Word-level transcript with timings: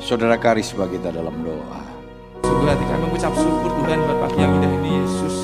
Saudara 0.00 0.36
Karisma 0.40 0.88
kita 0.88 1.12
dalam 1.12 1.44
doa. 1.44 1.82
Sungguh 2.40 2.66
hati 2.66 2.84
kami 2.88 3.00
mengucap 3.04 3.32
syukur 3.36 3.70
Tuhan 3.84 3.98
buat 4.00 4.18
pagi 4.26 4.38
yang 4.40 4.52
indah 4.58 4.72
ini 4.80 4.90
Yesus. 5.04 5.36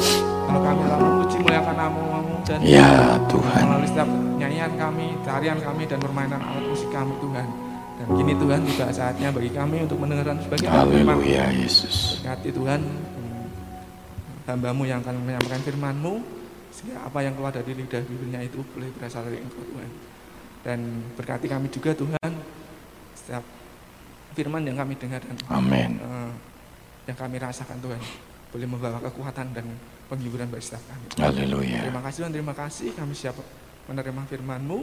Kalau 0.49 0.61
kami 0.65 0.81
telah 0.89 0.99
memuji 1.01 1.37
muliakan 1.45 1.75
namamu 1.77 2.35
dan 2.49 2.59
Ya 2.65 3.21
Tuhan. 3.29 3.63
melalui 3.69 3.89
setiap 3.89 4.09
nyanyian 4.41 4.73
kami, 4.81 5.07
tarian 5.23 5.59
kami 5.61 5.83
dan 5.85 5.99
permainan 6.01 6.41
alat 6.41 6.65
musik 6.67 6.89
kami 6.89 7.13
Tuhan. 7.21 7.47
Dan 7.97 8.07
kini 8.13 8.33
Tuhan 8.37 8.61
juga 8.65 8.85
saatnya 8.93 9.29
bagi 9.33 9.51
kami 9.53 9.77
untuk 9.85 9.99
mendengarkan 10.01 10.37
sebagai 10.41 10.67
firman. 10.69 11.17
Haleluya 11.17 11.45
Yesus. 11.53 12.21
Berkati 12.21 12.49
Tuhan 12.53 12.81
hambamu 14.47 14.83
yang 14.87 15.03
akan 15.03 15.15
menyampaikan 15.27 15.63
firman-Mu 15.65 16.15
sehingga 16.71 17.03
apa 17.03 17.19
yang 17.25 17.35
keluar 17.35 17.51
dari 17.51 17.73
lidah 17.73 18.05
bibirnya 18.05 18.41
itu 18.45 18.61
boleh 18.73 18.89
berasal 18.97 19.25
dari 19.25 19.41
Engkau 19.41 19.65
Tuhan. 19.65 19.91
Dan 20.65 20.79
berkati 21.15 21.47
kami 21.47 21.69
juga 21.73 21.95
Tuhan 21.97 22.31
setiap 23.17 23.45
firman 24.37 24.61
yang 24.69 24.77
kami 24.77 25.01
dengar 25.01 25.25
dan 25.25 25.37
Amin. 25.49 25.97
eh, 25.97 26.33
yang 27.09 27.17
kami 27.17 27.41
rasakan 27.41 27.81
Tuhan 27.81 28.01
boleh 28.53 28.67
membawa 28.69 29.01
kekuatan 29.01 29.57
dan 29.57 29.65
penghiburan 30.13 30.53
bagi 30.53 30.69
setiap 30.69 30.85
kami. 30.93 31.05
Haleluya. 31.17 31.89
Terima 31.89 32.03
kasih 32.05 32.19
Tuhan, 32.21 32.33
terima 32.37 32.55
kasih 32.55 32.89
kami 32.93 33.15
siap 33.17 33.37
menerima 33.89 34.23
firman-Mu. 34.29 34.79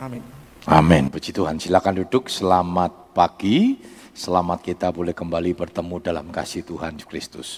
Amin. 0.00 0.22
Amin. 0.66 1.12
Puji 1.12 1.30
Tuhan. 1.30 1.60
Silakan 1.62 2.02
duduk. 2.02 2.26
Selamat 2.26 3.14
pagi. 3.14 3.78
Selamat 4.16 4.64
kita 4.64 4.90
boleh 4.90 5.12
kembali 5.12 5.52
bertemu 5.54 5.96
dalam 6.02 6.26
kasih 6.32 6.64
Tuhan 6.64 6.96
Yesus 6.96 7.06
Kristus. 7.06 7.48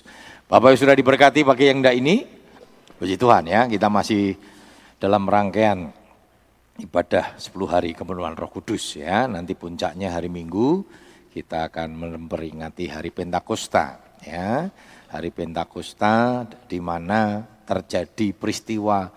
Bapak 0.51 0.75
Ibu 0.75 0.79
sudah 0.83 0.97
diberkati 0.99 1.41
pagi 1.47 1.71
yang 1.73 1.81
indah 1.81 1.95
ini. 1.97 2.27
Puji 2.99 3.17
Tuhan 3.17 3.49
ya. 3.49 3.65
Kita 3.65 3.89
masih 3.89 4.37
dalam 5.01 5.25
rangkaian 5.25 5.95
ibadah 6.79 7.35
10 7.35 7.59
hari 7.67 7.91
kepenuhan 7.93 8.39
Roh 8.39 8.51
Kudus 8.51 8.95
ya. 8.95 9.27
Nanti 9.27 9.59
puncaknya 9.59 10.15
hari 10.15 10.31
Minggu 10.31 10.87
kita 11.29 11.69
akan 11.69 11.99
memperingati 11.99 12.87
hari 12.89 13.11
Pentakosta 13.11 13.99
ya. 14.23 14.71
Hari 15.11 15.31
Pentakosta 15.35 16.47
di 16.71 16.79
mana 16.79 17.43
terjadi 17.67 18.31
peristiwa 18.31 19.11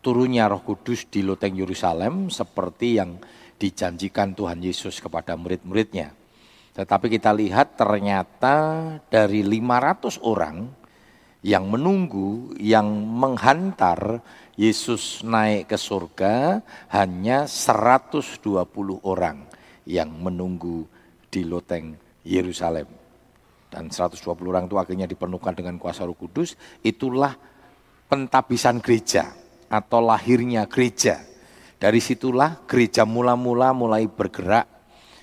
turunnya 0.00 0.48
Roh 0.48 0.64
Kudus 0.64 1.06
di 1.12 1.20
loteng 1.20 1.54
Yerusalem 1.54 2.32
seperti 2.32 2.96
yang 2.96 3.20
dijanjikan 3.60 4.34
Tuhan 4.34 4.58
Yesus 4.64 4.98
kepada 4.98 5.36
murid-muridnya. 5.36 6.10
Tetapi 6.72 7.12
kita 7.12 7.36
lihat 7.36 7.76
ternyata 7.76 8.56
dari 9.12 9.44
500 9.44 10.18
orang 10.24 10.82
yang 11.44 11.68
menunggu, 11.68 12.54
yang 12.56 12.86
menghantar 12.96 14.22
Yesus 14.52 15.24
naik 15.24 15.72
ke 15.72 15.78
surga 15.80 16.60
hanya 16.92 17.48
120 17.48 18.36
orang 19.00 19.48
yang 19.88 20.12
menunggu 20.12 20.84
di 21.32 21.42
loteng 21.48 21.96
Yerusalem. 22.22 22.86
Dan 23.72 23.88
120 23.88 24.20
orang 24.52 24.68
itu 24.68 24.76
akhirnya 24.76 25.08
dipenuhkan 25.08 25.56
dengan 25.56 25.80
kuasa 25.80 26.04
roh 26.04 26.12
kudus, 26.12 26.60
itulah 26.84 27.32
pentabisan 28.04 28.84
gereja 28.84 29.32
atau 29.72 30.04
lahirnya 30.04 30.68
gereja. 30.68 31.24
Dari 31.80 31.98
situlah 31.98 32.60
gereja 32.68 33.08
mula-mula 33.08 33.72
mulai 33.72 34.04
bergerak 34.04 34.68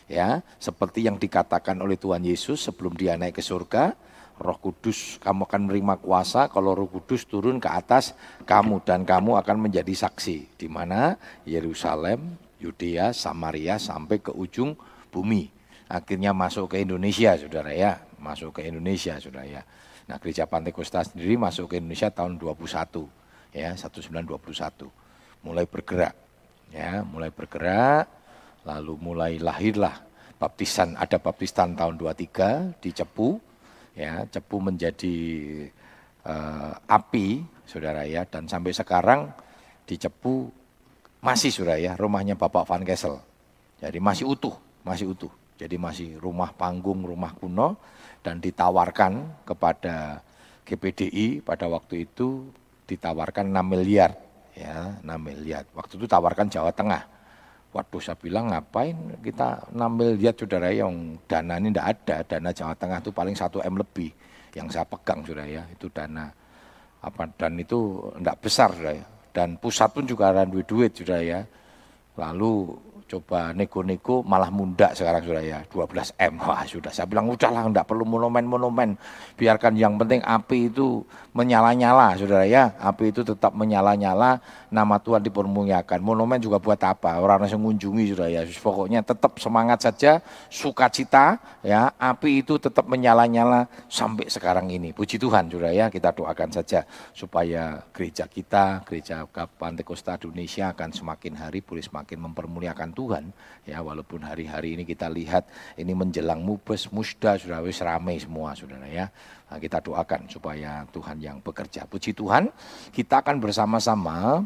ya, 0.10 0.42
seperti 0.58 1.06
yang 1.06 1.22
dikatakan 1.22 1.78
oleh 1.78 1.96
Tuhan 1.96 2.26
Yesus 2.26 2.66
sebelum 2.66 2.98
dia 2.98 3.14
naik 3.14 3.38
ke 3.38 3.44
surga, 3.46 3.94
Roh 4.40 4.56
Kudus, 4.56 5.20
kamu 5.20 5.46
akan 5.46 5.68
menerima 5.68 6.00
kuasa 6.00 6.48
kalau 6.48 6.72
Roh 6.72 6.88
Kudus 6.88 7.28
turun 7.28 7.60
ke 7.60 7.68
atas 7.68 8.16
kamu 8.48 8.82
dan 8.88 9.04
kamu 9.04 9.36
akan 9.36 9.68
menjadi 9.68 9.92
saksi 9.92 10.56
di 10.56 10.68
mana 10.72 11.20
Yerusalem, 11.44 12.40
Yudea, 12.64 13.12
Samaria 13.12 13.76
sampai 13.76 14.24
ke 14.24 14.32
ujung 14.32 14.80
bumi. 15.12 15.52
Akhirnya 15.92 16.32
masuk 16.32 16.72
ke 16.74 16.86
Indonesia, 16.86 17.36
Saudara 17.36 17.74
ya, 17.76 18.00
masuk 18.22 18.56
ke 18.56 18.66
Indonesia, 18.66 19.20
Saudara 19.20 19.46
ya. 19.46 19.62
Nah, 20.10 20.18
gereja 20.18 20.50
Pantai 20.50 20.74
Kosta 20.74 21.06
sendiri 21.06 21.38
masuk 21.38 21.70
ke 21.70 21.76
Indonesia 21.78 22.10
tahun 22.10 22.42
21 22.42 23.20
ya 23.54 23.74
1921 23.74 24.90
mulai 25.46 25.66
bergerak 25.66 26.16
ya 26.70 27.02
mulai 27.02 27.34
bergerak 27.34 28.06
lalu 28.68 28.94
mulai 29.00 29.42
lahirlah 29.42 30.06
baptisan 30.38 30.94
ada 31.00 31.18
baptisan 31.18 31.74
tahun 31.74 31.98
23 31.98 32.78
di 32.78 32.90
Cepu 32.94 33.42
ya 34.00 34.24
Cepu 34.32 34.64
menjadi 34.64 35.18
uh, 36.24 36.74
api 36.88 37.44
saudara 37.68 38.08
ya. 38.08 38.24
Dan 38.24 38.48
sampai 38.48 38.72
sekarang 38.72 39.28
di 39.84 40.00
Cepu 40.00 40.48
masih 41.20 41.52
saudara 41.52 41.76
ya. 41.76 42.00
Rumahnya 42.00 42.40
Bapak 42.40 42.64
Van 42.64 42.88
Kessel. 42.88 43.20
Jadi 43.84 44.00
masih 44.00 44.32
utuh 44.32 44.56
masih 44.88 45.12
utuh. 45.12 45.32
Jadi 45.60 45.76
masih 45.76 46.16
rumah 46.16 46.56
panggung 46.56 47.04
rumah 47.04 47.36
kuno. 47.36 47.76
Dan 48.24 48.40
ditawarkan 48.40 49.44
kepada 49.48 50.24
GPDI 50.68 51.40
pada 51.40 51.72
waktu 51.72 52.04
itu 52.04 52.52
ditawarkan 52.84 53.48
6 53.48 53.64
miliar 53.64 54.12
ya 54.56 55.00
6 55.00 55.08
miliar. 55.20 55.64
Waktu 55.72 56.00
itu 56.00 56.06
tawarkan 56.08 56.52
Jawa 56.52 56.76
Tengah 56.76 57.19
waduh 57.70 58.02
saya 58.02 58.18
bilang 58.18 58.50
ngapain 58.50 58.98
kita 59.22 59.70
6 59.70 59.78
miliar 59.94 60.34
saudara 60.34 60.74
yang 60.74 61.18
dana 61.30 61.62
ini 61.62 61.70
tidak 61.70 61.88
ada. 61.94 62.16
Dana 62.26 62.50
Jawa 62.50 62.74
Tengah 62.74 63.00
itu 63.02 63.12
paling 63.14 63.36
1 63.38 63.70
M 63.70 63.76
lebih 63.78 64.10
yang 64.58 64.68
saya 64.74 64.86
pegang 64.90 65.22
saudara 65.22 65.46
ya. 65.46 65.64
Itu 65.70 65.88
dana. 65.94 66.30
Apa 67.00 67.30
dan 67.38 67.56
itu 67.62 68.10
tidak 68.18 68.38
besar 68.42 68.72
ya. 68.82 69.06
Dan 69.30 69.62
pusat 69.62 69.94
pun 69.94 70.04
juga 70.10 70.34
ada 70.34 70.44
duit 70.50 70.66
duit 70.66 70.92
saudara 70.98 71.22
ya. 71.22 71.42
Lalu 72.18 72.76
coba 73.10 73.50
nego-nego 73.58 74.22
malah 74.22 74.54
munda 74.54 74.94
sekarang 74.94 75.26
sudah 75.26 75.42
ya 75.42 75.60
12 75.66 76.14
M. 76.22 76.38
Wah 76.38 76.62
sudah. 76.70 76.94
Saya 76.94 77.10
bilang 77.10 77.26
udahlah 77.26 77.66
enggak 77.66 77.90
perlu 77.90 78.06
monumen-monumen 78.06 78.94
biarkan 79.34 79.74
yang 79.74 79.98
penting 79.98 80.22
api 80.22 80.70
itu 80.70 81.02
menyala-nyala 81.34 82.14
saudara 82.14 82.46
ya 82.46 82.78
api 82.78 83.10
itu 83.10 83.26
tetap 83.26 83.58
menyala-nyala. 83.58 84.38
Nama 84.70 84.96
Tuhan 85.02 85.26
dipermuliakan. 85.26 85.98
Monumen 86.06 86.38
juga 86.38 86.62
buat 86.62 86.78
apa? 86.86 87.18
Orang 87.18 87.50
yang 87.50 87.58
mengunjungi 87.58 88.14
saudara 88.14 88.30
ya 88.30 88.42
pokoknya 88.46 89.02
tetap 89.02 89.42
semangat 89.42 89.82
saja 89.82 90.22
sukacita 90.54 91.42
ya. 91.66 91.90
Api 91.98 92.46
itu 92.46 92.62
tetap 92.62 92.86
menyala-nyala 92.86 93.66
sampai 93.90 94.30
sekarang 94.30 94.70
ini. 94.70 94.94
Puji 94.94 95.18
Tuhan 95.18 95.50
saudara 95.50 95.74
ya 95.74 95.90
kita 95.90 96.14
doakan 96.14 96.54
saja 96.54 96.86
supaya 97.18 97.82
gereja 97.90 98.30
kita 98.30 98.86
gereja 98.86 99.26
Pantai 99.58 99.82
Kosta 99.82 100.20
Indonesia 100.22 100.70
akan 100.70 100.94
semakin 100.94 101.34
hari 101.40 101.66
boleh 101.66 101.82
semakin 101.82 102.20
mempermuliakan 102.30 102.92
Tuhan. 103.00 103.32
Ya 103.64 103.80
walaupun 103.80 104.20
hari-hari 104.28 104.76
ini 104.76 104.84
kita 104.84 105.08
lihat 105.08 105.48
ini 105.80 105.96
menjelang 105.96 106.44
mubes 106.44 106.92
musda 106.92 107.40
sudah 107.40 107.64
wis 107.64 107.80
ramai 107.80 108.20
semua 108.20 108.52
saudara 108.60 108.84
ya. 108.92 109.08
Nah, 109.48 109.56
kita 109.56 109.80
doakan 109.80 110.28
supaya 110.28 110.84
Tuhan 110.92 111.24
yang 111.24 111.40
bekerja. 111.40 111.88
Puji 111.88 112.12
Tuhan 112.12 112.52
kita 112.92 113.24
akan 113.24 113.40
bersama-sama 113.40 114.44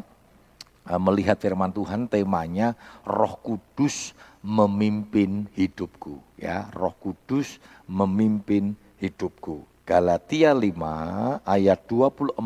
uh, 0.86 1.00
melihat 1.02 1.34
firman 1.42 1.74
Tuhan 1.74 2.06
temanya 2.06 2.78
Roh 3.02 3.34
Kudus 3.42 4.14
memimpin 4.46 5.50
hidupku 5.58 6.22
ya. 6.38 6.70
Roh 6.70 6.94
Kudus 6.94 7.58
memimpin 7.90 8.78
hidupku 9.02 9.73
Galatia 9.84 10.56
5 10.56 11.44
ayat 11.44 11.84
24 11.84 12.40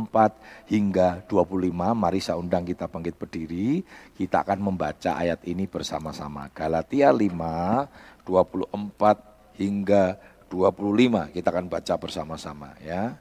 hingga 0.66 1.22
25. 1.30 1.70
Mari 1.94 2.18
saya 2.18 2.34
undang 2.34 2.66
kita 2.66 2.90
bangkit 2.90 3.14
berdiri. 3.14 3.86
Kita 4.18 4.42
akan 4.42 4.58
membaca 4.58 5.14
ayat 5.14 5.46
ini 5.46 5.70
bersama-sama. 5.70 6.50
Galatia 6.50 7.14
5 7.14 8.26
24 8.26 9.54
hingga 9.54 10.18
25. 10.50 11.30
Kita 11.30 11.48
akan 11.54 11.66
baca 11.70 11.94
bersama-sama 11.94 12.74
ya. 12.82 13.14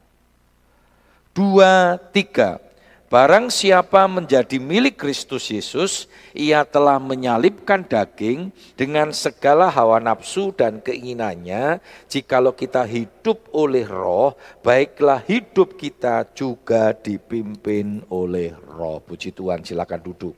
Dua, 1.30 2.02
tiga. 2.10 2.67
Barang 3.08 3.48
siapa 3.48 4.04
menjadi 4.04 4.60
milik 4.60 5.00
Kristus 5.00 5.48
Yesus, 5.48 6.12
ia 6.36 6.68
telah 6.68 7.00
menyalibkan 7.00 7.88
daging 7.88 8.52
dengan 8.76 9.16
segala 9.16 9.72
hawa 9.72 10.04
nafsu 10.04 10.52
dan 10.52 10.84
keinginannya. 10.84 11.80
Jikalau 12.12 12.52
kita 12.52 12.84
hidup 12.84 13.48
oleh 13.56 13.88
roh, 13.88 14.36
baiklah 14.60 15.24
hidup 15.24 15.80
kita 15.80 16.28
juga 16.36 16.92
dipimpin 16.92 18.04
oleh 18.12 18.52
roh. 18.76 19.00
Puji 19.00 19.32
Tuhan, 19.32 19.64
silakan 19.64 20.04
duduk. 20.04 20.36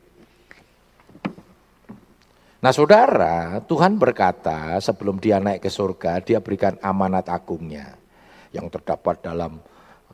Nah 2.62 2.70
saudara, 2.70 3.66
Tuhan 3.66 3.98
berkata 3.98 4.78
sebelum 4.78 5.18
dia 5.18 5.42
naik 5.42 5.66
ke 5.66 5.74
surga, 5.74 6.22
dia 6.22 6.38
berikan 6.38 6.78
amanat 6.86 7.34
agungnya. 7.34 7.98
Yang 8.54 8.78
terdapat 8.78 9.26
dalam 9.26 9.58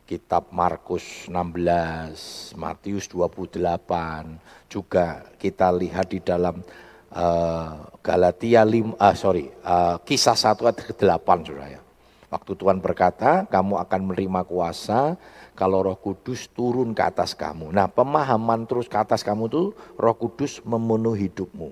kitab 0.06 0.54
Markus 0.54 1.26
16, 1.28 2.54
Matius 2.56 3.10
28, 3.10 4.70
juga 4.70 5.26
kita 5.42 5.74
lihat 5.74 6.14
di 6.14 6.22
dalam 6.22 6.62
uh, 7.10 7.90
Galatia 8.06 8.62
5, 8.62 8.96
uh, 9.02 9.16
sorry, 9.18 9.50
uh, 9.66 9.98
kisah 10.06 10.38
1 10.38 10.62
ayat 10.62 10.78
ke-8 10.94 11.28
saudara 11.42 11.68
ya. 11.74 11.82
Waktu 12.30 12.52
Tuhan 12.58 12.78
berkata, 12.82 13.50
kamu 13.50 13.82
akan 13.82 14.02
menerima 14.12 14.42
kuasa 14.46 15.18
kalau 15.56 15.88
roh 15.88 15.98
kudus 15.98 16.52
turun 16.52 16.92
ke 16.92 17.02
atas 17.02 17.32
kamu. 17.32 17.72
Nah 17.72 17.88
pemahaman 17.88 18.68
terus 18.68 18.92
ke 18.92 18.98
atas 19.00 19.24
kamu 19.24 19.48
itu 19.48 19.64
roh 19.96 20.16
kudus 20.18 20.60
memenuhi 20.68 21.32
hidupmu. 21.32 21.72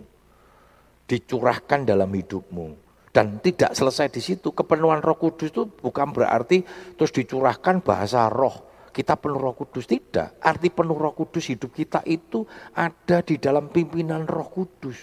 Dicurahkan 1.10 1.84
dalam 1.84 2.08
hidupmu. 2.08 2.83
Dan 3.14 3.38
tidak 3.46 3.78
selesai 3.78 4.10
di 4.10 4.18
situ, 4.26 4.58
kepenuhan 4.58 4.98
roh 5.06 5.22
kudus 5.22 5.54
itu 5.54 5.70
bukan 5.70 6.10
berarti 6.10 6.66
terus 6.98 7.14
dicurahkan 7.14 7.86
bahasa 7.86 8.26
roh. 8.26 8.90
Kita 8.90 9.22
penuh 9.22 9.38
roh 9.38 9.54
kudus, 9.54 9.86
tidak. 9.86 10.42
Arti 10.42 10.74
penuh 10.74 10.98
roh 10.98 11.14
kudus 11.14 11.46
hidup 11.54 11.78
kita 11.78 12.02
itu 12.10 12.42
ada 12.74 13.22
di 13.22 13.38
dalam 13.38 13.70
pimpinan 13.70 14.26
roh 14.26 14.50
kudus. 14.50 14.98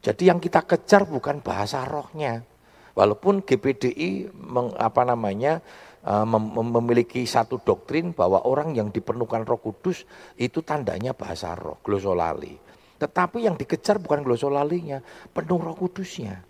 Jadi 0.00 0.32
yang 0.32 0.40
kita 0.40 0.64
kejar 0.64 1.04
bukan 1.04 1.44
bahasa 1.44 1.84
rohnya. 1.84 2.40
Walaupun 2.96 3.44
GPDI 3.44 4.32
meng, 4.32 4.72
apa 4.80 5.04
namanya 5.04 5.60
eh, 6.04 6.26
memiliki 6.48 7.22
satu 7.28 7.60
doktrin 7.60 8.16
bahwa 8.16 8.48
orang 8.48 8.74
yang 8.74 8.88
dipenuhkan 8.90 9.46
Roh 9.46 9.62
Kudus 9.62 10.04
itu 10.34 10.60
tandanya 10.66 11.14
bahasa 11.14 11.54
roh, 11.54 11.78
glosolali. 11.86 12.58
Tetapi 13.00 13.46
yang 13.46 13.56
dikejar 13.56 14.02
bukan 14.02 14.26
glosolalinya, 14.26 15.00
penuh 15.32 15.60
Roh 15.62 15.76
Kudusnya. 15.78 16.49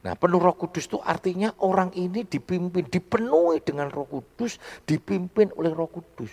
Nah, 0.00 0.16
penuh 0.16 0.40
Roh 0.40 0.56
Kudus 0.56 0.88
itu 0.88 0.96
artinya 1.04 1.52
orang 1.60 1.92
ini 1.92 2.24
dipimpin, 2.24 2.88
dipenuhi 2.88 3.60
dengan 3.60 3.92
Roh 3.92 4.08
Kudus, 4.08 4.56
dipimpin 4.88 5.52
oleh 5.60 5.72
Roh 5.76 5.92
Kudus. 5.92 6.32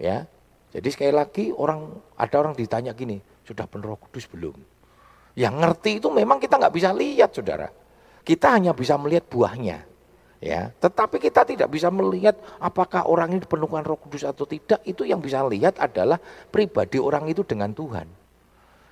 Ya. 0.00 0.24
Jadi 0.72 0.88
sekali 0.90 1.12
lagi 1.12 1.44
orang 1.54 1.86
ada 2.16 2.34
orang 2.40 2.56
ditanya 2.56 2.96
gini, 2.96 3.20
sudah 3.44 3.68
penuh 3.68 3.92
Roh 3.92 4.00
Kudus 4.00 4.24
belum? 4.26 4.56
Yang 5.36 5.54
ngerti 5.60 5.90
itu 6.00 6.08
memang 6.08 6.40
kita 6.40 6.56
nggak 6.56 6.74
bisa 6.74 6.90
lihat, 6.96 7.30
saudara. 7.36 7.68
Kita 8.24 8.56
hanya 8.56 8.72
bisa 8.72 8.96
melihat 8.96 9.28
buahnya. 9.28 9.84
Ya, 10.44 10.76
tetapi 10.76 11.24
kita 11.24 11.40
tidak 11.48 11.72
bisa 11.72 11.88
melihat 11.88 12.36
apakah 12.60 13.08
orang 13.08 13.32
ini 13.32 13.40
dipenuhkan 13.44 13.80
Roh 13.80 14.00
Kudus 14.00 14.24
atau 14.28 14.48
tidak. 14.48 14.80
Itu 14.84 15.04
yang 15.04 15.20
bisa 15.20 15.44
lihat 15.44 15.76
adalah 15.80 16.20
pribadi 16.52 17.00
orang 17.00 17.28
itu 17.28 17.44
dengan 17.44 17.72
Tuhan. 17.72 18.04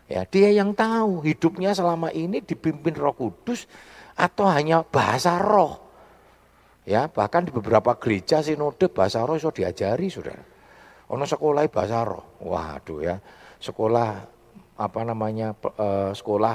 Ya, 0.08 0.29
dia 0.29 0.49
yang 0.53 0.76
tahu 0.76 1.25
hidupnya 1.25 1.73
selama 1.73 2.12
ini 2.12 2.41
dipimpin 2.41 2.97
Roh 2.97 3.17
Kudus 3.17 3.65
atau 4.17 4.47
hanya 4.49 4.85
bahasa 4.85 5.41
roh. 5.41 5.81
Ya, 6.82 7.06
bahkan 7.06 7.47
di 7.47 7.55
beberapa 7.55 7.94
gereja 7.94 8.43
sinode 8.43 8.91
bahasa 8.91 9.23
roh 9.23 9.38
sudah 9.38 9.55
diajari, 9.55 10.11
sudah. 10.11 10.35
Ono 11.14 11.23
sekolah 11.23 11.62
bahasa 11.70 12.03
roh. 12.03 12.43
Waduh 12.43 13.00
ya. 13.05 13.17
Sekolah 13.62 14.09
apa 14.75 15.00
namanya? 15.06 15.55
Eh, 15.55 16.11
sekolah 16.11 16.55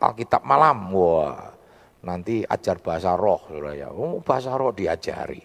Alkitab 0.00 0.42
malam. 0.48 0.88
Wah. 0.96 1.52
Nanti 2.06 2.46
ajar 2.46 2.80
bahasa 2.80 3.18
roh, 3.18 3.50
sudah 3.50 3.74
ya. 3.74 3.88
Oh, 3.90 4.22
bahasa 4.22 4.54
roh 4.54 4.70
diajari. 4.72 5.42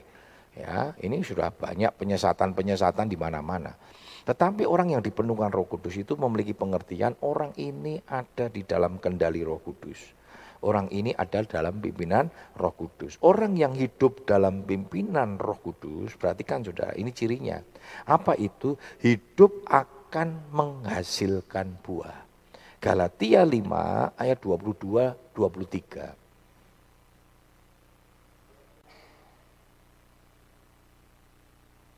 Ya, 0.52 0.94
ini 1.00 1.24
sudah 1.24 1.50
banyak 1.50 1.96
penyesatan-penyesatan 1.96 3.08
di 3.08 3.16
mana-mana. 3.16 3.72
Tetapi 4.22 4.68
orang 4.68 4.94
yang 4.94 5.02
dipenuhkan 5.02 5.50
Roh 5.50 5.66
Kudus 5.66 5.98
itu 5.98 6.14
memiliki 6.20 6.54
pengertian 6.54 7.18
orang 7.24 7.56
ini 7.58 7.98
ada 8.06 8.52
di 8.52 8.62
dalam 8.62 9.02
kendali 9.02 9.42
Roh 9.42 9.58
Kudus 9.64 10.21
orang 10.62 10.88
ini 10.94 11.12
ada 11.18 11.42
dalam 11.46 11.82
pimpinan 11.82 12.30
Roh 12.58 12.74
Kudus. 12.74 13.18
Orang 13.26 13.58
yang 13.58 13.74
hidup 13.74 14.26
dalam 14.30 14.64
pimpinan 14.66 15.38
Roh 15.42 15.58
Kudus, 15.58 16.14
perhatikan 16.18 16.62
sudah, 16.62 16.94
ini 16.98 17.10
cirinya. 17.14 17.62
Apa 18.06 18.38
itu? 18.38 18.78
Hidup 19.02 19.66
akan 19.68 20.54
menghasilkan 20.54 21.82
buah. 21.82 22.30
Galatia 22.82 23.46
5 23.46 24.18
ayat 24.18 24.42
22 24.42 25.14
23. 25.38 26.18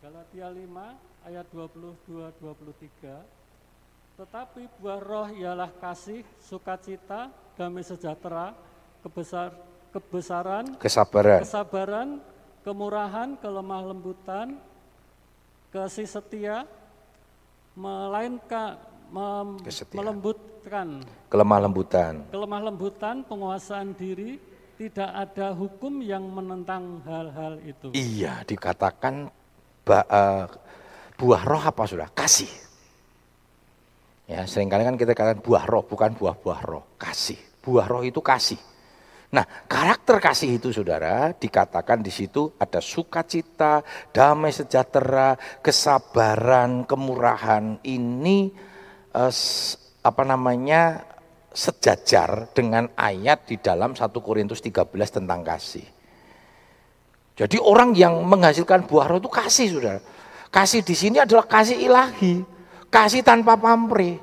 Galatia 0.03 0.47
5 0.51 1.23
ayat 1.23 1.47
22 1.55 2.35
23 2.43 3.42
tetapi 4.13 4.69
buah 4.77 5.01
roh 5.01 5.27
ialah 5.33 5.73
kasih, 5.81 6.21
sukacita, 6.37 7.33
damai 7.57 7.81
sejahtera, 7.81 8.53
kebesar, 9.01 9.57
kebesaran, 9.89 10.77
kesabaran, 10.77 11.41
kesabaran, 11.41 12.09
kemurahan, 12.61 13.29
kelemah 13.41 13.81
lembutan, 13.89 14.61
kasih 15.73 16.05
setia, 16.05 16.69
melainkan 17.73 18.77
mem, 19.09 19.57
melembutkan, 19.97 20.87
kelemah 21.33 21.59
lembutan, 21.65 22.13
kelemah 22.29 22.61
lembutan, 22.69 23.15
penguasaan 23.25 23.97
diri, 23.97 24.37
tidak 24.77 25.09
ada 25.09 25.57
hukum 25.57 26.05
yang 26.05 26.21
menentang 26.29 27.01
hal-hal 27.09 27.57
itu. 27.65 27.89
Iya, 27.97 28.45
dikatakan 28.45 29.25
uh, 29.89 30.45
buah 31.17 31.41
roh 31.49 31.63
apa 31.65 31.83
sudah? 31.89 32.09
Kasih. 32.13 32.62
Ya, 34.23 34.47
sering 34.47 34.71
kali 34.71 34.87
kan 34.87 34.95
kita 34.95 35.11
katakan 35.11 35.43
buah 35.43 35.67
roh, 35.67 35.83
bukan 35.83 36.15
buah-buah 36.15 36.61
roh, 36.63 36.95
kasih. 36.95 37.35
Buah 37.59 37.91
roh 37.91 38.07
itu 38.07 38.23
kasih. 38.23 38.59
Nah, 39.33 39.43
karakter 39.65 40.21
kasih 40.21 40.61
itu 40.61 40.69
saudara 40.69 41.33
dikatakan 41.33 42.05
di 42.05 42.13
situ 42.13 42.53
ada 42.61 42.77
sukacita, 42.77 43.81
damai 44.13 44.53
sejahtera, 44.53 45.35
kesabaran, 45.59 46.85
kemurahan. 46.85 47.81
Ini 47.81 48.37
eh, 49.09 49.33
apa 50.05 50.23
namanya 50.23 51.01
sejajar 51.49 52.53
dengan 52.53 52.93
ayat 52.93 53.49
di 53.49 53.57
dalam 53.57 53.97
1 53.97 54.05
Korintus 54.21 54.61
13 54.61 54.93
tentang 54.93 55.41
kasih. 55.41 55.85
Jadi 57.33 57.57
orang 57.57 57.97
yang 57.97 58.21
menghasilkan 58.21 58.85
buah 58.85 59.09
roh 59.09 59.17
itu 59.17 59.33
kasih 59.33 59.67
saudara. 59.73 60.01
Kasih 60.53 60.85
di 60.85 60.93
sini 60.93 61.17
adalah 61.17 61.49
kasih 61.49 61.81
ilahi. 61.81 62.52
Kasih 62.93 63.25
tanpa 63.25 63.57
pamrih. 63.57 64.21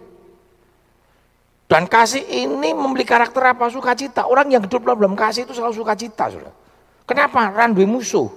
Dan 1.67 1.91
kasih 1.91 2.23
ini 2.23 2.71
memiliki 2.71 3.11
karakter 3.11 3.51
apa? 3.51 3.67
Sukacita. 3.67 4.31
Orang 4.31 4.47
yang 4.51 4.63
hidup 4.63 4.87
dalam 4.87 5.19
kasih 5.19 5.43
itu 5.43 5.55
selalu 5.55 5.75
sukacita. 5.75 6.31
Sudah. 6.31 6.55
Kenapa? 7.03 7.51
Randu 7.51 7.83
musuh. 7.83 8.31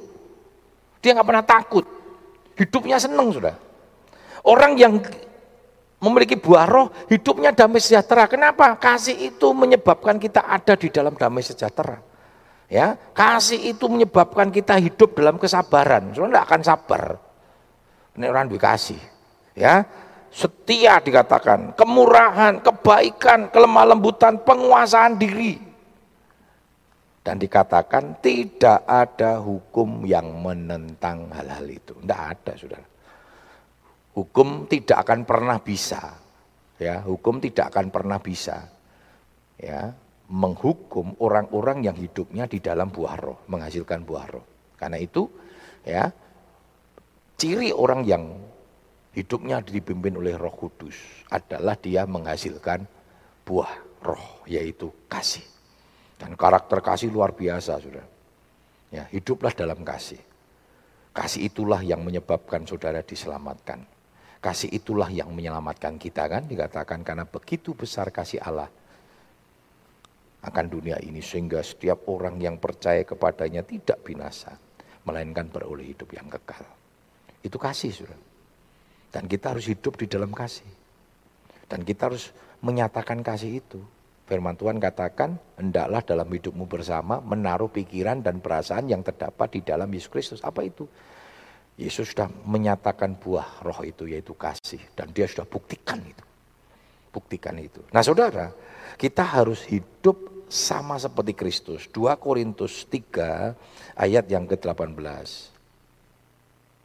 Dia 1.05 1.13
nggak 1.13 1.27
pernah 1.29 1.45
takut. 1.45 1.85
Hidupnya 2.57 2.97
senang 2.97 3.29
sudah. 3.29 3.53
Orang 4.41 4.73
yang 4.77 5.01
memiliki 6.03 6.35
buah 6.35 6.67
roh, 6.67 6.91
hidupnya 7.07 7.55
damai 7.55 7.79
sejahtera. 7.79 8.27
Kenapa? 8.27 8.75
Kasih 8.75 9.33
itu 9.33 9.53
menyebabkan 9.55 10.19
kita 10.19 10.43
ada 10.43 10.75
di 10.75 10.91
dalam 10.91 11.15
damai 11.15 11.45
sejahtera. 11.45 12.01
Ya, 12.67 12.97
kasih 13.13 13.69
itu 13.69 13.85
menyebabkan 13.85 14.49
kita 14.49 14.81
hidup 14.81 15.13
dalam 15.13 15.37
kesabaran. 15.37 16.09
Soalnya 16.11 16.41
tidak 16.41 16.45
akan 16.49 16.61
sabar. 16.65 17.03
Ini 18.17 18.25
orang 18.29 18.49
dikasih. 18.49 18.97
Ya, 19.53 19.85
setia 20.33 20.97
dikatakan, 20.97 21.77
kemurahan, 21.77 22.57
kebaikan, 22.65 23.53
kelemah 23.53 23.93
lembutan, 23.93 24.41
penguasaan 24.41 25.21
diri. 25.21 25.61
Dan 27.23 27.39
dikatakan 27.39 28.19
tidak 28.19 28.83
ada 28.83 29.39
hukum 29.39 30.03
yang 30.03 30.43
menentang 30.43 31.31
hal-hal 31.31 31.63
itu. 31.69 31.95
Tidak 31.95 32.19
ada, 32.19 32.51
saudara. 32.59 32.87
Hukum 34.17 34.67
tidak 34.67 35.07
akan 35.07 35.23
pernah 35.23 35.57
bisa. 35.63 36.19
Ya, 36.75 36.99
hukum 36.99 37.39
tidak 37.39 37.71
akan 37.71 37.87
pernah 37.95 38.19
bisa. 38.19 38.67
Ya, 39.55 39.95
menghukum 40.27 41.15
orang-orang 41.23 41.87
yang 41.87 41.95
hidupnya 41.95 42.43
di 42.49 42.59
dalam 42.59 42.91
buah 42.91 43.15
roh, 43.15 43.39
menghasilkan 43.47 44.03
buah 44.03 44.27
roh. 44.27 44.45
Karena 44.75 44.99
itu, 44.99 45.23
ya, 45.87 46.11
ciri 47.39 47.71
orang 47.71 48.03
yang 48.03 48.35
hidupnya 49.13 49.61
dipimpin 49.61 50.17
oleh 50.17 50.35
Roh 50.35 50.53
Kudus 50.53 51.25
adalah 51.29 51.77
dia 51.77 52.03
menghasilkan 52.09 52.85
buah 53.45 53.73
roh 54.03 54.43
yaitu 54.49 54.89
kasih. 55.07 55.45
Dan 56.17 56.37
karakter 56.37 56.79
kasih 56.79 57.09
luar 57.09 57.33
biasa, 57.35 57.79
Saudara. 57.79 58.07
Ya, 58.93 59.09
hiduplah 59.09 59.51
dalam 59.51 59.81
kasih. 59.81 60.21
Kasih 61.13 61.49
itulah 61.49 61.81
yang 61.81 62.01
menyebabkan 62.01 62.65
saudara 62.65 63.01
diselamatkan. 63.05 63.85
Kasih 64.41 64.69
itulah 64.73 65.09
yang 65.09 65.29
menyelamatkan 65.33 65.97
kita 66.01 66.25
kan 66.25 66.45
dikatakan 66.49 67.05
karena 67.05 67.25
begitu 67.25 67.77
besar 67.77 68.09
kasih 68.09 68.41
Allah 68.43 68.67
akan 70.43 70.65
dunia 70.67 70.99
ini 70.99 71.23
sehingga 71.23 71.63
setiap 71.63 72.03
orang 72.11 72.35
yang 72.41 72.59
percaya 72.59 73.07
kepadanya 73.07 73.63
tidak 73.63 74.03
binasa 74.03 74.51
melainkan 75.07 75.47
beroleh 75.47 75.95
hidup 75.95 76.11
yang 76.11 76.27
kekal. 76.27 76.65
Itu 77.39 77.55
kasih, 77.55 77.91
Saudara. 77.93 78.32
Dan 79.13 79.29
kita 79.29 79.53
harus 79.53 79.69
hidup 79.69 79.93
di 80.01 80.09
dalam 80.09 80.33
kasih. 80.33 80.65
Dan 81.69 81.85
kita 81.85 82.09
harus 82.09 82.33
menyatakan 82.65 83.21
kasih 83.21 83.61
itu. 83.61 83.77
Firman 84.25 84.57
Tuhan 84.57 84.81
katakan, 84.81 85.37
hendaklah 85.59 86.01
dalam 86.01 86.25
hidupmu 86.25 86.65
bersama 86.65 87.21
menaruh 87.21 87.69
pikiran 87.69 88.25
dan 88.25 88.41
perasaan 88.41 88.89
yang 88.89 89.05
terdapat 89.05 89.53
di 89.53 89.61
dalam 89.61 89.85
Yesus 89.93 90.09
Kristus. 90.09 90.41
Apa 90.41 90.65
itu? 90.65 90.89
Yesus 91.77 92.17
sudah 92.17 92.29
menyatakan 92.49 93.13
buah 93.13 93.61
roh 93.61 93.85
itu 93.85 94.09
yaitu 94.09 94.33
kasih. 94.33 94.81
Dan 94.97 95.13
dia 95.13 95.29
sudah 95.29 95.45
buktikan 95.45 96.01
itu. 96.01 96.25
Buktikan 97.13 97.53
itu. 97.61 97.85
Nah 97.93 98.01
saudara, 98.01 98.49
kita 98.97 99.21
harus 99.21 99.61
hidup 99.69 100.49
sama 100.49 100.97
seperti 100.97 101.37
Kristus. 101.37 101.85
2 101.93 102.17
Korintus 102.17 102.89
3 102.89 103.53
ayat 103.93 104.25
yang 104.25 104.49
ke-18. 104.49 105.52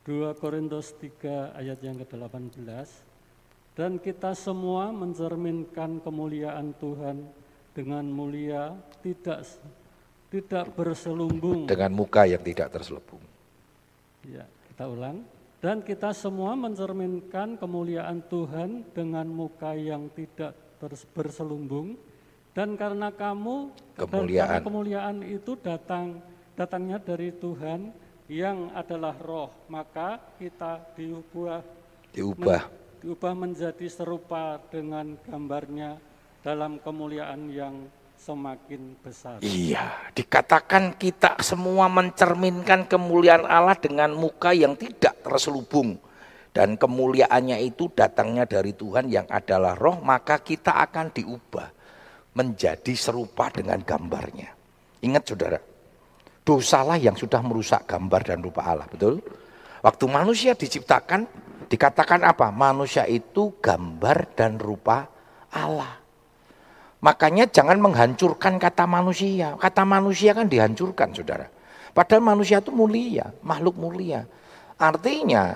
2 0.09 0.33
Korintus 0.41 0.97
3 0.97 1.53
ayat 1.53 1.85
yang 1.85 2.01
ke-18 2.01 2.65
dan 3.77 4.01
kita 4.01 4.33
semua 4.33 4.89
mencerminkan 4.89 6.01
kemuliaan 6.01 6.73
Tuhan 6.81 7.29
dengan 7.77 8.09
mulia 8.09 8.73
tidak 9.05 9.45
tidak 10.33 10.73
berselubung. 10.73 11.69
Dengan 11.69 11.93
muka 11.93 12.25
yang 12.25 12.41
tidak 12.41 12.73
terselubung. 12.73 13.21
Ya, 14.25 14.49
kita 14.73 14.89
ulang. 14.89 15.29
Dan 15.61 15.85
kita 15.85 16.17
semua 16.17 16.57
mencerminkan 16.57 17.61
kemuliaan 17.61 18.25
Tuhan 18.33 18.89
dengan 18.97 19.29
muka 19.29 19.77
yang 19.77 20.09
tidak 20.17 20.57
berselubung. 21.13 22.01
Dan 22.57 22.81
karena 22.81 23.13
kamu 23.13 23.77
kemuliaan. 23.93 24.25
Dan 24.25 24.57
karena 24.57 24.65
kemuliaan 24.65 25.17
itu 25.21 25.53
datang 25.61 26.25
datangnya 26.57 26.97
dari 26.97 27.29
Tuhan 27.31 28.08
yang 28.29 28.69
adalah 28.77 29.17
roh, 29.17 29.49
maka 29.73 30.21
kita 30.37 30.85
diubah 30.93 31.65
diubah 32.13 32.61
men, 32.61 33.01
diubah 33.01 33.33
menjadi 33.33 33.89
serupa 33.89 34.61
dengan 34.69 35.17
gambarnya 35.25 35.97
dalam 36.45 36.77
kemuliaan 36.77 37.49
yang 37.49 37.89
semakin 38.21 39.01
besar. 39.01 39.41
Iya, 39.41 40.13
dikatakan 40.13 41.01
kita 41.01 41.41
semua 41.41 41.89
mencerminkan 41.89 42.85
kemuliaan 42.85 43.49
Allah 43.49 43.79
dengan 43.81 44.13
muka 44.13 44.53
yang 44.53 44.77
tidak 44.77 45.25
terselubung 45.25 45.97
dan 46.53 46.75
kemuliaannya 46.75 47.63
itu 47.65 47.89
datangnya 47.95 48.45
dari 48.45 48.75
Tuhan 48.75 49.09
yang 49.09 49.25
adalah 49.31 49.79
roh, 49.79 50.03
maka 50.05 50.43
kita 50.43 50.77
akan 50.85 51.15
diubah 51.15 51.69
menjadi 52.35 52.93
serupa 52.93 53.49
dengan 53.49 53.81
gambarnya. 53.81 54.51
Ingat 54.99 55.23
saudara, 55.31 55.59
dosalah 56.49 56.97
yang 56.97 57.13
sudah 57.13 57.45
merusak 57.45 57.85
gambar 57.85 58.25
dan 58.25 58.41
rupa 58.41 58.65
Allah, 58.65 58.89
betul? 58.89 59.21
Waktu 59.85 60.05
manusia 60.09 60.57
diciptakan, 60.57 61.29
dikatakan 61.69 62.25
apa? 62.25 62.49
Manusia 62.49 63.05
itu 63.05 63.61
gambar 63.61 64.33
dan 64.33 64.57
rupa 64.57 65.05
Allah. 65.53 66.01
Makanya 67.05 67.53
jangan 67.53 67.77
menghancurkan 67.79 68.57
kata 68.57 68.89
manusia. 68.89 69.61
Kata 69.61 69.85
manusia 69.85 70.33
kan 70.33 70.49
dihancurkan, 70.49 71.13
saudara. 71.13 71.47
Padahal 71.93 72.25
manusia 72.25 72.65
itu 72.65 72.73
mulia, 72.73 73.29
makhluk 73.45 73.77
mulia. 73.77 74.25
Artinya, 74.81 75.53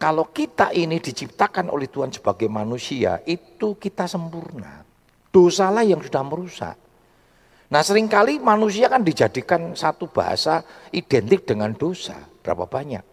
kalau 0.00 0.32
kita 0.32 0.72
ini 0.72 0.98
diciptakan 1.04 1.68
oleh 1.68 1.86
Tuhan 1.86 2.10
sebagai 2.10 2.48
manusia, 2.48 3.20
itu 3.28 3.76
kita 3.76 4.08
sempurna. 4.08 4.82
Dosalah 5.28 5.84
yang 5.84 6.00
sudah 6.02 6.24
merusak. 6.26 6.83
Nah 7.72 7.80
sering 7.80 8.12
kali 8.12 8.36
manusia 8.42 8.92
kan 8.92 9.00
dijadikan 9.00 9.72
satu 9.72 10.10
bahasa 10.12 10.60
identik 10.92 11.48
dengan 11.48 11.72
dosa. 11.72 12.20
Berapa 12.44 12.68
banyak? 12.68 13.04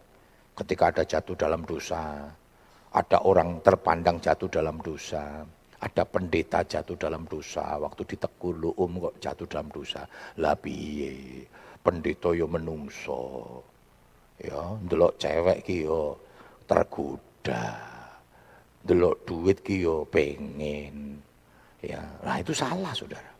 Ketika 0.51 0.91
ada 0.91 1.03
jatuh 1.07 1.39
dalam 1.39 1.63
dosa, 1.63 2.27
ada 2.91 3.17
orang 3.23 3.63
terpandang 3.63 4.19
jatuh 4.19 4.51
dalam 4.51 4.83
dosa, 4.83 5.47
ada 5.79 6.03
pendeta 6.03 6.67
jatuh 6.67 6.99
dalam 6.99 7.23
dosa, 7.25 7.79
waktu 7.79 8.03
ditegur 8.03 8.53
lu 8.59 8.69
um 8.75 8.99
kok 9.09 9.15
jatuh 9.23 9.47
dalam 9.47 9.71
dosa. 9.71 10.03
Lah 10.43 10.53
piye? 10.59 11.47
Pendeta 11.81 12.35
yo 12.35 12.45
menungso. 12.45 13.63
Ya, 14.37 14.77
ndelok 14.83 15.17
cewek 15.17 15.65
ki 15.65 15.87
yo 15.87 16.19
tergoda. 16.67 17.79
Ndelok 18.83 19.15
duit 19.25 19.57
ki 19.63 19.81
yo 19.81 20.05
pengen. 20.05 21.17
Ya, 21.81 22.03
nah 22.21 22.37
itu 22.37 22.53
salah 22.53 22.93
Saudara. 22.93 23.31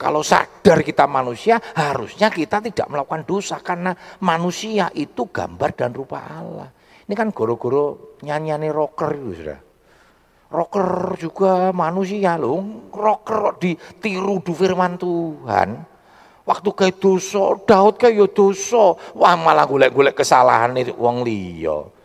Kalau 0.00 0.24
sadar 0.24 0.80
kita 0.80 1.04
manusia, 1.04 1.60
harusnya 1.76 2.32
kita 2.32 2.64
tidak 2.64 2.88
melakukan 2.88 3.20
dosa 3.28 3.60
karena 3.60 3.92
manusia 4.24 4.88
itu 4.96 5.28
gambar 5.28 5.76
dan 5.76 5.92
rupa 5.92 6.24
Allah. 6.24 6.72
Ini 7.04 7.12
kan 7.12 7.28
goro-goro 7.36 8.16
nyanyiane 8.24 8.72
rocker 8.72 9.12
itu 9.12 9.44
sudah. 9.44 9.60
Rocker 10.48 11.20
juga 11.20 11.68
manusia 11.76 12.40
loh, 12.40 12.88
rocker 12.88 13.60
ditiru 13.60 14.40
du 14.40 14.56
firman 14.56 14.96
Tuhan. 14.96 15.68
Waktu 16.48 16.68
kayak 16.72 16.96
dosa, 16.96 17.60
Daud 17.68 18.00
kayak 18.00 18.32
dosa, 18.32 18.96
wah 19.12 19.36
malah 19.36 19.68
golek-golek 19.68 20.16
kesalahan 20.16 20.80
itu 20.80 20.96
wong 20.96 21.28
liya. 21.28 21.99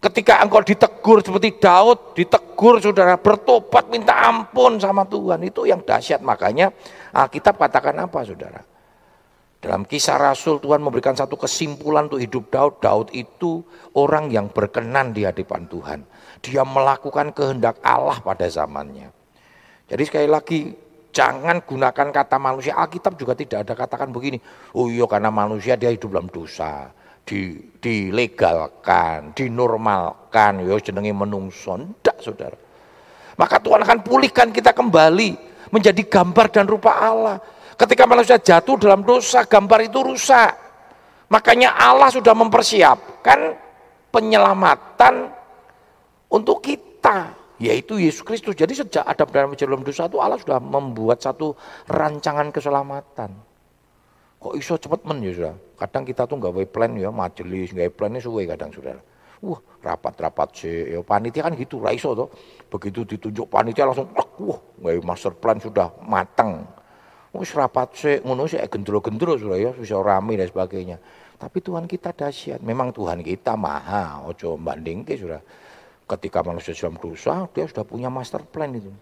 Ketika 0.00 0.40
engkau 0.40 0.64
ditegur 0.64 1.20
seperti 1.20 1.60
Daud, 1.60 2.16
ditegur 2.16 2.80
saudara 2.80 3.20
bertobat 3.20 3.92
minta 3.92 4.16
ampun 4.16 4.80
sama 4.80 5.04
Tuhan. 5.04 5.44
Itu 5.44 5.68
yang 5.68 5.84
dahsyat. 5.84 6.24
Makanya 6.24 6.72
Alkitab 7.12 7.60
katakan 7.60 8.00
apa 8.00 8.24
saudara? 8.24 8.64
Dalam 9.60 9.84
kisah 9.84 10.16
Rasul 10.16 10.56
Tuhan 10.56 10.80
memberikan 10.80 11.12
satu 11.12 11.36
kesimpulan 11.36 12.08
untuk 12.08 12.16
hidup 12.16 12.48
Daud. 12.48 12.80
Daud 12.80 13.08
itu 13.12 13.60
orang 13.92 14.32
yang 14.32 14.48
berkenan 14.48 15.12
di 15.12 15.28
hadapan 15.28 15.68
Tuhan. 15.68 16.00
Dia 16.40 16.64
melakukan 16.64 17.36
kehendak 17.36 17.76
Allah 17.84 18.24
pada 18.24 18.48
zamannya. 18.48 19.12
Jadi 19.84 20.02
sekali 20.08 20.28
lagi 20.32 20.72
jangan 21.12 21.60
gunakan 21.60 22.08
kata 22.08 22.40
manusia. 22.40 22.72
Alkitab 22.72 23.20
juga 23.20 23.36
tidak 23.36 23.68
ada 23.68 23.76
katakan 23.76 24.08
begini. 24.08 24.40
Oh 24.72 24.88
iya 24.88 25.04
karena 25.04 25.28
manusia 25.28 25.76
dia 25.76 25.92
hidup 25.92 26.08
dalam 26.08 26.32
dosa 26.32 26.88
di, 27.30 27.54
dilegalkan, 27.78 29.30
dinormalkan, 29.38 30.66
ya 30.66 30.74
jenenge 30.82 31.14
menungso, 31.14 31.78
ndak 31.78 32.18
Saudara. 32.18 32.58
Maka 33.38 33.62
Tuhan 33.62 33.86
akan 33.86 33.98
pulihkan 34.02 34.50
kita 34.50 34.74
kembali 34.74 35.38
menjadi 35.70 36.02
gambar 36.02 36.46
dan 36.50 36.66
rupa 36.66 36.98
Allah. 36.98 37.38
Ketika 37.78 38.04
manusia 38.04 38.36
jatuh 38.36 38.76
dalam 38.76 39.06
dosa, 39.06 39.46
gambar 39.46 39.86
itu 39.86 40.02
rusak. 40.02 40.52
Makanya 41.30 41.78
Allah 41.78 42.10
sudah 42.10 42.34
mempersiapkan 42.34 43.54
penyelamatan 44.10 45.30
untuk 46.26 46.60
kita, 46.60 47.32
yaitu 47.62 48.02
Yesus 48.02 48.26
Kristus. 48.26 48.58
Jadi 48.58 48.74
sejak 48.74 49.06
Adam 49.06 49.30
dan 49.30 49.54
dalam 49.54 49.86
dosa 49.86 50.10
itu 50.10 50.18
Allah 50.18 50.36
sudah 50.36 50.58
membuat 50.58 51.22
satu 51.22 51.54
rancangan 51.86 52.50
keselamatan. 52.50 53.49
Kok 54.40 54.56
iso 54.56 54.80
cepet 54.80 55.04
men 55.04 55.20
ya 55.20 55.32
sudah. 55.36 55.54
Kadang 55.76 56.08
kita 56.08 56.24
tuh 56.24 56.40
nggak 56.40 56.72
plan 56.72 56.96
ya 56.96 57.12
majelis, 57.12 57.76
nggak 57.76 57.92
plan 57.92 58.16
suwe 58.16 58.48
kadang 58.48 58.72
sudah. 58.72 58.96
Wah 59.40 59.60
rapat-rapat 59.84 60.48
sih, 60.52 60.96
ya 60.96 61.00
panitia 61.04 61.44
kan 61.44 61.52
gitu, 61.56 61.80
raiso 61.80 62.16
tuh. 62.16 62.28
Begitu 62.72 63.04
ditunjuk 63.04 63.48
panitia 63.52 63.88
langsung, 63.88 64.08
wah 64.16 64.60
nggak 64.80 65.04
master 65.04 65.32
plan 65.36 65.60
sudah 65.60 65.92
matang. 66.04 66.64
Wah 67.36 67.44
rapat 67.44 67.88
sih, 67.92 68.16
ngono 68.24 68.48
sih 68.48 68.60
gendro-gendro 68.64 69.36
sudah 69.36 69.60
ya, 69.60 69.70
sudah 69.76 70.00
rame 70.00 70.40
dan 70.40 70.48
sebagainya. 70.48 70.96
Tapi 71.40 71.60
Tuhan 71.64 71.88
kita 71.88 72.12
dahsyat, 72.12 72.60
memang 72.60 72.92
Tuhan 72.92 73.24
kita 73.24 73.56
maha, 73.56 74.24
ojo 74.28 74.60
banding 74.60 75.04
ke 75.04 75.16
sudah. 75.16 75.40
Ketika 76.04 76.44
manusia 76.44 76.76
dalam 76.76 77.00
dosa, 77.00 77.48
dia 77.52 77.64
sudah 77.64 77.84
punya 77.84 78.12
master 78.12 78.44
plan 78.44 78.72
itu. 78.72 78.92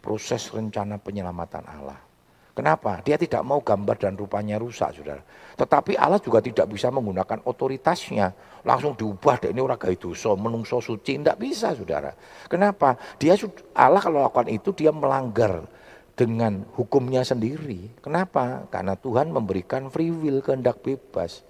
Proses 0.00 0.48
rencana 0.52 0.96
penyelamatan 0.96 1.64
Allah. 1.68 2.11
Kenapa? 2.52 3.00
Dia 3.00 3.16
tidak 3.16 3.40
mau 3.48 3.64
gambar 3.64 3.96
dan 3.96 4.12
rupanya 4.12 4.60
rusak, 4.60 4.92
saudara. 4.92 5.24
Tetapi 5.56 5.96
Allah 5.96 6.20
juga 6.20 6.44
tidak 6.44 6.68
bisa 6.68 6.92
menggunakan 6.92 7.40
otoritasnya. 7.48 8.28
Langsung 8.60 8.92
diubah, 8.92 9.40
deh, 9.40 9.56
ini 9.56 9.64
orang 9.64 9.80
gaya 9.80 9.96
dosa, 9.96 10.36
menungso 10.36 10.76
suci. 10.84 11.16
Tidak 11.16 11.40
bisa, 11.40 11.72
saudara. 11.72 12.12
Kenapa? 12.52 13.00
Dia 13.16 13.40
Allah 13.72 14.04
kalau 14.04 14.20
lakukan 14.20 14.52
itu, 14.52 14.68
dia 14.76 14.92
melanggar 14.92 15.64
dengan 16.12 16.68
hukumnya 16.76 17.24
sendiri. 17.24 17.88
Kenapa? 18.04 18.68
Karena 18.68 19.00
Tuhan 19.00 19.32
memberikan 19.32 19.88
free 19.88 20.12
will, 20.12 20.44
kehendak 20.44 20.84
bebas. 20.84 21.40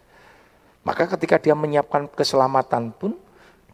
Maka 0.86 1.10
ketika 1.18 1.42
dia 1.42 1.58
menyiapkan 1.58 2.14
keselamatan 2.14 2.94
pun, 2.94 3.18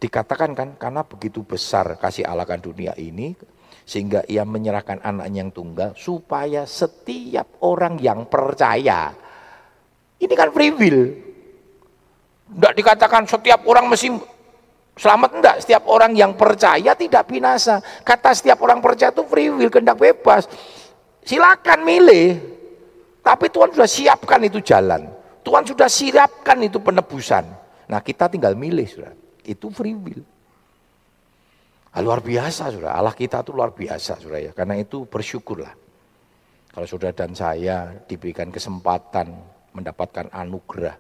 dikatakan 0.01 0.57
kan, 0.57 0.69
karena 0.81 1.05
begitu 1.05 1.45
besar 1.45 1.93
kasih 2.01 2.25
Allah 2.25 2.49
kan 2.49 2.61
dunia 2.61 2.97
ini, 2.97 3.37
sehingga 3.89 4.21
ia 4.29 4.45
menyerahkan 4.45 5.01
anaknya 5.01 5.49
yang 5.49 5.53
tunggal 5.57 5.97
supaya 5.97 6.69
setiap 6.69 7.57
orang 7.65 7.97
yang 7.97 8.29
percaya. 8.29 9.17
Ini 10.21 10.35
kan 10.37 10.53
free 10.53 10.77
will. 10.77 11.01
Tidak 12.53 12.75
dikatakan 12.77 13.25
setiap 13.25 13.65
orang 13.65 13.89
mesti 13.89 14.13
selamat 14.93 15.31
enggak. 15.41 15.57
Setiap 15.65 15.89
orang 15.89 16.13
yang 16.13 16.37
percaya 16.37 16.93
tidak 16.93 17.33
binasa. 17.33 17.81
Kata 18.05 18.37
setiap 18.37 18.61
orang 18.61 18.85
percaya 18.85 19.09
itu 19.09 19.25
free 19.25 19.49
will, 19.49 19.73
kehendak 19.73 19.97
bebas. 19.97 20.45
Silakan 21.25 21.81
milih. 21.81 22.29
Tapi 23.25 23.49
Tuhan 23.49 23.73
sudah 23.73 23.89
siapkan 23.89 24.41
itu 24.45 24.61
jalan. 24.61 25.09
Tuhan 25.41 25.65
sudah 25.65 25.89
siapkan 25.89 26.61
itu 26.61 26.77
penebusan. 26.77 27.45
Nah 27.89 28.01
kita 28.05 28.29
tinggal 28.29 28.53
milih 28.53 28.85
sudah. 28.85 29.17
Itu 29.49 29.73
free 29.73 29.97
will. 29.97 30.21
Ah, 31.95 32.05
luar 32.05 32.21
biasa 32.21 32.69
sudah, 32.69 32.93
Allah 32.93 33.17
kita 33.17 33.41
itu 33.41 33.51
luar 33.57 33.73
biasa 33.73 34.21
sudah 34.21 34.39
ya. 34.39 34.53
Karena 34.53 34.77
itu 34.77 35.09
bersyukurlah. 35.09 35.73
Kalau 36.69 36.87
sudah 36.87 37.11
dan 37.17 37.33
saya 37.33 37.97
diberikan 38.05 38.53
kesempatan 38.53 39.33
mendapatkan 39.73 40.29
anugerah. 40.31 40.97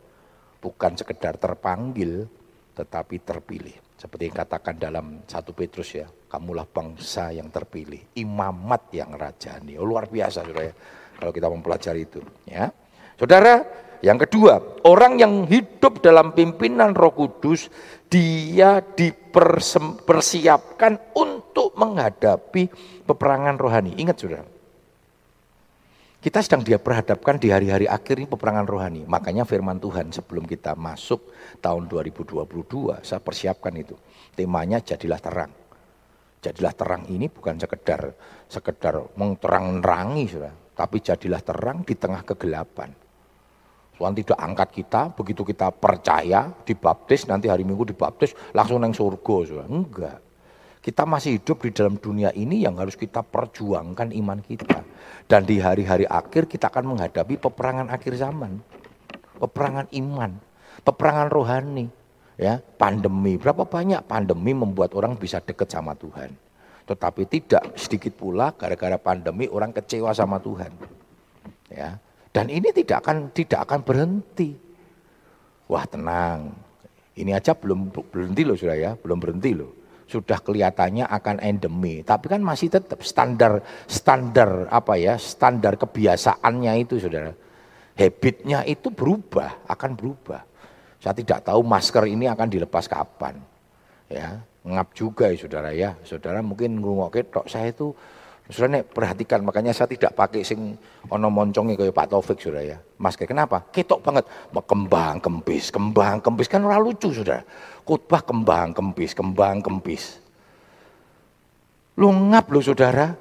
Bukan 0.58 0.98
sekedar 0.98 1.38
terpanggil, 1.38 2.26
tetapi 2.74 3.22
terpilih. 3.22 3.76
Seperti 3.98 4.30
yang 4.30 4.36
katakan 4.42 4.74
dalam 4.78 5.06
satu 5.26 5.54
Petrus 5.54 5.94
ya, 5.94 6.06
kamulah 6.30 6.66
bangsa 6.66 7.34
yang 7.34 7.50
terpilih, 7.50 8.14
imamat 8.18 8.90
yang 8.94 9.14
rajani. 9.14 9.74
Oh, 9.78 9.86
luar 9.86 10.06
biasa 10.06 10.46
sudah 10.46 10.64
ya, 10.66 10.74
kalau 11.18 11.30
kita 11.34 11.46
mempelajari 11.50 12.06
itu. 12.06 12.22
Ya, 12.46 12.70
Saudara, 13.18 13.66
yang 13.98 14.14
kedua, 14.14 14.62
orang 14.86 15.18
yang 15.18 15.42
hidup 15.50 15.98
dalam 15.98 16.30
pimpinan 16.30 16.94
Roh 16.94 17.10
Kudus, 17.10 17.66
dia 18.06 18.78
dipersiapkan 18.78 21.18
untuk 21.18 21.74
menghadapi 21.74 22.70
peperangan 23.02 23.58
rohani. 23.58 23.98
Ingat 23.98 24.18
sudah. 24.22 24.46
Kita 26.18 26.42
sedang 26.42 26.66
dia 26.66 26.82
perhadapkan 26.82 27.38
di 27.38 27.46
hari-hari 27.50 27.86
akhir 27.86 28.18
ini 28.22 28.26
peperangan 28.26 28.66
rohani. 28.66 29.06
Makanya 29.06 29.46
firman 29.46 29.78
Tuhan 29.78 30.10
sebelum 30.10 30.50
kita 30.50 30.74
masuk 30.74 31.30
tahun 31.62 31.86
2022, 31.86 32.42
saya 33.06 33.22
persiapkan 33.22 33.70
itu. 33.78 33.94
Temanya 34.34 34.82
jadilah 34.82 35.22
terang. 35.22 35.54
Jadilah 36.38 36.74
terang 36.74 37.02
ini 37.10 37.26
bukan 37.26 37.58
sekedar 37.58 38.14
sekedar 38.46 38.94
mengterang-nerangi, 39.18 40.38
tapi 40.74 41.02
jadilah 41.02 41.42
terang 41.42 41.82
di 41.82 41.94
tengah 41.98 42.22
kegelapan. 42.22 42.94
Tuhan 43.98 44.14
tidak 44.14 44.38
angkat 44.38 44.68
kita, 44.70 45.10
begitu 45.10 45.42
kita 45.42 45.74
percaya, 45.74 46.54
dibaptis, 46.62 47.26
nanti 47.26 47.50
hari 47.50 47.66
Minggu 47.66 47.82
dibaptis, 47.82 48.30
langsung 48.54 48.78
neng 48.78 48.94
surga. 48.94 49.66
Enggak. 49.66 50.22
Kita 50.78 51.02
masih 51.02 51.42
hidup 51.42 51.66
di 51.66 51.74
dalam 51.74 51.98
dunia 51.98 52.30
ini 52.30 52.62
yang 52.62 52.78
harus 52.78 52.94
kita 52.94 53.26
perjuangkan 53.26 54.14
iman 54.14 54.38
kita. 54.38 54.86
Dan 55.26 55.42
di 55.42 55.58
hari-hari 55.58 56.06
akhir 56.06 56.46
kita 56.46 56.70
akan 56.70 56.94
menghadapi 56.94 57.42
peperangan 57.42 57.90
akhir 57.90 58.14
zaman. 58.14 58.62
Peperangan 59.42 59.90
iman, 59.90 60.38
peperangan 60.86 61.28
rohani, 61.34 61.90
ya, 62.38 62.62
pandemi. 62.78 63.34
Berapa 63.34 63.66
banyak 63.66 64.06
pandemi 64.06 64.54
membuat 64.54 64.94
orang 64.94 65.18
bisa 65.18 65.42
dekat 65.42 65.66
sama 65.74 65.98
Tuhan. 65.98 66.30
Tetapi 66.86 67.22
tidak 67.26 67.74
sedikit 67.74 68.14
pula 68.14 68.54
gara-gara 68.54 68.96
pandemi 68.96 69.50
orang 69.50 69.74
kecewa 69.74 70.14
sama 70.14 70.38
Tuhan. 70.38 70.70
Ya. 71.68 71.98
Dan 72.28 72.52
ini 72.52 72.68
tidak 72.70 73.04
akan 73.04 73.32
tidak 73.32 73.64
akan 73.64 73.80
berhenti. 73.82 74.50
Wah, 75.68 75.84
tenang. 75.88 76.52
Ini 77.18 77.34
aja 77.34 77.56
belum 77.56 77.90
berhenti 77.90 78.42
loh 78.46 78.54
sudah 78.54 78.76
ya, 78.78 78.90
belum 78.94 79.18
berhenti 79.18 79.52
loh 79.52 79.78
sudah 80.08 80.40
kelihatannya 80.40 81.04
akan 81.04 81.36
endemi, 81.44 82.00
tapi 82.00 82.32
kan 82.32 82.40
masih 82.40 82.72
tetap 82.72 83.04
standar 83.04 83.60
standar 83.84 84.64
apa 84.72 84.96
ya 84.96 85.20
standar 85.20 85.76
kebiasaannya 85.76 86.72
itu 86.80 86.96
saudara, 86.96 87.36
habitnya 87.92 88.64
itu 88.64 88.88
berubah 88.88 89.68
akan 89.68 89.90
berubah. 89.92 90.40
Saya 90.98 91.14
tidak 91.14 91.44
tahu 91.44 91.60
masker 91.60 92.08
ini 92.08 92.24
akan 92.24 92.48
dilepas 92.48 92.88
kapan, 92.88 93.36
ya 94.08 94.40
ngap 94.64 94.96
juga 94.96 95.28
ya 95.28 95.36
saudara 95.36 95.70
ya, 95.76 95.92
saudara 96.02 96.40
mungkin 96.40 96.80
ngomong 96.80 97.12
tok 97.28 97.46
saya 97.46 97.68
itu 97.68 97.92
Saudara 98.48 98.80
nek 98.80 98.96
perhatikan 98.96 99.44
makanya 99.44 99.76
saya 99.76 99.92
tidak 99.92 100.16
pakai 100.16 100.40
sing 100.40 100.72
ono 101.12 101.28
moncongi 101.28 101.76
kayak 101.76 101.92
Pak 101.92 102.06
Taufik 102.08 102.40
saudara 102.40 102.64
ya. 102.64 102.80
Masker 102.80 103.28
kenapa? 103.28 103.60
Ketok 103.68 104.00
banget 104.00 104.24
kembang 104.64 105.20
kempis, 105.20 105.68
kembang 105.68 106.16
kempis 106.24 106.48
kan 106.48 106.64
ora 106.64 106.80
lucu 106.80 107.12
saudara. 107.12 107.44
Khotbah 107.84 108.24
kembang 108.24 108.72
kempis, 108.72 109.12
kembang 109.12 109.60
kempis. 109.60 110.24
Lu 112.00 112.08
ngap 112.08 112.48
lu 112.48 112.64
saudara. 112.64 113.12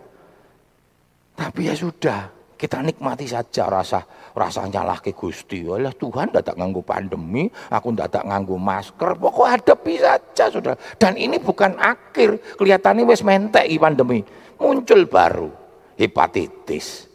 Tapi 1.38 1.69
ya 1.69 1.75
sudah, 1.75 2.34
kita 2.57 2.81
nikmati 2.81 3.29
saja 3.29 3.69
rasa 3.69 4.01
rasanya 4.31 4.81
lah 4.81 5.03
ke 5.03 5.12
Gusti. 5.12 5.67
Oleh 5.67 5.91
Tuhan 5.93 6.31
tidak 6.31 6.55
nganggu 6.55 6.81
pandemi, 6.88 7.51
aku 7.67 7.93
tidak 7.93 8.24
nganggu 8.25 8.55
masker. 8.55 9.19
Pokok 9.19 9.46
hadapi 9.46 9.93
saja 10.00 10.50
saudara. 10.50 10.79
Dan 10.96 11.19
ini 11.19 11.36
bukan 11.36 11.75
akhir, 11.75 12.57
kelihatannya 12.57 13.03
wes 13.03 13.22
mentek 13.27 13.67
pandemi 13.75 14.24
muncul 14.58 15.06
baru 15.10 15.50
hepatitis 15.98 17.08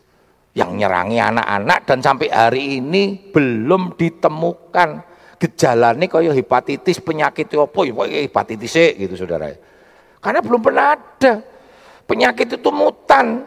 yang 0.52 0.76
nyerangi 0.76 1.16
anak-anak 1.16 1.78
dan 1.88 1.98
sampai 2.04 2.28
hari 2.28 2.82
ini 2.82 3.32
belum 3.32 3.96
ditemukan. 3.96 5.10
Gejalanya 5.42 6.06
kayak 6.06 6.38
hepatitis 6.38 7.02
penyakit 7.02 7.50
apa? 7.58 7.80
Ya 8.06 8.22
hepatitis 8.22 8.78
C 8.78 8.94
gitu 8.94 9.18
saudara. 9.18 9.50
Karena 10.22 10.38
belum 10.38 10.62
pernah 10.62 10.94
ada 10.94 11.42
penyakit 12.06 12.62
itu 12.62 12.70
mutan. 12.70 13.42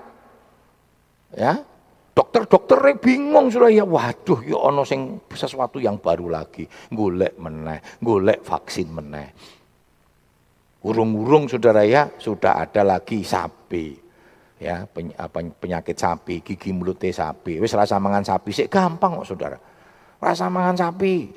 Ya 1.31 1.63
dokter-dokter 2.11 2.99
bingung 2.99 3.47
sudah 3.47 3.71
ya 3.71 3.87
waduh 3.87 4.39
ya 4.43 4.59
ono 4.59 4.83
sing 4.83 5.23
sesuatu 5.31 5.79
yang 5.79 6.03
baru 6.03 6.27
lagi. 6.27 6.67
Golek 6.91 7.39
meneh 7.39 7.79
golek 8.03 8.43
vaksin 8.43 8.91
meneh 8.91 9.31
Urung-urung 10.85 11.49
saudara 11.49 11.81
ya 11.81 12.13
sudah 12.21 12.61
ada 12.61 12.85
lagi 12.85 13.25
sapi. 13.25 14.05
Ya, 14.61 14.85
penyakit 15.59 15.97
sapi, 15.99 16.39
gigi 16.45 16.71
mulutnya 16.71 17.11
sapi. 17.11 17.59
Wis 17.59 17.73
rasa 17.73 17.97
mangan 17.97 18.23
sapi 18.23 18.53
sih 18.53 18.69
gampang 18.69 19.19
kok 19.19 19.27
saudara. 19.33 19.57
Rasa 20.21 20.47
mangan 20.47 20.77
sapi. 20.77 21.27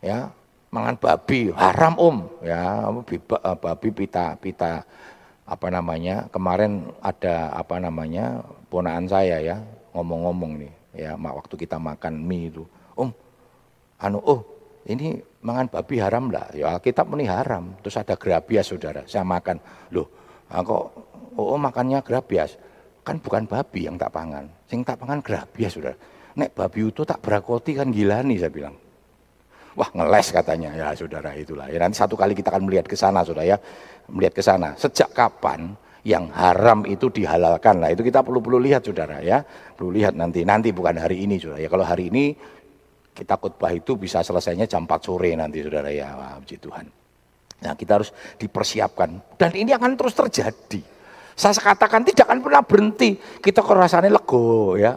Ya, 0.00 0.32
mangan 0.74 0.98
babi 0.98 1.54
haram 1.54 1.94
om 1.94 2.16
ya 2.42 2.90
eh, 2.90 3.56
babi 3.62 3.88
pita 3.94 4.34
pita 4.42 4.82
apa 5.46 5.70
namanya 5.70 6.26
kemarin 6.34 6.90
ada 6.98 7.54
apa 7.54 7.78
namanya 7.78 8.42
ponaan 8.66 9.06
saya 9.06 9.38
ya 9.38 9.56
ngomong-ngomong 9.94 10.58
nih 10.58 10.72
ya 10.98 11.14
waktu 11.14 11.54
kita 11.54 11.78
makan 11.78 12.26
mie 12.26 12.50
itu 12.50 12.66
om 12.98 13.14
anu 14.02 14.18
oh 14.26 14.42
ini 14.90 15.22
mangan 15.44 15.68
babi 15.68 16.00
haram 16.00 16.32
lah. 16.32 16.48
Ya 16.56 16.72
Alkitab 16.72 17.06
ini 17.14 17.28
haram. 17.28 17.76
Terus 17.84 18.00
ada 18.00 18.16
grabias 18.16 18.72
saudara. 18.72 19.04
Saya 19.04 19.22
makan. 19.22 19.60
Loh, 19.92 20.08
ah, 20.48 20.64
kok 20.64 20.82
oh, 21.36 21.54
oh 21.54 21.60
makannya 21.60 22.00
grabias? 22.00 22.56
Kan 23.04 23.20
bukan 23.20 23.44
babi 23.44 23.84
yang 23.84 24.00
tak 24.00 24.10
pangan. 24.10 24.48
Sing 24.64 24.80
tak 24.80 24.96
pangan 24.96 25.20
grabias 25.20 25.76
saudara. 25.76 25.94
Nek 26.34 26.56
babi 26.56 26.88
itu 26.88 27.04
tak 27.04 27.20
berakoti 27.20 27.76
kan 27.76 27.92
gila 27.92 28.24
nih 28.24 28.40
saya 28.40 28.50
bilang. 28.50 28.74
Wah 29.76 29.90
ngeles 29.92 30.32
katanya. 30.32 30.70
Ya 30.72 30.88
saudara 30.96 31.36
itulah. 31.36 31.68
Ya 31.68 31.78
nanti 31.78 32.00
satu 32.00 32.16
kali 32.16 32.32
kita 32.32 32.48
akan 32.48 32.64
melihat 32.64 32.88
ke 32.88 32.96
sana 32.96 33.20
saudara 33.20 33.54
ya. 33.54 33.56
Melihat 34.08 34.34
ke 34.40 34.42
sana. 34.42 34.72
Sejak 34.80 35.12
kapan 35.12 35.76
yang 36.04 36.28
haram 36.36 36.84
itu 36.84 37.08
dihalalkan 37.08 37.80
lah 37.80 37.88
itu 37.88 38.04
kita 38.04 38.20
perlu 38.20 38.44
perlu 38.44 38.60
lihat 38.60 38.84
saudara 38.84 39.24
ya 39.24 39.40
perlu 39.72 39.88
lihat 39.88 40.12
nanti 40.12 40.44
nanti 40.44 40.68
bukan 40.68 41.00
hari 41.00 41.24
ini 41.24 41.40
saudara 41.40 41.64
ya 41.64 41.68
kalau 41.72 41.80
hari 41.80 42.12
ini 42.12 42.36
kita 43.14 43.38
khotbah 43.38 43.70
itu 43.70 43.94
bisa 43.94 44.20
selesainya 44.26 44.66
jam 44.66 44.84
4 44.84 44.98
sore 44.98 45.38
nanti 45.38 45.62
saudara 45.62 45.88
ya, 45.94 46.36
puji 46.42 46.58
Tuhan. 46.58 46.86
Nah 47.62 47.72
kita 47.78 48.02
harus 48.02 48.10
dipersiapkan 48.36 49.38
dan 49.38 49.50
ini 49.54 49.70
akan 49.70 49.94
terus 49.94 50.12
terjadi. 50.18 50.82
Saya 51.34 51.50
katakan 51.58 52.06
tidak 52.06 52.30
akan 52.30 52.46
pernah 52.46 52.62
berhenti. 52.62 53.18
Kita 53.18 53.58
kok 53.58 53.74
rasanya 53.74 54.06
lego 54.06 54.78
ya, 54.78 54.94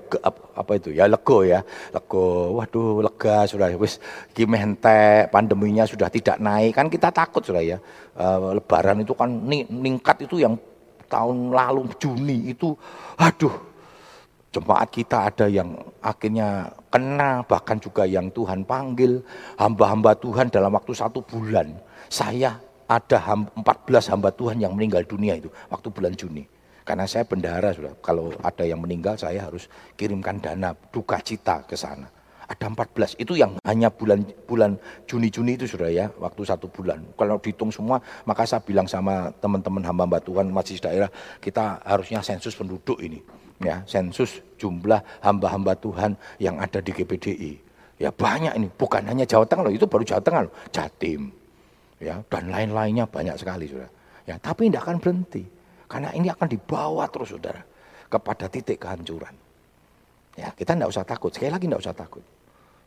apa 0.53 0.71
itu 0.77 0.93
ya 0.93 1.09
lego 1.09 1.41
ya, 1.41 1.65
lego. 1.93 2.53
Waduh 2.61 3.01
lega 3.01 3.49
sudah 3.49 3.73
wis 3.73 3.97
kimente 4.37 5.25
pandeminya 5.33 5.85
sudah 5.89 6.13
tidak 6.13 6.37
naik 6.37 6.77
kan 6.77 6.93
kita 6.93 7.09
takut 7.09 7.41
sudah 7.41 7.65
ya. 7.65 7.77
Uh, 8.13 8.57
lebaran 8.57 9.01
itu 9.01 9.17
kan 9.17 9.29
ningkat 9.69 10.29
itu 10.29 10.41
yang 10.41 10.57
tahun 11.09 11.55
lalu 11.55 11.89
Juni 11.97 12.53
itu, 12.53 12.75
aduh 13.17 13.76
Jemaat 14.57 14.89
kita 14.89 15.29
ada 15.29 15.45
yang 15.45 15.77
akhirnya 16.01 16.73
kena, 16.89 17.45
bahkan 17.45 17.77
juga 17.77 18.09
yang 18.09 18.33
Tuhan 18.33 18.65
panggil, 18.65 19.21
hamba-hamba 19.53 20.17
Tuhan 20.17 20.49
dalam 20.49 20.73
waktu 20.73 20.97
satu 20.97 21.21
bulan. 21.21 21.77
Saya 22.09 22.57
ada 22.89 23.17
14 23.21 23.53
hamba 24.09 24.33
Tuhan 24.33 24.57
yang 24.57 24.73
meninggal 24.73 25.05
dunia 25.05 25.37
itu, 25.37 25.53
waktu 25.69 25.93
bulan 25.93 26.17
Juni. 26.17 26.49
Karena 26.81 27.05
saya 27.05 27.29
bendahara 27.29 27.69
sudah, 27.69 27.93
kalau 28.01 28.33
ada 28.41 28.65
yang 28.65 28.81
meninggal 28.81 29.13
saya 29.13 29.45
harus 29.45 29.69
kirimkan 29.93 30.41
dana 30.41 30.73
duka 30.89 31.21
cita 31.21 31.61
ke 31.61 31.77
sana. 31.77 32.09
Ada 32.49 32.73
14, 32.73 33.13
itu 33.21 33.37
yang 33.37 33.61
hanya 33.61 33.93
bulan 33.93 34.25
bulan 34.49 34.73
Juni-Juni 35.05 35.61
itu 35.61 35.69
sudah 35.69 35.93
ya, 35.93 36.09
waktu 36.17 36.41
satu 36.41 36.65
bulan. 36.65 37.05
Kalau 37.13 37.37
dihitung 37.37 37.69
semua, 37.69 38.01
maka 38.25 38.41
saya 38.49 38.65
bilang 38.65 38.89
sama 38.89 39.29
teman-teman 39.37 39.85
hamba-hamba 39.85 40.17
Tuhan, 40.17 40.49
masjid 40.49 40.81
daerah, 40.81 41.13
kita 41.37 41.77
harusnya 41.85 42.25
sensus 42.25 42.57
penduduk 42.57 42.97
ini 43.05 43.21
ya 43.61 43.81
sensus 43.89 44.41
jumlah 44.57 45.01
hamba-hamba 45.21 45.77
Tuhan 45.77 46.13
yang 46.37 46.57
ada 46.61 46.81
di 46.81 46.91
GPDI. 46.93 47.53
Ya 47.97 48.13
banyak 48.13 48.53
ini, 48.53 48.69
bukan 48.69 49.09
hanya 49.09 49.25
Jawa 49.25 49.49
Tengah 49.49 49.65
loh, 49.65 49.73
itu 49.73 49.89
baru 49.89 50.05
Jawa 50.05 50.21
Tengah 50.21 50.41
loh, 50.45 50.53
Jatim. 50.69 51.33
Ya, 51.97 52.21
dan 52.29 52.53
lain-lainnya 52.53 53.09
banyak 53.09 53.33
sekali 53.41 53.65
Saudara. 53.65 53.89
Ya, 54.29 54.37
tapi 54.37 54.69
tidak 54.69 54.85
akan 54.85 55.01
berhenti. 55.01 55.41
Karena 55.89 56.13
ini 56.13 56.29
akan 56.29 56.45
dibawa 56.45 57.09
terus 57.09 57.33
Saudara 57.33 57.65
kepada 58.05 58.45
titik 58.45 58.77
kehancuran. 58.77 59.33
Ya, 60.37 60.53
kita 60.53 60.77
tidak 60.77 60.93
usah 60.93 61.01
takut, 61.01 61.33
sekali 61.33 61.49
lagi 61.49 61.65
tidak 61.65 61.81
usah 61.81 61.97
takut. 61.97 62.21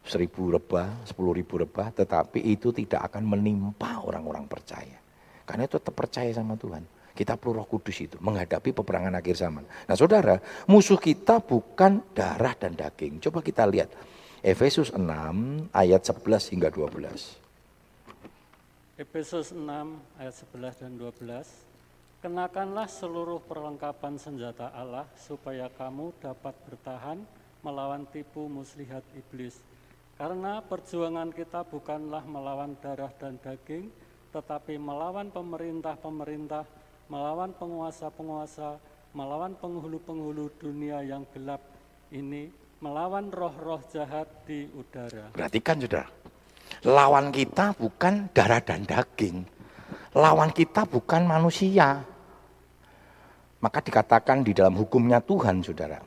Seribu 0.07 0.55
rebah, 0.55 1.03
sepuluh 1.03 1.35
ribu 1.35 1.59
rebah, 1.59 1.91
tetapi 1.91 2.39
itu 2.47 2.71
tidak 2.71 3.11
akan 3.11 3.27
menimpa 3.27 3.99
orang-orang 4.07 4.47
percaya. 4.47 4.97
Karena 5.43 5.67
itu 5.67 5.83
tetap 5.83 5.99
percaya 5.99 6.31
sama 6.31 6.55
Tuhan. 6.55 6.87
Kita 7.11 7.37
perlu 7.37 7.61
roh 7.61 7.66
kudus 7.68 7.99
itu 8.01 8.16
menghadapi 8.23 8.70
peperangan 8.73 9.14
akhir 9.18 9.37
zaman. 9.37 9.64
Nah 9.66 9.96
saudara, 9.99 10.38
musuh 10.70 10.96
kita 10.96 11.42
bukan 11.42 12.01
darah 12.14 12.55
dan 12.57 12.75
daging. 12.79 13.18
Coba 13.20 13.42
kita 13.42 13.66
lihat. 13.66 13.92
Efesus 14.40 14.88
6 14.96 15.05
ayat 15.68 16.01
11 16.01 16.53
hingga 16.57 16.73
12. 16.73 17.37
Efesus 18.96 19.53
6 19.53 19.64
ayat 20.16 20.33
11 20.33 20.81
dan 20.81 20.92
12. 20.96 22.25
Kenakanlah 22.25 22.88
seluruh 22.88 23.40
perlengkapan 23.44 24.20
senjata 24.20 24.73
Allah 24.77 25.09
supaya 25.16 25.73
kamu 25.73 26.12
dapat 26.20 26.53
bertahan 26.68 27.20
melawan 27.64 28.05
tipu 28.09 28.44
muslihat 28.49 29.05
iblis. 29.16 29.61
Karena 30.20 30.61
perjuangan 30.61 31.33
kita 31.33 31.64
bukanlah 31.64 32.20
melawan 32.29 32.77
darah 32.85 33.09
dan 33.16 33.40
daging, 33.40 33.88
tetapi 34.37 34.77
melawan 34.77 35.33
pemerintah-pemerintah 35.33 36.68
melawan 37.11 37.51
penguasa-penguasa, 37.59 38.79
melawan 39.12 39.53
penghulu-penghulu 39.59 40.55
dunia 40.62 41.03
yang 41.03 41.27
gelap 41.35 41.59
ini 42.14 42.49
melawan 42.81 43.29
roh-roh 43.29 43.83
jahat 43.90 44.31
di 44.46 44.70
udara. 44.73 45.35
Perhatikan 45.35 45.83
saudara, 45.83 46.09
lawan 46.87 47.35
kita 47.35 47.77
bukan 47.77 48.31
darah 48.33 48.62
dan 48.62 48.87
daging. 48.87 49.44
Lawan 50.14 50.51
kita 50.55 50.87
bukan 50.87 51.27
manusia. 51.27 52.03
Maka 53.61 53.79
dikatakan 53.85 54.40
di 54.40 54.57
dalam 54.57 54.73
hukumnya 54.79 55.20
Tuhan 55.20 55.61
saudara. 55.61 56.01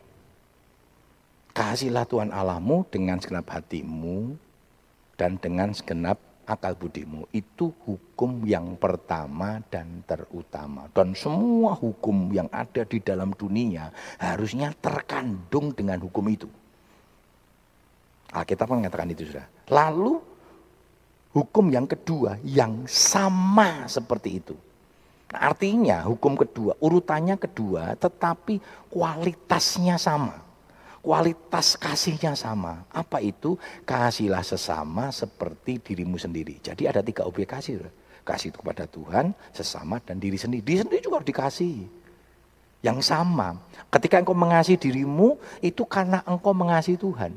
Kasihlah 1.54 2.10
Tuhan 2.10 2.34
Allahmu 2.34 2.82
dengan 2.90 3.22
segenap 3.22 3.46
hatimu 3.54 4.34
dan 5.14 5.38
dengan 5.38 5.70
segenap 5.70 6.18
akal 6.44 6.76
budimu. 6.76 7.28
Itu 7.32 7.72
hukum 7.88 8.44
yang 8.44 8.76
pertama 8.76 9.64
dan 9.72 10.04
terutama. 10.04 10.92
Dan 10.92 11.16
semua 11.16 11.74
hukum 11.76 12.30
yang 12.36 12.52
ada 12.52 12.84
di 12.84 13.00
dalam 13.00 13.32
dunia 13.34 13.90
harusnya 14.20 14.76
terkandung 14.76 15.72
dengan 15.72 16.04
hukum 16.04 16.26
itu. 16.28 16.50
Alkitab 18.34 18.68
mengatakan 18.68 19.14
itu 19.14 19.30
sudah. 19.30 19.46
Lalu 19.70 20.20
hukum 21.32 21.66
yang 21.72 21.88
kedua 21.88 22.38
yang 22.44 22.84
sama 22.90 23.88
seperti 23.88 24.42
itu. 24.44 24.56
Artinya 25.34 26.06
hukum 26.06 26.38
kedua, 26.38 26.78
urutannya 26.78 27.42
kedua 27.42 27.98
tetapi 27.98 28.62
kualitasnya 28.94 29.98
sama. 29.98 30.43
Kualitas 31.04 31.76
kasihnya 31.76 32.32
sama. 32.32 32.88
Apa 32.88 33.20
itu? 33.20 33.60
Kasihlah 33.84 34.40
sesama 34.40 35.12
seperti 35.12 35.76
dirimu 35.84 36.16
sendiri. 36.16 36.64
Jadi 36.64 36.88
ada 36.88 37.04
tiga 37.04 37.28
objek 37.28 37.52
kasih. 37.52 37.84
Kasih 38.24 38.56
itu 38.56 38.64
kepada 38.64 38.88
Tuhan, 38.88 39.36
sesama, 39.52 40.00
dan 40.00 40.16
diri 40.16 40.40
sendiri. 40.40 40.64
Diri 40.64 40.80
sendiri 40.88 41.04
juga 41.04 41.20
harus 41.20 41.28
dikasih. 41.28 41.76
Yang 42.80 43.12
sama. 43.12 43.60
Ketika 43.92 44.24
engkau 44.24 44.32
mengasihi 44.32 44.80
dirimu, 44.80 45.36
itu 45.60 45.84
karena 45.84 46.24
engkau 46.24 46.56
mengasihi 46.56 46.96
Tuhan. 46.96 47.36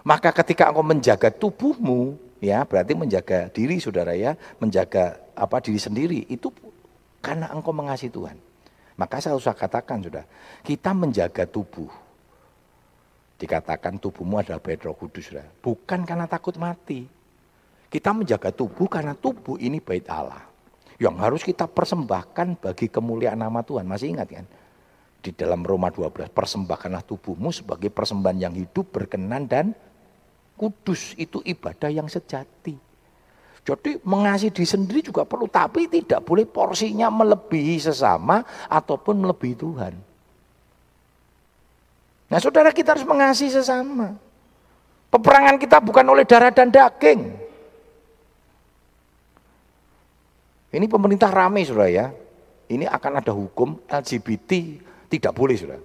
Maka 0.00 0.32
ketika 0.32 0.72
engkau 0.72 0.80
menjaga 0.80 1.28
tubuhmu, 1.28 2.16
ya 2.40 2.64
berarti 2.64 2.96
menjaga 2.96 3.52
diri 3.52 3.84
saudara 3.84 4.16
ya, 4.16 4.32
menjaga 4.64 5.20
apa 5.36 5.60
diri 5.60 5.76
sendiri 5.76 6.24
itu 6.32 6.48
karena 7.20 7.52
engkau 7.52 7.76
mengasihi 7.76 8.08
Tuhan. 8.08 8.40
Maka 8.96 9.20
saya 9.20 9.36
usah 9.36 9.52
katakan 9.52 10.00
sudah, 10.00 10.24
kita 10.64 10.96
menjaga 10.96 11.44
tubuh. 11.44 12.07
Dikatakan 13.38 14.02
tubuhmu 14.02 14.42
adalah 14.42 14.58
bait 14.58 14.82
Roh 14.82 14.98
Kudus, 14.98 15.30
bukan 15.62 16.02
karena 16.02 16.26
takut 16.26 16.58
mati. 16.58 17.06
Kita 17.88 18.10
menjaga 18.10 18.50
tubuh 18.50 18.90
karena 18.90 19.14
tubuh 19.14 19.56
ini 19.62 19.78
bait 19.78 20.04
Allah. 20.10 20.42
Yang 20.98 21.16
harus 21.22 21.42
kita 21.46 21.70
persembahkan 21.70 22.58
bagi 22.58 22.90
kemuliaan 22.90 23.38
nama 23.38 23.62
Tuhan. 23.62 23.86
Masih 23.86 24.18
ingat 24.18 24.28
kan? 24.28 24.46
Di 25.22 25.30
dalam 25.30 25.62
Roma 25.62 25.88
12, 25.94 26.34
persembahkanlah 26.34 27.06
tubuhmu 27.06 27.54
sebagai 27.54 27.94
persembahan 27.94 28.38
yang 28.50 28.54
hidup, 28.58 28.90
berkenan 28.90 29.46
dan 29.46 29.70
kudus 30.58 31.14
itu 31.14 31.38
ibadah 31.46 31.88
yang 31.88 32.10
sejati. 32.10 32.74
Jadi 33.62 34.02
mengasihi 34.02 34.50
diri 34.50 34.66
sendiri 34.66 35.00
juga 35.04 35.22
perlu, 35.22 35.46
tapi 35.46 35.86
tidak 35.86 36.26
boleh 36.26 36.42
porsinya 36.42 37.06
melebihi 37.12 37.78
sesama 37.78 38.42
ataupun 38.66 39.22
melebihi 39.22 39.54
Tuhan. 39.54 40.07
Nah 42.28 42.38
saudara 42.40 42.68
kita 42.72 42.92
harus 42.92 43.08
mengasihi 43.08 43.48
sesama. 43.48 44.16
Peperangan 45.08 45.56
kita 45.56 45.80
bukan 45.80 46.04
oleh 46.04 46.28
darah 46.28 46.52
dan 46.52 46.68
daging. 46.68 47.32
Ini 50.68 50.84
pemerintah 50.84 51.32
ramai 51.32 51.64
saudara 51.64 51.88
ya. 51.88 52.06
Ini 52.68 52.84
akan 52.84 53.12
ada 53.24 53.32
hukum 53.32 53.80
LGBT 53.88 54.76
tidak 55.08 55.32
boleh 55.32 55.56
saudara. 55.56 55.80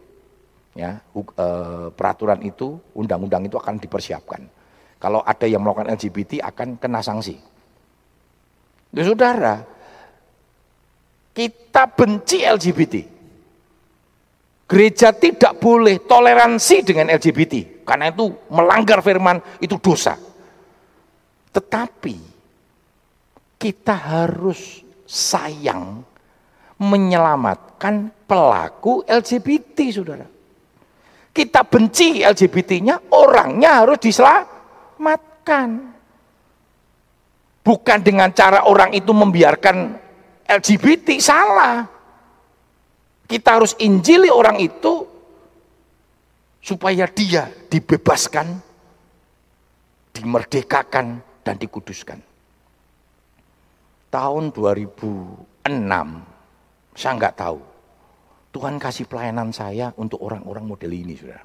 Ya, 0.74 1.00
eh, 1.16 1.88
peraturan 1.94 2.42
itu, 2.44 2.76
undang-undang 2.98 3.46
itu 3.48 3.56
akan 3.56 3.80
dipersiapkan. 3.80 4.42
Kalau 5.00 5.22
ada 5.24 5.46
yang 5.48 5.64
melakukan 5.64 5.94
LGBT 5.96 6.44
akan 6.44 6.82
kena 6.82 7.00
sanksi. 7.00 7.38
Ya 8.92 9.04
saudara, 9.06 9.64
kita 11.32 11.88
benci 11.94 12.42
LGBT. 12.42 13.13
Gereja 14.74 15.14
tidak 15.14 15.62
boleh 15.62 16.02
toleransi 16.02 16.82
dengan 16.82 17.14
LGBT. 17.14 17.86
Karena 17.86 18.10
itu 18.10 18.34
melanggar 18.50 19.06
firman, 19.06 19.38
itu 19.62 19.78
dosa. 19.78 20.18
Tetapi 21.54 22.18
kita 23.62 23.94
harus 23.94 24.82
sayang 25.06 26.02
menyelamatkan 26.82 28.26
pelaku 28.26 29.06
LGBT, 29.06 29.78
saudara. 29.94 30.26
Kita 31.30 31.62
benci 31.70 32.26
LGBT-nya, 32.26 33.14
orangnya 33.14 33.86
harus 33.86 34.02
diselamatkan 34.02 34.54
selamatkan. 35.44 35.70
Bukan 37.64 38.00
dengan 38.04 38.28
cara 38.36 38.68
orang 38.68 38.92
itu 38.92 39.16
membiarkan 39.16 39.96
LGBT, 40.48 41.16
salah. 41.20 41.88
Kita 43.24 43.58
harus 43.58 43.74
injili 43.80 44.28
orang 44.28 44.60
itu 44.60 45.08
supaya 46.64 47.08
dia 47.12 47.52
dibebaskan, 47.72 48.48
dimerdekakan, 50.16 51.08
dan 51.44 51.56
dikuduskan. 51.60 52.20
Tahun 54.08 54.44
2006, 54.56 55.68
saya 56.96 57.14
nggak 57.20 57.36
tahu. 57.36 57.60
Tuhan 58.54 58.78
kasih 58.78 59.10
pelayanan 59.10 59.50
saya 59.50 59.90
untuk 59.98 60.22
orang-orang 60.22 60.64
model 60.64 60.94
ini, 60.94 61.18
saudara. 61.18 61.44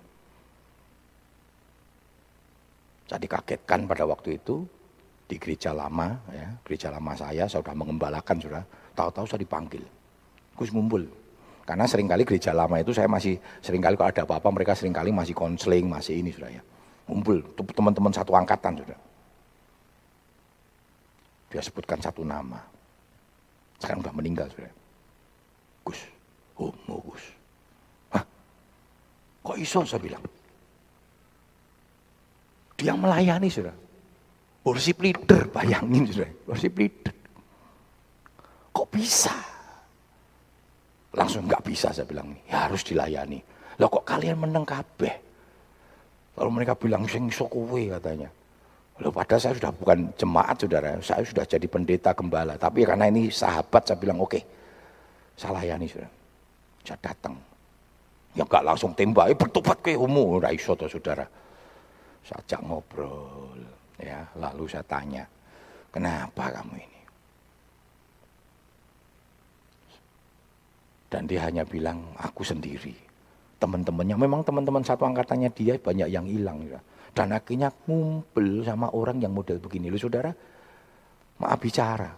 Saya 3.09 3.25
dikagetkan 3.25 3.89
pada 3.89 4.05
waktu 4.05 4.37
itu 4.37 4.69
di 5.25 5.41
gereja 5.41 5.73
lama, 5.73 6.21
ya, 6.29 6.53
gereja 6.61 6.93
lama 6.93 7.17
saya, 7.17 7.49
saya 7.49 7.65
sudah 7.65 7.73
mengembalakan 7.73 8.37
sudah. 8.37 8.63
Tahu-tahu 8.93 9.25
saya 9.25 9.41
dipanggil, 9.41 9.81
Gus 10.53 10.69
ngumpul. 10.69 11.09
Karena 11.69 11.85
sering 11.85 12.09
kali 12.09 12.25
gereja 12.25 12.57
lama 12.57 12.81
itu 12.81 12.97
saya 12.97 13.05
masih 13.13 13.37
sering 13.61 13.85
kali 13.85 13.93
kalau 13.93 14.09
ada 14.09 14.25
apa-apa 14.25 14.49
mereka 14.49 14.73
sering 14.73 14.97
kali 14.97 15.13
masih 15.13 15.37
konseling, 15.37 15.85
masih 15.85 16.17
ini 16.17 16.33
sudah 16.33 16.49
ya. 16.49 16.65
Ngumpul, 17.05 17.45
teman-teman 17.53 18.09
satu 18.09 18.33
angkatan 18.33 18.81
sudah. 18.81 18.97
Dia 21.53 21.61
sebutkan 21.61 22.01
satu 22.01 22.25
nama. 22.25 22.57
Sekarang 23.77 24.01
sudah 24.01 24.17
meninggal 24.17 24.49
sudah. 24.49 24.73
Gus, 25.85 26.01
homo 26.57 27.05
Gus. 27.05 27.25
Hah? 28.17 28.25
Kok 29.45 29.57
iso 29.61 29.85
saya 29.85 30.01
bilang? 30.01 30.25
Dia 32.81 32.97
melayani 32.97 33.53
sudah. 33.53 33.77
Worship 34.65 35.05
leader, 35.05 35.53
bayangin 35.53 36.09
sudah. 36.09 36.33
Worship 36.49 36.73
leader. 36.81 37.13
Kok 38.73 38.89
bisa? 38.89 39.58
Langsung 41.17 41.49
nggak 41.49 41.65
bisa 41.65 41.89
saya 41.89 42.05
bilang, 42.05 42.37
ya 42.45 42.69
harus 42.69 42.85
dilayani. 42.85 43.41
Lah 43.81 43.89
kok 43.89 44.05
kalian 44.05 44.37
menang 44.37 44.67
kabeh? 44.69 45.15
Lalu 46.37 46.51
mereka 46.53 46.75
bilang, 46.77 47.09
sing 47.09 47.33
sokowe 47.33 47.81
katanya. 47.99 48.29
Lalu 48.99 49.11
padahal 49.15 49.41
saya 49.41 49.55
sudah 49.55 49.73
bukan 49.73 49.99
jemaat 50.19 50.57
saudara, 50.59 50.99
saya 50.99 51.23
sudah 51.23 51.47
jadi 51.47 51.67
pendeta 51.71 52.11
gembala. 52.13 52.59
Tapi 52.59 52.83
karena 52.83 53.07
ini 53.07 53.31
sahabat 53.31 53.87
saya 53.87 53.99
bilang 53.99 54.19
oke, 54.19 54.35
okay, 54.35 54.43
saya 55.39 55.55
layani 55.63 55.87
saudara. 55.87 56.11
Saya 56.83 56.99
datang. 56.99 57.35
Ya 58.35 58.43
enggak 58.45 58.65
langsung 58.67 58.93
tembak, 58.93 59.31
eh, 59.33 59.39
bertobat 59.39 59.79
ke 59.81 59.95
homo, 59.95 60.43
raiso 60.43 60.75
saudara. 60.75 61.25
Saya 62.27 62.43
ajak 62.45 62.61
ngobrol, 62.67 63.57
ya. 64.03 64.21
Lalu 64.37 64.67
saya 64.69 64.85
tanya, 64.85 65.25
kenapa 65.95 66.53
kamu 66.53 66.77
ini? 66.77 66.98
Dan 71.09 71.25
dia 71.25 71.41
hanya 71.49 71.65
bilang, 71.65 72.13
aku 72.21 72.45
sendiri. 72.45 72.93
Teman-temannya, 73.59 74.17
memang 74.21 74.45
teman-teman 74.45 74.85
satu 74.85 75.09
angkatannya 75.09 75.51
dia 75.57 75.81
banyak 75.81 76.09
yang 76.13 76.29
hilang. 76.29 76.69
Ya. 76.69 76.79
Dan 77.17 77.33
akhirnya 77.33 77.73
ngumpul 77.89 78.63
sama 78.63 78.93
orang 78.93 79.19
yang 79.19 79.33
model 79.33 79.57
begini. 79.57 79.89
Lu 79.89 79.97
saudara, 79.97 80.31
maaf 81.41 81.59
bicara. 81.59 82.13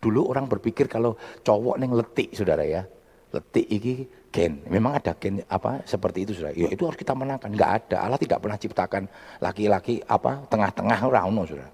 Dulu 0.00 0.20
orang 0.28 0.48
berpikir 0.48 0.88
kalau 0.88 1.16
cowok 1.44 1.76
neng 1.80 1.92
letik 1.92 2.32
saudara 2.32 2.64
ya. 2.64 2.82
Letik 3.30 3.66
ini 3.68 4.04
gen. 4.32 4.64
Memang 4.68 4.98
ada 4.98 5.12
gen 5.16 5.44
apa 5.48 5.84
seperti 5.84 6.28
itu 6.28 6.32
sudah. 6.36 6.52
Ya 6.52 6.68
itu 6.68 6.82
harus 6.84 6.96
kita 6.96 7.12
menangkan. 7.12 7.52
Enggak 7.52 7.86
ada. 7.86 8.08
Allah 8.08 8.20
tidak 8.20 8.40
pernah 8.40 8.58
ciptakan 8.58 9.02
laki-laki 9.40 10.00
apa 10.04 10.44
tengah-tengah 10.48 10.98
rauno 11.08 11.42
sudah. 11.44 11.68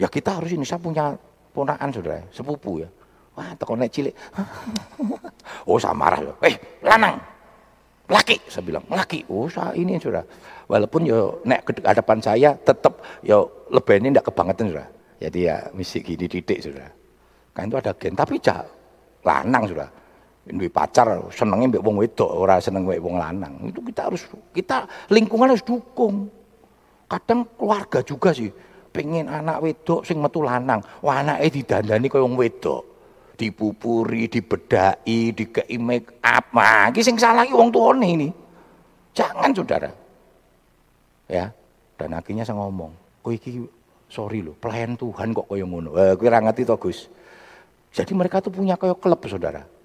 Ya 0.00 0.08
kita 0.08 0.40
harus 0.40 0.50
ini. 0.50 0.64
Saya 0.64 0.80
punya 0.80 1.14
ponakan 1.52 1.90
sudah, 1.92 2.24
sepupu 2.32 2.80
ya. 2.82 2.88
Wah, 3.38 3.54
teko 3.54 3.78
nek 3.78 3.90
cilik. 3.94 4.14
oh, 5.70 5.78
saya 5.78 5.94
marah 5.94 6.20
loh. 6.20 6.36
Eh, 6.42 6.56
lanang. 6.82 7.16
Laki, 8.10 8.42
saya 8.50 8.66
bilang, 8.66 8.82
laki. 8.90 9.22
Oh, 9.30 9.46
saya 9.46 9.70
ini 9.78 9.94
sudah. 9.94 10.26
Walaupun 10.66 11.06
yo 11.06 11.42
nek 11.46 11.66
ke 11.66 11.78
hadapan 11.82 12.18
saya 12.18 12.50
tetap 12.58 12.98
yo 13.22 13.66
lebih 13.70 14.02
ini 14.02 14.14
tidak 14.14 14.30
kebangetan 14.30 14.70
sudah. 14.74 14.88
Jadi 15.20 15.38
ya 15.46 15.56
misi 15.74 15.98
gini 16.02 16.26
titik 16.26 16.58
sudah. 16.58 16.88
Kan 17.54 17.70
itu 17.70 17.76
ada 17.78 17.92
gen, 17.98 18.14
tapi 18.14 18.38
cak 18.38 18.62
lanang 19.26 19.66
sudah 19.66 19.88
Ini 20.48 20.72
pacar 20.72 21.28
senengnya 21.30 21.76
mbek 21.76 21.84
wong 21.84 22.00
wedok, 22.00 22.30
ora 22.32 22.58
seneng 22.58 22.88
mbek 22.88 22.98
wong 22.98 23.20
lanang. 23.20 23.70
Itu 23.70 23.84
kita 23.84 24.08
harus 24.08 24.24
kita 24.50 24.88
lingkungan 25.12 25.52
harus 25.52 25.62
dukung. 25.62 26.26
Kadang 27.06 27.44
keluarga 27.54 28.00
juga 28.02 28.34
sih 28.34 28.50
pengen 28.90 29.30
anak 29.30 29.62
wedok 29.62 30.02
sing 30.02 30.18
metu 30.18 30.42
lanang. 30.42 30.80
Wah 31.04 31.22
anake 31.22 31.60
didandani 31.60 32.08
kaya 32.10 32.24
wong 32.24 32.34
wedok. 32.40 32.82
Dipupuri, 33.40 34.28
dibedai, 34.28 35.32
dikei 35.32 35.80
make 35.80 36.20
up. 36.20 36.52
Nah, 36.52 36.92
iki 36.92 37.00
sing 37.00 37.16
salah 37.16 37.48
iki 37.48 37.56
wong 37.56 37.72
tuane 37.72 38.04
ini. 38.04 38.28
Jangan 39.16 39.56
saudara. 39.56 39.88
Ya. 41.24 41.48
Dan 41.96 42.12
akhirnya 42.12 42.44
saya 42.44 42.60
ngomong, 42.60 42.92
"Kowe 43.24 43.32
iki 43.32 43.64
sorry 44.12 44.44
loh, 44.44 44.52
pelayan 44.60 44.92
Tuhan 45.00 45.32
kok 45.32 45.48
kaya 45.48 45.64
ngono." 45.64 45.96
Eh, 45.96 46.12
kowe 46.20 46.28
ngerti 46.28 46.68
to, 46.68 46.76
Gus. 46.76 47.08
Jadi 47.96 48.12
mereka 48.12 48.44
tuh 48.44 48.52
punya 48.52 48.76
kaya 48.76 48.92
klub, 48.92 49.24
Saudara 49.24 49.80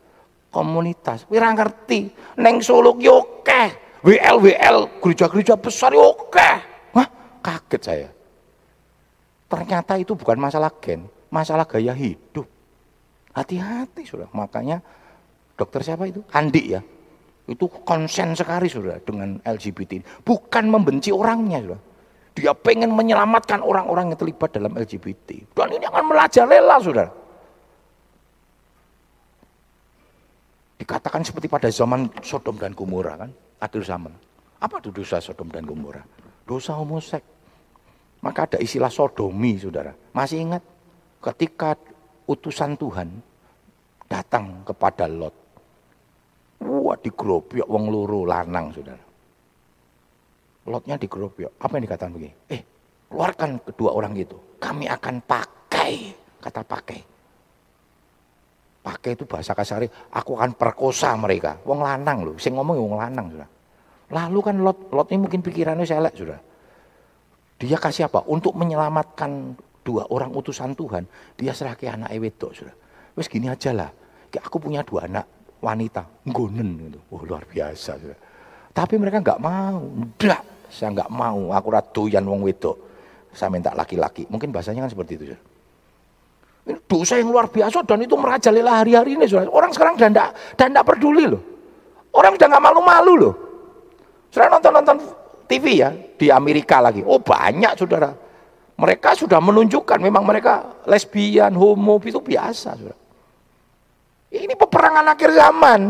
komunitas. 0.55 1.27
Wira 1.27 1.51
ngerti, 1.51 2.07
neng 2.39 2.63
Solo 2.63 2.95
ki 2.95 3.11
oke. 3.11 3.63
WL 4.07 4.37
WL 4.39 4.77
gereja-gereja 5.03 5.59
besar 5.59 5.91
oke. 5.91 6.49
Wah, 6.95 7.07
kaget 7.43 7.81
saya. 7.83 8.09
Ternyata 9.51 9.99
itu 9.99 10.15
bukan 10.15 10.39
masalah 10.39 10.71
gen, 10.79 11.11
masalah 11.27 11.67
gaya 11.67 11.91
hidup. 11.91 12.47
Hati-hati 13.35 14.07
sudah. 14.07 14.31
Makanya 14.31 14.79
dokter 15.59 15.83
siapa 15.83 16.07
itu? 16.07 16.23
Andi 16.31 16.63
ya. 16.71 16.81
Itu 17.45 17.69
konsen 17.69 18.33
sekali 18.33 18.71
sudah 18.71 18.97
dengan 19.03 19.37
LGBT. 19.43 20.23
Bukan 20.23 20.65
membenci 20.71 21.11
orangnya 21.11 21.59
sudah. 21.61 21.81
Dia 22.35 22.51
pengen 22.51 22.91
menyelamatkan 22.91 23.63
orang-orang 23.63 24.11
yang 24.11 24.19
terlibat 24.19 24.51
dalam 24.55 24.75
LGBT. 24.75 25.55
Dan 25.55 25.71
ini 25.71 25.85
akan 25.87 26.03
merajalela 26.03 26.75
sudah. 26.83 27.07
Dikatakan 30.75 31.23
seperti 31.23 31.47
pada 31.47 31.71
zaman 31.71 32.11
Sodom 32.19 32.59
dan 32.59 32.75
Gomora 32.75 33.15
kan, 33.15 33.31
akhir 33.63 33.87
zaman. 33.87 34.11
Apa 34.59 34.83
itu 34.83 34.91
dosa 34.91 35.23
Sodom 35.23 35.47
dan 35.47 35.63
Gomora? 35.63 36.03
Dosa 36.43 36.75
homosek. 36.75 37.23
Maka 38.19 38.49
ada 38.49 38.57
istilah 38.59 38.89
sodomi, 38.89 39.55
saudara. 39.61 39.93
Masih 40.09 40.41
ingat 40.41 40.65
ketika 41.21 41.77
utusan 42.29 42.77
Tuhan 42.77 43.09
datang 44.05 44.63
kepada 44.65 45.09
Lot. 45.09 45.35
Wah 46.65 46.97
digrobyok 46.97 47.67
wong 47.67 47.85
loro 47.91 48.25
lanang, 48.25 48.71
saudara. 48.71 49.05
Lotnya 50.65 50.97
digrobyok. 50.97 51.61
Apa 51.61 51.77
yang 51.77 51.83
dikatakan 51.85 52.13
begini? 52.15 52.33
Eh, 52.49 52.61
keluarkan 53.11 53.61
kedua 53.61 53.93
orang 53.93 54.17
itu. 54.17 54.33
Kami 54.57 54.89
akan 54.89 55.21
pakai, 55.21 56.15
kata 56.41 56.61
pakai 56.65 56.99
pakai 58.85 59.17
itu 59.17 59.25
bahasa 59.25 59.57
kasar 59.57 59.81
aku 60.13 60.37
akan 60.37 60.53
perkosa 60.53 61.17
mereka 61.17 61.57
wong 61.65 61.81
lanang 61.81 62.21
loh 62.21 62.35
saya 62.37 62.53
ngomong 62.61 62.77
wong 62.77 63.01
lanang 63.01 63.33
sudah 63.33 63.49
lalu 64.13 64.39
kan 64.45 64.55
lot 64.61 64.77
lot 64.93 65.09
ini 65.09 65.25
mungkin 65.25 65.41
pikirannya 65.41 65.89
selek 65.89 66.13
sudah 66.13 66.37
dia 67.57 67.81
kasih 67.81 68.05
apa 68.05 68.21
untuk 68.29 68.53
menyelamatkan 68.53 69.57
dua 69.85 70.09
orang 70.09 70.33
utusan 70.33 70.73
Tuhan 70.73 71.05
dia 71.37 71.53
serah 71.53 71.77
ke 71.77 71.85
anak 71.85 72.09
wedok 72.17 72.51
sudah 72.57 72.75
wes 73.13 73.29
gini 73.29 73.45
aja 73.45 73.69
lah 73.69 73.93
aku 74.35 74.57
punya 74.57 74.81
dua 74.81 75.05
anak 75.05 75.29
wanita 75.61 76.25
gonen 76.25 76.89
gitu 76.89 76.99
oh 77.13 77.21
luar 77.21 77.45
biasa 77.45 77.91
sudah 78.01 78.19
tapi 78.73 78.97
mereka 78.97 79.21
nggak 79.21 79.39
mau 79.39 79.79
ndak 80.17 80.41
saya 80.73 80.89
nggak 80.91 81.09
mau 81.13 81.53
aku 81.53 81.67
ratuyan 81.69 82.25
wong 82.25 82.41
wedok 82.41 82.75
saya 83.29 83.53
minta 83.53 83.71
laki-laki 83.77 84.25
mungkin 84.27 84.49
bahasanya 84.49 84.89
kan 84.89 84.91
seperti 84.91 85.13
itu 85.21 85.25
sudah 85.31 85.41
ini 86.65 86.81
dosa 86.89 87.21
yang 87.21 87.29
luar 87.29 87.45
biasa 87.45 87.85
dan 87.85 88.01
itu 88.01 88.17
merajalela 88.17 88.81
hari-hari 88.81 89.13
ini. 89.13 89.29
Saudara. 89.29 89.53
Orang 89.53 89.69
sekarang 89.69 90.01
dan 90.01 90.09
tidak 90.09 90.29
dan 90.57 90.73
tidak 90.73 90.85
peduli 90.89 91.29
loh. 91.29 91.41
Orang 92.09 92.33
sudah 92.33 92.47
nggak 92.49 92.63
malu-malu 92.65 93.13
loh. 93.21 93.33
Saudara 94.33 94.57
nonton-nonton 94.57 94.97
TV 95.45 95.85
ya 95.85 95.93
di 95.93 96.33
Amerika 96.33 96.81
lagi. 96.81 97.05
Oh 97.05 97.21
banyak 97.21 97.77
saudara. 97.77 98.24
Mereka 98.75 99.15
sudah 99.15 99.39
menunjukkan 99.39 100.03
memang 100.03 100.27
mereka 100.27 100.83
lesbian, 100.83 101.55
homo 101.55 101.95
itu 102.03 102.19
biasa. 102.19 102.75
Saudara. 102.75 102.97
Ini 104.35 104.53
peperangan 104.59 105.05
akhir 105.15 105.31
zaman. 105.31 105.81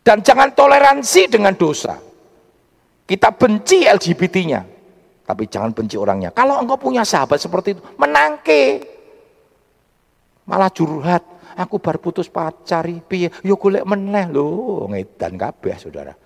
Dan 0.00 0.24
jangan 0.24 0.56
toleransi 0.56 1.28
dengan 1.28 1.52
dosa. 1.52 2.00
Kita 3.04 3.28
benci 3.36 3.84
LGBT-nya. 3.84 4.60
Tapi 5.28 5.44
jangan 5.44 5.76
benci 5.76 6.00
orangnya. 6.00 6.32
Kalau 6.32 6.56
engkau 6.56 6.80
punya 6.80 7.04
sahabat 7.04 7.36
seperti 7.36 7.76
itu, 7.76 7.84
menangke 8.00 8.80
malah 10.48 10.72
curhat 10.72 11.20
aku 11.60 11.76
baru 11.76 12.00
putus 12.00 12.32
pacar 12.32 12.88
piye 13.04 13.28
yo 13.44 13.60
golek 13.60 13.84
meneh 13.84 14.32
lho 14.32 14.88
ngedan 14.88 15.36
kabeh 15.36 15.76
saudara 15.76 16.16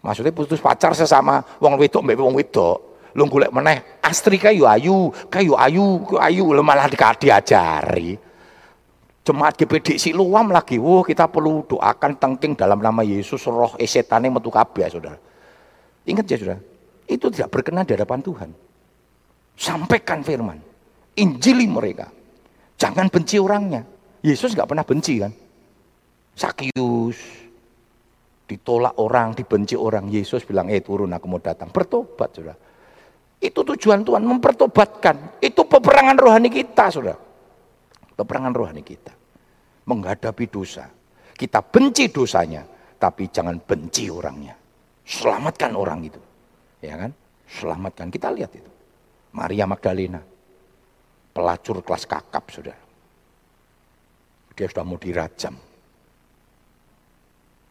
maksudnya 0.00 0.32
putus 0.32 0.56
pacar 0.56 0.96
sesama 0.96 1.44
wong 1.60 1.76
wedok 1.76 2.00
mbek 2.00 2.16
wong 2.16 2.32
wedok 2.32 2.93
lu 3.14 3.30
golek 3.30 3.50
meneh 3.54 4.02
astri 4.02 4.36
kayu 4.38 4.66
ayu 4.66 5.10
kayu 5.30 5.54
ayu 5.54 6.02
ayu 6.18 6.44
lu 6.50 6.62
malah 6.62 6.90
diajari 6.90 8.18
jemaat 9.24 9.54
GPD 9.56 9.96
si 9.96 10.10
luam 10.10 10.50
lagi 10.50 10.76
wow 10.76 11.00
kita 11.06 11.30
perlu 11.30 11.64
doakan 11.64 12.18
tengking 12.18 12.58
dalam 12.58 12.82
nama 12.82 13.00
Yesus 13.00 13.40
roh 13.46 13.78
esetane 13.80 14.28
metu 14.28 14.50
kabeh 14.50 14.90
saudara 14.90 15.16
ingat 16.04 16.26
ya 16.28 16.36
saudara 16.36 16.60
itu 17.06 17.26
tidak 17.30 17.48
berkenan 17.54 17.86
di 17.86 17.94
hadapan 17.96 18.20
Tuhan 18.20 18.50
sampaikan 19.54 20.20
firman 20.26 20.58
injili 21.14 21.70
mereka 21.70 22.10
Jangan 22.84 23.06
benci 23.10 23.38
orangnya. 23.38 23.82
Yesus 24.24 24.52
nggak 24.56 24.68
pernah 24.68 24.86
benci 24.86 25.14
kan. 25.20 25.32
Sakius 26.34 27.18
ditolak 28.44 28.98
orang, 28.98 29.32
dibenci 29.32 29.78
orang. 29.78 30.10
Yesus 30.10 30.42
bilang, 30.42 30.68
eh 30.68 30.82
turun 30.82 31.14
aku 31.14 31.26
mau 31.30 31.40
datang. 31.40 31.70
Bertobat 31.70 32.30
sudah. 32.34 32.56
Itu 33.40 33.60
tujuan 33.62 34.02
Tuhan 34.02 34.22
mempertobatkan. 34.24 35.40
Itu 35.42 35.66
peperangan 35.68 36.16
rohani 36.16 36.48
kita 36.48 36.90
sudah. 36.90 37.16
Peperangan 38.14 38.52
rohani 38.54 38.82
kita. 38.82 39.12
Menghadapi 39.84 40.44
dosa. 40.48 40.88
Kita 41.34 41.60
benci 41.60 42.08
dosanya. 42.08 42.64
Tapi 42.96 43.28
jangan 43.28 43.60
benci 43.60 44.08
orangnya. 44.08 44.56
Selamatkan 45.04 45.76
orang 45.76 46.00
itu. 46.06 46.20
Ya 46.80 46.96
kan? 46.96 47.10
Selamatkan. 47.44 48.08
Kita 48.08 48.32
lihat 48.32 48.52
itu. 48.56 48.70
Maria 49.34 49.66
Magdalena 49.66 50.34
pelacur 51.34 51.82
kelas 51.82 52.06
kakap, 52.06 52.46
sudah. 52.54 52.78
Dia 54.54 54.70
sudah 54.70 54.86
mau 54.86 54.94
dirajam. 54.94 55.58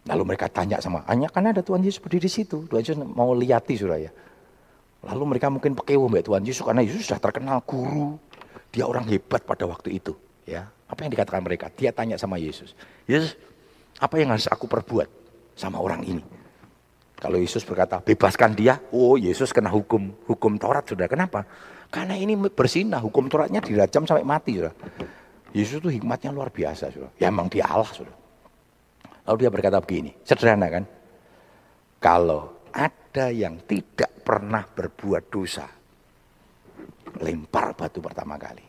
Lalu 0.04 0.24
mereka 0.28 0.52
tanya 0.52 0.84
sama, 0.84 1.08
hanya 1.08 1.32
karena 1.32 1.56
ada 1.56 1.64
Tuhan 1.64 1.80
Yesus 1.80 2.04
berdiri 2.04 2.28
di 2.28 2.32
situ. 2.44 2.68
Tuhan 2.68 2.84
Yesus 2.84 3.00
mau 3.00 3.32
lihati 3.32 3.80
sudah 3.80 3.96
ya. 4.04 4.12
Lalu 5.04 5.36
mereka 5.36 5.52
mungkin 5.52 5.76
pakai 5.76 6.00
mbak 6.00 6.24
Tuhan 6.24 6.44
Yesus 6.48 6.64
karena 6.64 6.84
Yesus 6.84 7.04
sudah 7.04 7.20
terkenal 7.20 7.60
guru. 7.68 8.16
Dia 8.72 8.88
orang 8.88 9.06
hebat 9.12 9.44
pada 9.44 9.68
waktu 9.68 10.00
itu. 10.00 10.16
Ya, 10.44 10.72
apa 10.88 11.08
yang 11.08 11.12
dikatakan 11.12 11.44
mereka? 11.44 11.72
Dia 11.72 11.96
tanya 11.96 12.20
sama 12.20 12.36
Yesus, 12.36 12.76
Yesus, 13.08 13.40
apa 14.00 14.20
yang 14.20 14.36
harus 14.36 14.46
aku 14.52 14.68
perbuat 14.68 15.08
sama 15.56 15.80
orang 15.80 16.04
ini? 16.04 16.24
Kalau 17.18 17.40
Yesus 17.40 17.64
berkata, 17.64 18.04
bebaskan 18.04 18.52
dia. 18.52 18.84
Oh, 18.92 19.16
Yesus 19.16 19.56
kena 19.56 19.72
hukum 19.72 20.12
hukum 20.28 20.60
Taurat 20.60 20.84
sudah. 20.84 21.08
Kenapa? 21.08 21.48
Karena 21.88 22.20
ini 22.20 22.36
bersinah, 22.36 23.00
hukum 23.00 23.32
Tauratnya 23.32 23.64
dirajam 23.64 24.04
sampai 24.04 24.28
mati. 24.28 24.60
Sudah. 24.60 24.76
Yesus 25.56 25.80
itu 25.80 25.88
hikmatnya 25.88 26.36
luar 26.36 26.52
biasa. 26.52 26.92
Sudah. 26.92 27.10
Ya 27.16 27.32
emang 27.32 27.48
dia 27.48 27.64
Allah. 27.64 27.88
Sudah. 27.88 28.12
Lalu 29.24 29.48
dia 29.48 29.50
berkata 29.50 29.80
begini, 29.80 30.12
sederhana 30.28 30.68
kan? 30.68 30.84
Kalau 32.04 32.68
ada 32.76 33.32
yang 33.32 33.56
tidak 33.64 34.12
pernah 34.24 34.64
berbuat 34.64 35.24
dosa, 35.28 35.68
lempar 37.20 37.76
batu 37.76 38.00
pertama 38.00 38.40
kali. 38.40 38.66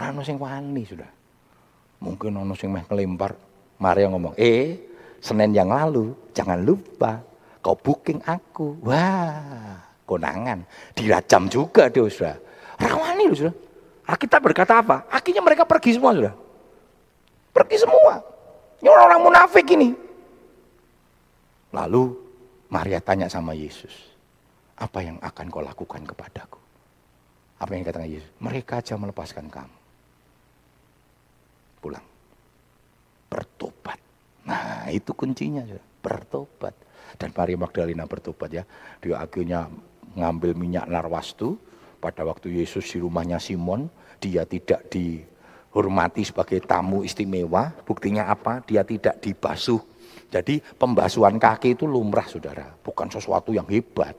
Orang 0.00 0.24
sing 0.24 0.40
wani 0.40 0.82
sudah. 0.88 1.12
Mungkin 2.00 2.32
ono 2.40 2.56
sing 2.56 2.72
meh 2.72 2.88
ngelempar, 2.88 3.36
Maria 3.76 4.08
ngomong, 4.08 4.32
"Eh, 4.40 4.88
Senin 5.20 5.52
yang 5.52 5.68
lalu 5.68 6.32
jangan 6.32 6.56
lupa 6.64 7.20
kau 7.60 7.76
booking 7.76 8.24
aku." 8.24 8.80
Wah, 8.80 9.76
konangan. 10.08 10.64
Dirajam 10.96 11.52
juga 11.52 11.92
dia 11.92 12.08
sudah. 12.08 12.36
Rawani 12.80 13.28
loh 13.28 13.36
sudah. 13.36 13.54
Kita 14.10 14.42
berkata 14.42 14.80
apa? 14.80 15.06
Akhirnya 15.12 15.44
mereka 15.44 15.68
pergi 15.68 15.94
semua 15.94 16.16
sudah. 16.16 16.34
Pergi 17.52 17.76
semua. 17.78 18.18
Ini 18.80 18.88
orang-orang 18.88 19.22
munafik 19.22 19.66
ini. 19.70 19.92
Lalu 21.70 22.16
Maria 22.70 23.02
tanya 23.02 23.26
sama 23.26 23.52
Yesus. 23.52 23.92
Apa 24.80 25.04
yang 25.04 25.20
akan 25.20 25.46
kau 25.52 25.60
lakukan 25.60 26.06
kepadaku? 26.06 26.58
Apa 27.60 27.76
yang 27.76 27.84
dikatakan 27.84 28.08
Yesus? 28.08 28.30
Mereka 28.40 28.80
aja 28.80 28.96
melepaskan 28.96 29.52
kamu. 29.52 29.78
Pulang. 31.82 32.06
Bertobat. 33.28 34.00
Nah 34.48 34.88
itu 34.88 35.12
kuncinya. 35.12 35.66
Bertobat. 36.00 36.72
Dan 37.18 37.34
Maria 37.36 37.58
Magdalena 37.58 38.08
bertobat 38.08 38.50
ya. 38.54 38.64
Dia 39.02 39.20
akhirnya 39.20 39.68
ngambil 40.16 40.56
minyak 40.56 40.86
narwastu 40.88 41.58
pada 42.00 42.24
waktu 42.24 42.62
Yesus 42.62 42.86
di 42.88 43.02
rumahnya 43.02 43.36
Simon 43.36 43.90
dia 44.22 44.48
tidak 44.48 44.88
di 44.88 45.20
dihormati 45.70 46.26
sebagai 46.26 46.58
tamu 46.66 47.06
istimewa. 47.06 47.70
Buktinya 47.86 48.26
apa? 48.26 48.58
Dia 48.66 48.82
tidak 48.82 49.22
dibasuh. 49.22 49.78
Jadi 50.30 50.62
pembasuhan 50.62 51.42
kaki 51.42 51.74
itu 51.74 51.90
lumrah 51.90 52.26
saudara, 52.30 52.70
bukan 52.86 53.10
sesuatu 53.10 53.50
yang 53.50 53.66
hebat. 53.66 54.14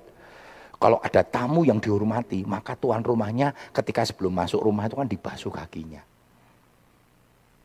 Kalau 0.76 1.00
ada 1.00 1.24
tamu 1.24 1.64
yang 1.64 1.80
dihormati, 1.80 2.44
maka 2.44 2.76
tuan 2.76 3.00
rumahnya 3.00 3.56
ketika 3.72 4.04
sebelum 4.04 4.36
masuk 4.36 4.60
rumah 4.60 4.92
itu 4.92 4.98
kan 5.00 5.08
dibasuh 5.08 5.54
kakinya. 5.54 6.04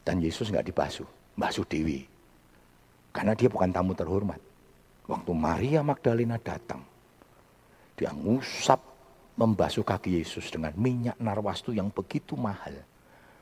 Dan 0.07 0.23
Yesus 0.23 0.55
nggak 0.55 0.71
dibasuh, 0.71 1.09
basuh 1.35 1.67
Dewi. 1.67 2.07
Karena 3.11 3.35
dia 3.35 3.51
bukan 3.51 3.73
tamu 3.75 3.97
terhormat. 3.99 4.39
Waktu 5.11 5.33
Maria 5.35 5.81
Magdalena 5.83 6.39
datang, 6.39 6.87
dia 7.99 8.15
ngusap 8.15 8.79
membasuh 9.35 9.83
kaki 9.83 10.23
Yesus 10.23 10.47
dengan 10.53 10.71
minyak 10.79 11.19
narwastu 11.19 11.75
yang 11.75 11.91
begitu 11.91 12.39
mahal. 12.39 12.79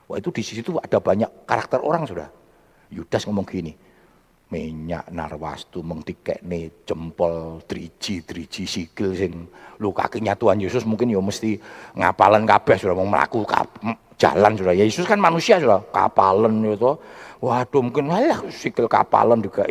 Wah 0.09 0.17
itu 0.17 0.31
di 0.33 0.43
situ 0.45 0.77
ada 0.79 0.97
banyak 1.03 1.45
karakter 1.45 1.81
orang 1.81 2.05
sudah. 2.07 2.29
Yudas 2.95 3.27
ngomong 3.27 3.49
gini, 3.49 3.75
minyak 4.53 5.09
narwastu 5.11 5.81
nih 5.83 6.87
jempol 6.87 7.65
driji 7.65 8.23
driji 8.23 8.69
sikil 8.69 9.17
sing 9.17 9.49
lu 9.81 9.91
kakinya 9.91 10.37
Tuhan 10.37 10.61
Yesus 10.63 10.87
mungkin 10.87 11.11
ya 11.11 11.19
mesti 11.19 11.59
ngapalan 11.97 12.47
kabeh 12.47 12.77
sudah 12.79 12.95
mau 12.95 13.09
melaku 13.09 13.43
jalan 14.15 14.53
sudah. 14.55 14.75
Yesus 14.77 15.05
kan 15.09 15.19
manusia 15.19 15.59
sudah. 15.59 15.83
Kapalan 15.91 16.63
itu 16.63 16.95
waduh 17.43 17.83
mungkin 17.83 18.09
lah 18.09 18.47
sikil 18.49 18.87
kapalan 18.87 19.43
juga 19.43 19.67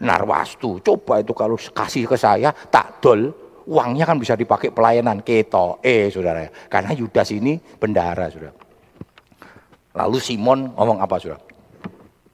narwastu. 0.00 0.78
Coba 0.84 1.24
itu 1.24 1.32
kalau 1.32 1.56
kasih 1.56 2.04
ke 2.04 2.16
saya 2.20 2.52
tak 2.52 3.00
dol 3.00 3.32
uangnya 3.70 4.04
kan 4.04 4.18
bisa 4.20 4.36
dipakai 4.36 4.74
pelayanan 4.74 5.24
keto 5.24 5.80
eh 5.80 6.12
saudara. 6.12 6.44
Karena 6.68 6.92
Yudas 6.92 7.32
ini 7.32 7.56
bendara 7.56 8.28
sudah. 8.28 8.52
Lalu 9.90 10.18
Simon 10.22 10.70
ngomong 10.76 11.02
apa 11.02 11.18
sudah 11.18 11.49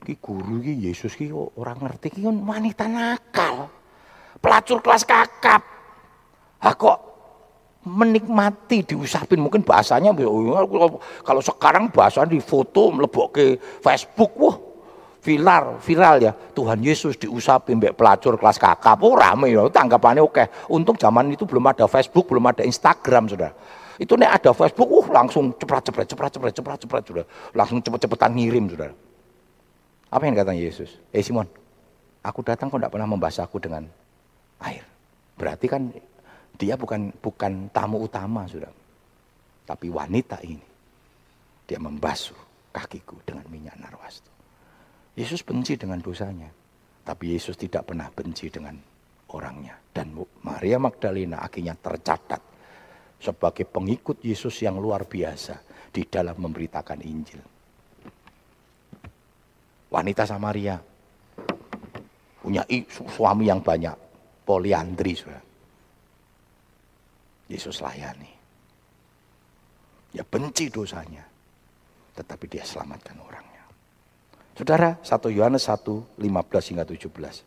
Ki 0.06 0.14
guru 0.22 0.62
ki 0.62 0.86
Yesus 0.86 1.18
ki 1.18 1.34
orang 1.34 1.82
ngerti. 1.82 2.14
Ki 2.14 2.20
kan 2.22 2.38
wanita 2.46 2.86
nakal. 2.86 3.66
Pelacur 4.38 4.78
kelas 4.78 5.02
kakap. 5.02 5.66
Ha 6.62 6.70
kok 6.78 6.98
menikmati 7.82 8.86
diusapin? 8.86 9.42
Mungkin 9.42 9.66
bahasanya 9.66 10.14
kalau 11.26 11.42
sekarang 11.42 11.90
bahasa 11.90 12.22
di 12.22 12.38
foto 12.38 12.94
melebok 12.94 13.34
ke 13.34 13.58
Facebook. 13.82 14.32
Wah 14.38 14.56
viral 15.26 15.82
viral 15.82 16.22
ya. 16.22 16.30
Tuhan 16.30 16.78
Yesus 16.86 17.18
diusapin 17.18 17.82
mbak 17.82 17.98
pelacur 17.98 18.38
kelas 18.38 18.62
kakap. 18.62 19.02
Oh 19.02 19.18
rame 19.18 19.50
ya. 19.50 19.66
Tanggapannya 19.66 20.22
oke 20.22 20.70
untung 20.70 20.94
zaman 20.94 21.34
itu 21.34 21.42
belum 21.42 21.66
ada 21.66 21.90
Facebook 21.90 22.30
belum 22.30 22.46
ada 22.46 22.62
Instagram 22.62 23.26
sudah 23.26 23.50
itu 23.96 24.12
nih 24.12 24.28
ada 24.28 24.52
Facebook 24.52 24.88
uh 24.92 25.06
langsung 25.08 25.56
cepet 25.56 25.88
cepet 25.88 26.04
cepet 26.12 26.30
cepet 26.36 26.52
cepet 26.60 26.78
cepet 26.84 27.02
sudah 27.08 27.24
langsung 27.56 27.80
cepet 27.80 28.00
cepetan 28.04 28.36
ngirim 28.36 28.68
sudah 28.68 28.92
apa 30.16 30.24
yang 30.24 30.32
kata 30.32 30.56
Yesus? 30.56 30.96
Eh 31.12 31.20
Simon, 31.20 31.44
aku 32.24 32.40
datang 32.40 32.72
kok 32.72 32.80
tidak 32.80 32.96
pernah 32.96 33.04
membasahku 33.04 33.60
dengan 33.60 33.84
air. 34.64 34.80
Berarti 35.36 35.68
kan 35.68 35.92
dia 36.56 36.72
bukan 36.80 37.12
bukan 37.20 37.68
tamu 37.68 38.00
utama 38.00 38.48
sudah. 38.48 38.72
Tapi 39.68 39.92
wanita 39.92 40.40
ini 40.40 40.64
dia 41.68 41.76
membasuh 41.76 42.72
kakiku 42.72 43.20
dengan 43.28 43.44
minyak 43.52 43.76
narwastu. 43.76 44.32
Yesus 45.20 45.44
benci 45.44 45.76
dengan 45.76 46.00
dosanya. 46.00 46.48
Tapi 47.04 47.36
Yesus 47.36 47.60
tidak 47.60 47.92
pernah 47.92 48.08
benci 48.08 48.48
dengan 48.48 48.72
orangnya. 49.36 49.76
Dan 49.92 50.16
Maria 50.48 50.80
Magdalena 50.80 51.44
akhirnya 51.44 51.76
tercatat 51.76 52.40
sebagai 53.20 53.68
pengikut 53.68 54.24
Yesus 54.24 54.64
yang 54.64 54.80
luar 54.80 55.04
biasa 55.04 55.60
di 55.92 56.08
dalam 56.08 56.40
memberitakan 56.40 57.04
Injil 57.04 57.55
wanita 59.90 60.26
Samaria. 60.26 60.78
Punya 62.42 62.62
suami 63.10 63.50
yang 63.50 63.58
banyak, 63.58 63.94
poliandri 64.46 65.18
sudah. 65.18 65.42
Yesus 67.50 67.82
layani. 67.82 68.30
Ya 70.14 70.22
benci 70.22 70.70
dosanya, 70.70 71.26
tetapi 72.14 72.46
dia 72.46 72.62
selamatkan 72.62 73.18
orangnya. 73.18 73.66
Saudara, 74.56 74.96
1 75.02 75.28
Yohanes 75.34 75.68
1, 75.68 76.16
15 76.16 76.70
hingga 76.72 76.88
17. 76.88 77.44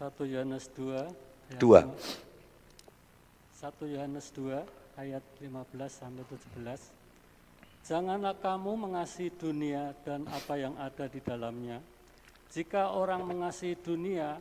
1 0.00 0.24
Yohanes 0.26 0.64
2. 0.74 1.60
2. 1.60 1.84
1 3.60 3.92
Yohanes 3.92 4.26
2 4.32 4.64
ayat 4.96 5.22
15 5.38 5.92
sampai 5.92 6.24
17. 6.26 6.99
Janganlah 7.80 8.36
kamu 8.38 8.88
mengasihi 8.88 9.32
dunia 9.34 9.96
dan 10.04 10.28
apa 10.28 10.54
yang 10.60 10.76
ada 10.76 11.08
di 11.08 11.20
dalamnya. 11.24 11.80
Jika 12.50 12.92
orang 12.92 13.24
mengasihi 13.24 13.78
dunia, 13.78 14.36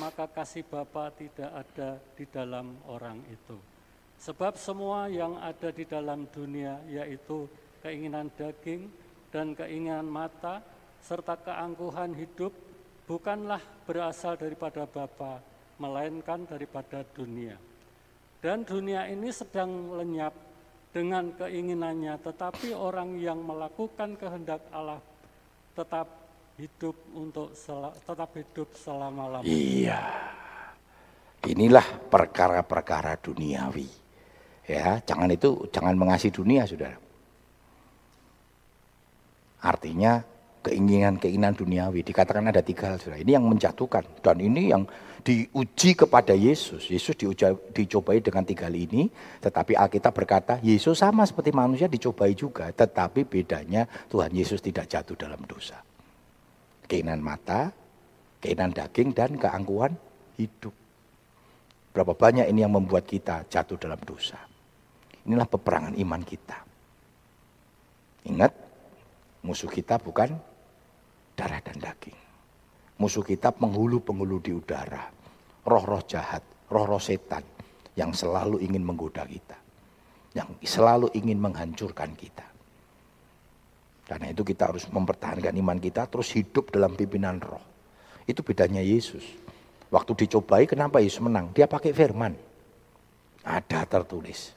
maka 0.00 0.24
kasih 0.26 0.64
Bapa 0.66 1.12
tidak 1.14 1.50
ada 1.52 2.00
di 2.16 2.24
dalam 2.26 2.74
orang 2.88 3.20
itu. 3.28 3.58
Sebab 4.22 4.54
semua 4.54 5.10
yang 5.10 5.36
ada 5.42 5.74
di 5.74 5.82
dalam 5.82 6.30
dunia 6.30 6.78
yaitu 6.86 7.50
keinginan 7.82 8.30
daging 8.38 8.86
dan 9.34 9.52
keinginan 9.58 10.06
mata 10.06 10.62
serta 11.02 11.34
keangkuhan 11.42 12.14
hidup 12.14 12.54
bukanlah 13.10 13.58
berasal 13.84 14.38
daripada 14.38 14.86
Bapa, 14.86 15.42
melainkan 15.82 16.46
daripada 16.46 17.02
dunia. 17.02 17.58
Dan 18.38 18.62
dunia 18.62 19.10
ini 19.10 19.30
sedang 19.34 19.98
lenyap 19.98 20.34
dengan 20.92 21.32
keinginannya, 21.34 22.20
tetapi 22.20 22.76
orang 22.76 23.16
yang 23.16 23.40
melakukan 23.40 24.14
kehendak 24.20 24.60
Allah 24.70 25.00
tetap 25.72 26.06
hidup 26.60 26.96
untuk 27.16 27.56
tetap 28.04 28.30
hidup 28.36 28.68
selama-lamanya. 28.76 29.48
Iya. 29.48 30.00
Inilah 31.48 31.86
perkara-perkara 32.12 33.18
duniawi. 33.18 33.88
Ya, 34.68 35.02
jangan 35.02 35.26
itu 35.32 35.66
jangan 35.74 35.98
mengasihi 35.98 36.30
dunia, 36.30 36.62
Saudara. 36.68 36.94
Artinya 39.62 40.22
keinginan-keinginan 40.62 41.54
duniawi. 41.54 42.06
Dikatakan 42.06 42.50
ada 42.50 42.62
tiga 42.62 42.94
hal, 42.94 42.98
saudara. 42.98 43.22
Ini 43.22 43.38
yang 43.38 43.46
menjatuhkan. 43.46 44.02
Dan 44.22 44.42
ini 44.42 44.70
yang 44.70 44.82
diuji 45.22 45.94
kepada 45.94 46.34
Yesus. 46.34 46.90
Yesus 46.90 47.14
diuja, 47.14 47.54
dicobai 47.72 48.18
dengan 48.18 48.42
tiga 48.42 48.66
hal 48.66 48.74
ini. 48.74 49.06
Tetapi 49.38 49.78
Alkitab 49.78 50.12
berkata, 50.12 50.58
Yesus 50.60 50.98
sama 50.98 51.22
seperti 51.22 51.54
manusia 51.54 51.86
dicobai 51.86 52.34
juga. 52.34 52.68
Tetapi 52.74 53.24
bedanya 53.24 53.86
Tuhan 54.10 54.34
Yesus 54.34 54.58
tidak 54.58 54.90
jatuh 54.90 55.14
dalam 55.14 55.40
dosa. 55.46 55.78
Keinginan 56.90 57.22
mata, 57.22 57.70
keinginan 58.42 58.74
daging, 58.74 59.14
dan 59.14 59.38
keangkuhan 59.38 59.94
hidup. 60.36 60.74
Berapa 61.94 62.12
banyak 62.12 62.50
ini 62.50 62.66
yang 62.66 62.74
membuat 62.74 63.06
kita 63.06 63.46
jatuh 63.46 63.78
dalam 63.78 64.00
dosa. 64.02 64.36
Inilah 65.22 65.46
peperangan 65.46 65.94
iman 65.94 66.22
kita. 66.26 66.58
Ingat, 68.26 68.52
musuh 69.46 69.70
kita 69.70 70.02
bukan. 70.02 70.34
Musuh 73.02 73.26
kita 73.26 73.50
penghulu-penghulu 73.50 74.38
di 74.38 74.54
udara. 74.54 75.10
Roh-roh 75.66 76.06
jahat, 76.06 76.46
roh-roh 76.70 77.02
setan 77.02 77.42
yang 77.98 78.14
selalu 78.14 78.62
ingin 78.62 78.86
menggoda 78.86 79.26
kita. 79.26 79.58
Yang 80.38 80.54
selalu 80.62 81.10
ingin 81.18 81.42
menghancurkan 81.42 82.14
kita. 82.14 82.46
Karena 84.06 84.30
itu 84.30 84.46
kita 84.46 84.70
harus 84.70 84.86
mempertahankan 84.86 85.50
iman 85.50 85.82
kita 85.82 86.06
terus 86.06 86.30
hidup 86.30 86.70
dalam 86.70 86.94
pimpinan 86.94 87.42
roh. 87.42 87.66
Itu 88.22 88.46
bedanya 88.46 88.78
Yesus. 88.78 89.26
Waktu 89.90 90.22
dicobai 90.22 90.70
kenapa 90.70 91.02
Yesus 91.02 91.26
menang? 91.26 91.50
Dia 91.50 91.66
pakai 91.66 91.90
firman. 91.90 92.38
Ada 93.42 93.82
tertulis. 93.82 94.54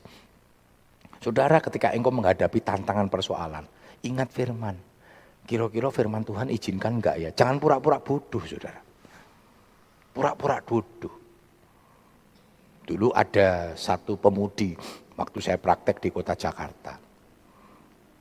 Saudara 1.18 1.58
ketika 1.66 1.98
engkau 1.98 2.14
menghadapi 2.14 2.62
tantangan 2.62 3.10
persoalan, 3.10 3.66
ingat 4.06 4.30
firman. 4.30 4.78
Kira-kira 5.46 5.94
firman 5.94 6.26
Tuhan 6.26 6.50
izinkan 6.50 6.98
enggak 6.98 7.22
ya? 7.22 7.30
Jangan 7.30 7.62
pura-pura 7.62 8.02
bodoh, 8.02 8.42
saudara. 8.42 8.82
Pura-pura 10.10 10.58
bodoh. 10.66 11.14
Dulu 12.86 13.14
ada 13.14 13.78
satu 13.78 14.18
pemudi, 14.18 14.74
waktu 15.14 15.38
saya 15.42 15.62
praktek 15.62 16.02
di 16.02 16.10
kota 16.10 16.34
Jakarta. 16.34 16.98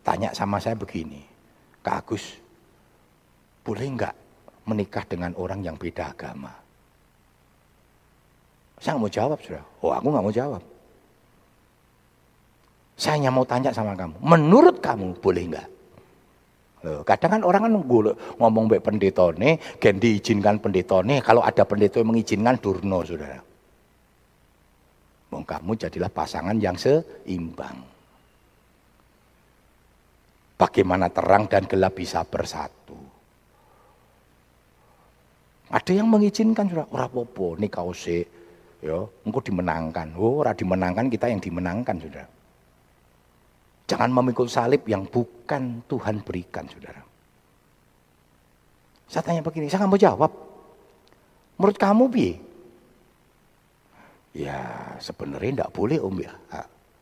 Tanya 0.04 0.36
sama 0.36 0.60
saya 0.60 0.76
begini, 0.76 1.24
Kak 1.80 2.04
Agus, 2.04 2.36
boleh 3.64 3.88
enggak 3.88 4.12
menikah 4.68 5.04
dengan 5.08 5.32
orang 5.40 5.64
yang 5.64 5.80
beda 5.80 6.12
agama? 6.12 6.52
Saya 8.80 9.00
nggak 9.00 9.04
mau 9.04 9.12
jawab, 9.12 9.38
saudara. 9.40 9.64
Oh, 9.80 9.92
aku 9.96 10.06
nggak 10.12 10.24
mau 10.28 10.34
jawab. 10.34 10.62
Saya 13.00 13.16
hanya 13.16 13.32
mau 13.32 13.48
tanya 13.48 13.72
sama 13.72 13.96
kamu, 13.96 14.20
menurut 14.20 14.76
kamu 14.84 15.16
boleh 15.24 15.44
enggak? 15.48 15.68
Kadang 17.04 17.30
kan 17.38 17.42
orang 17.42 17.62
kan 17.64 17.72
ngomong 18.40 18.64
baik 18.68 18.84
pendetone, 18.84 19.56
gen 19.80 19.96
diizinkan 19.96 20.60
pendetone, 20.60 21.24
kalau 21.24 21.40
ada 21.40 21.64
pendeta 21.64 22.00
yang 22.00 22.12
mengizinkan 22.12 22.60
durno, 22.60 23.00
saudara. 23.00 23.40
Mong 25.32 25.44
kamu 25.48 25.72
jadilah 25.74 26.12
pasangan 26.12 26.54
yang 26.60 26.76
seimbang. 26.76 27.74
Bagaimana 30.54 31.10
terang 31.10 31.50
dan 31.50 31.66
gelap 31.66 31.98
bisa 31.98 32.22
bersatu. 32.22 32.94
Ada 35.74 35.90
yang 35.90 36.06
mengizinkan 36.06 36.70
sudah 36.70 36.86
ora 36.94 37.10
popo 37.10 37.58
nih 37.58 37.66
kause 37.66 38.22
ya 38.78 39.02
engkau 39.26 39.42
dimenangkan. 39.42 40.14
Oh, 40.14 40.44
ora 40.44 40.54
dimenangkan 40.54 41.10
kita 41.10 41.26
yang 41.32 41.42
dimenangkan 41.42 41.96
sudah. 41.98 42.26
Jangan 43.84 44.08
memikul 44.08 44.48
salib 44.48 44.88
yang 44.88 45.04
bukan 45.04 45.84
Tuhan 45.84 46.24
berikan, 46.24 46.64
saudara. 46.64 47.04
Saya 49.04 49.22
tanya 49.22 49.44
begini, 49.44 49.68
saya 49.68 49.84
nggak 49.84 49.92
mau 49.92 50.00
jawab. 50.00 50.32
Menurut 51.60 51.76
kamu 51.76 52.04
bi? 52.08 52.28
Ya 54.34 54.58
sebenarnya 54.98 55.62
enggak 55.62 55.72
boleh 55.76 56.02
om 56.02 56.16
ya. 56.18 56.34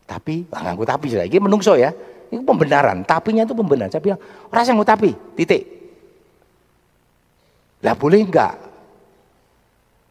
Tapi, 0.04 0.44
nganggu 0.52 0.84
tapi 0.84 1.08
sudah. 1.08 1.24
Ini 1.24 1.40
menungso 1.40 1.72
ya. 1.78 1.88
Ini 2.28 2.44
pembenaran. 2.44 3.00
Tapinya 3.08 3.48
itu 3.48 3.56
pembenaran. 3.56 3.88
Saya 3.88 4.04
bilang, 4.04 4.20
rasa 4.52 4.76
mau 4.76 4.84
tapi, 4.84 5.16
titik. 5.38 5.64
Lah 7.80 7.96
boleh 7.96 8.20
enggak? 8.20 8.54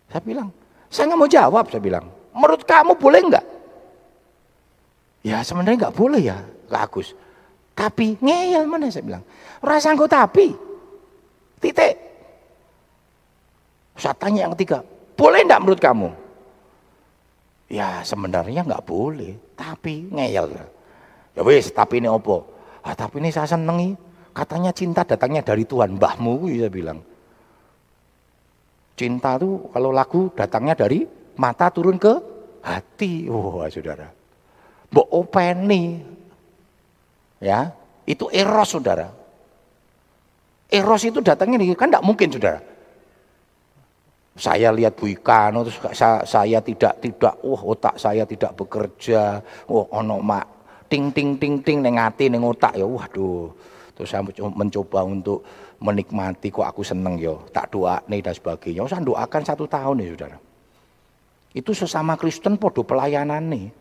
Saya 0.10 0.22
bilang, 0.26 0.50
saya 0.90 1.14
nggak 1.14 1.20
mau 1.22 1.30
jawab. 1.30 1.66
Saya 1.70 1.82
bilang, 1.84 2.06
menurut 2.34 2.66
kamu 2.66 2.98
boleh 2.98 3.22
enggak? 3.22 3.46
Ya 5.22 5.46
sebenarnya 5.46 5.86
enggak 5.86 5.98
boleh 5.98 6.22
ya, 6.22 6.38
Kak 6.70 6.82
Agus. 6.90 7.14
Tapi 7.78 8.18
ngeyel 8.18 8.66
mana 8.66 8.90
saya 8.90 9.06
bilang. 9.06 9.24
Rasa 9.62 9.94
engkau 9.94 10.10
tapi. 10.10 10.54
Titik. 11.62 11.94
Saya 14.02 14.18
tanya 14.18 14.50
yang 14.50 14.54
ketiga, 14.58 14.82
boleh 15.14 15.46
enggak 15.46 15.62
menurut 15.62 15.82
kamu? 15.82 16.10
Ya 17.70 18.02
sebenarnya 18.02 18.66
enggak 18.66 18.84
boleh, 18.84 19.38
tapi 19.54 20.10
ngeyel. 20.10 20.50
Ya 21.38 21.42
wis, 21.46 21.70
tapi 21.70 22.02
ini 22.02 22.10
opo? 22.10 22.44
Ah, 22.82 22.98
tapi 22.98 23.22
ini 23.22 23.30
saya 23.30 23.46
senengi. 23.46 23.94
Katanya 24.32 24.72
cinta 24.74 25.06
datangnya 25.06 25.44
dari 25.44 25.68
Tuhan, 25.68 26.00
mbahmu 26.00 26.50
saya 26.50 26.72
bilang. 26.72 27.00
Cinta 28.98 29.38
tuh 29.38 29.70
kalau 29.70 29.92
lagu 29.94 30.32
datangnya 30.34 30.74
dari 30.74 31.06
mata 31.38 31.70
turun 31.70 32.00
ke 32.02 32.14
hati. 32.64 33.28
Wah, 33.30 33.64
oh, 33.64 33.70
saudara. 33.70 34.21
Mbok 34.92 35.08
openi. 35.10 36.04
Ya, 37.42 37.74
itu 38.06 38.30
eros 38.30 38.76
saudara. 38.76 39.10
Eros 40.72 41.04
itu 41.04 41.20
datangnya 41.20 41.58
kan 41.74 41.90
tidak 41.90 42.06
mungkin 42.06 42.30
saudara. 42.30 42.62
Saya 44.32 44.72
lihat 44.72 44.96
Bu 44.96 45.12
Ikano 45.12 45.68
terus 45.68 45.76
saya, 45.92 46.24
saya 46.24 46.64
tidak 46.64 47.04
tidak, 47.04 47.36
wah 47.44 47.62
otak 47.68 48.00
saya 48.00 48.24
tidak 48.24 48.56
bekerja, 48.56 49.44
wah 49.68 49.84
oh, 49.84 49.86
ono 49.92 50.24
mak 50.24 50.48
ting 50.88 51.12
ting 51.12 51.36
ting 51.36 51.60
ting 51.60 51.84
neng 51.84 52.00
hati 52.00 52.32
neng 52.32 52.48
otak 52.48 52.80
ya, 52.80 52.88
waduh. 52.88 53.52
Terus 53.92 54.08
saya 54.08 54.24
mencoba 54.40 55.04
untuk 55.04 55.44
menikmati 55.84 56.48
kok 56.48 56.64
aku 56.64 56.80
seneng 56.86 57.20
yo, 57.20 57.44
tak 57.52 57.76
doa 57.76 58.00
nih 58.08 58.24
dan 58.24 58.32
sebagainya. 58.32 58.88
Saya 58.88 59.04
doakan 59.04 59.44
satu 59.44 59.68
tahun 59.68 60.00
nih 60.00 60.08
saudara. 60.16 60.38
Itu 61.52 61.76
sesama 61.76 62.16
Kristen 62.16 62.56
podo 62.56 62.88
pelayanan 62.88 63.52
nih. 63.52 63.81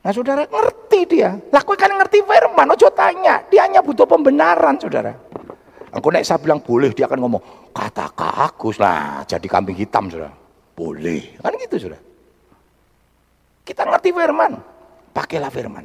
Nah 0.00 0.10
saudara 0.16 0.48
ngerti 0.48 1.00
dia. 1.16 1.36
Lah 1.52 1.60
kan 1.60 1.92
ngerti 1.92 2.24
firman, 2.24 2.72
ojo 2.72 2.88
tanya. 2.96 3.44
Dia 3.52 3.68
hanya 3.68 3.84
butuh 3.84 4.08
pembenaran 4.08 4.80
saudara. 4.80 5.12
Aku 5.90 6.08
naik 6.08 6.22
saya 6.22 6.38
bilang 6.38 6.62
boleh, 6.62 6.94
dia 6.94 7.10
akan 7.10 7.18
ngomong, 7.18 7.42
kata 7.74 8.14
Agus 8.14 8.78
lah 8.78 9.26
jadi 9.26 9.42
kambing 9.50 9.74
hitam 9.74 10.06
saudara. 10.06 10.30
Boleh, 10.72 11.34
kan 11.42 11.52
gitu 11.58 11.76
saudara. 11.76 12.00
Kita 13.66 13.82
ngerti 13.84 14.10
firman, 14.14 14.52
pakailah 15.10 15.50
firman. 15.50 15.84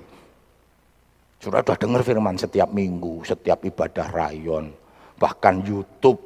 Sudah 1.42 1.62
sudah 1.66 1.78
dengar 1.78 2.02
firman 2.06 2.38
setiap 2.38 2.70
minggu, 2.72 3.26
setiap 3.26 3.66
ibadah 3.66 4.08
rayon, 4.14 4.72
bahkan 5.18 5.60
YouTube. 5.66 6.22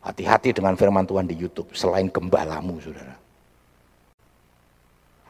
Hati-hati 0.00 0.56
dengan 0.56 0.80
firman 0.80 1.04
Tuhan 1.04 1.28
di 1.28 1.36
YouTube, 1.36 1.76
selain 1.76 2.08
gembalamu 2.08 2.80
saudara. 2.80 3.19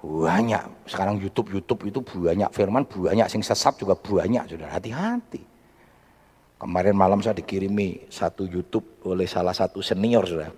Banyak. 0.01 0.88
Sekarang 0.88 1.20
YouTube 1.20 1.53
YouTube 1.61 1.80
itu 1.92 2.01
banyak 2.01 2.48
firman, 2.57 2.88
banyak 2.88 3.28
sing 3.28 3.44
sesat 3.44 3.76
juga 3.76 3.92
banyak, 3.92 4.48
Saudara. 4.48 4.80
Hati-hati. 4.80 5.44
Kemarin 6.61 6.96
malam 6.96 7.20
saya 7.20 7.36
dikirimi 7.36 8.09
satu 8.09 8.48
YouTube 8.48 9.05
oleh 9.05 9.28
salah 9.28 9.53
satu 9.53 9.84
senior, 9.84 10.24
Saudara. 10.24 10.53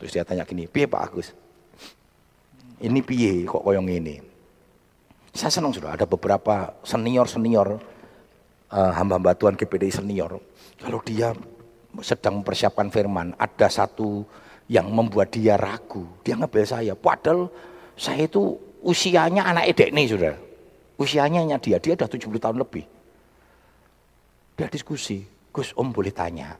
Terus 0.00 0.10
dia 0.12 0.24
tanya 0.24 0.48
gini, 0.48 0.64
"Piye 0.68 0.88
Pak 0.88 1.02
Agus? 1.04 1.36
Ini 2.80 3.00
piye 3.04 3.44
kok 3.44 3.60
koyong 3.60 3.88
ini?" 3.92 4.16
Saya 5.32 5.48
senang 5.48 5.72
sudah 5.72 5.96
ada 5.96 6.04
beberapa 6.04 6.76
senior-senior 6.84 7.80
uh, 8.72 8.92
hamba-hamba 8.92 9.32
Tuhan 9.32 9.56
GPD 9.56 9.88
senior. 9.88 10.36
Kalau 10.76 11.00
dia 11.00 11.32
sedang 12.00 12.40
mempersiapkan 12.40 12.88
firman, 12.92 13.36
ada 13.36 13.68
satu 13.68 14.24
yang 14.68 14.88
membuat 14.92 15.32
dia 15.32 15.56
ragu. 15.56 16.04
Dia 16.24 16.36
ngebel 16.36 16.64
saya, 16.68 16.92
padahal 16.92 17.48
saya 17.96 18.26
itu 18.26 18.56
usianya 18.82 19.46
anak 19.46 19.72
edek 19.72 19.94
nih 19.94 20.06
sudah. 20.10 20.34
Usianya 20.98 21.42
hanya 21.42 21.58
dia, 21.58 21.80
dia 21.82 21.96
udah 21.96 22.06
70 22.06 22.38
tahun 22.38 22.56
lebih. 22.62 22.84
Dia 24.54 24.68
diskusi, 24.68 25.24
Gus 25.50 25.72
Om 25.74 25.90
boleh 25.90 26.12
tanya. 26.12 26.54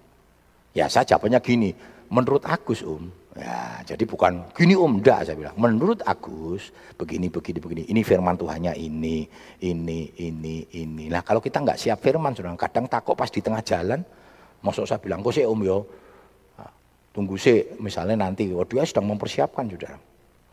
Ya 0.72 0.88
saya 0.88 1.04
jawabnya 1.04 1.38
gini, 1.38 1.70
menurut 2.08 2.42
Agus 2.48 2.80
Om, 2.80 3.12
ya 3.36 3.84
jadi 3.84 4.02
bukan 4.08 4.50
gini 4.56 4.72
Om, 4.72 4.98
enggak 4.98 5.28
saya 5.28 5.36
bilang. 5.36 5.54
Menurut 5.60 6.00
Agus, 6.08 6.72
begini, 6.96 7.28
begini, 7.28 7.58
begini. 7.60 7.82
Ini 7.92 8.00
firman 8.02 8.40
Tuhannya 8.40 8.72
ini, 8.74 9.28
ini, 9.62 10.00
ini, 10.16 10.56
ini. 10.72 11.04
Nah 11.12 11.20
kalau 11.20 11.44
kita 11.44 11.60
nggak 11.60 11.78
siap 11.78 12.00
firman, 12.00 12.32
sudah 12.32 12.56
kadang 12.56 12.88
takut 12.88 13.12
pas 13.14 13.28
di 13.28 13.44
tengah 13.44 13.60
jalan, 13.60 14.00
maksud 14.64 14.88
saya 14.88 14.98
bilang, 14.98 15.20
kok 15.20 15.36
sih 15.36 15.44
Om 15.44 15.60
yo, 15.60 15.84
nah, 16.56 16.72
tunggu 17.12 17.36
sih, 17.36 17.76
misalnya 17.78 18.26
nanti, 18.26 18.48
oh 18.50 18.64
dia 18.64 18.82
sedang 18.88 19.12
mempersiapkan 19.12 19.68
sudah. 19.68 20.11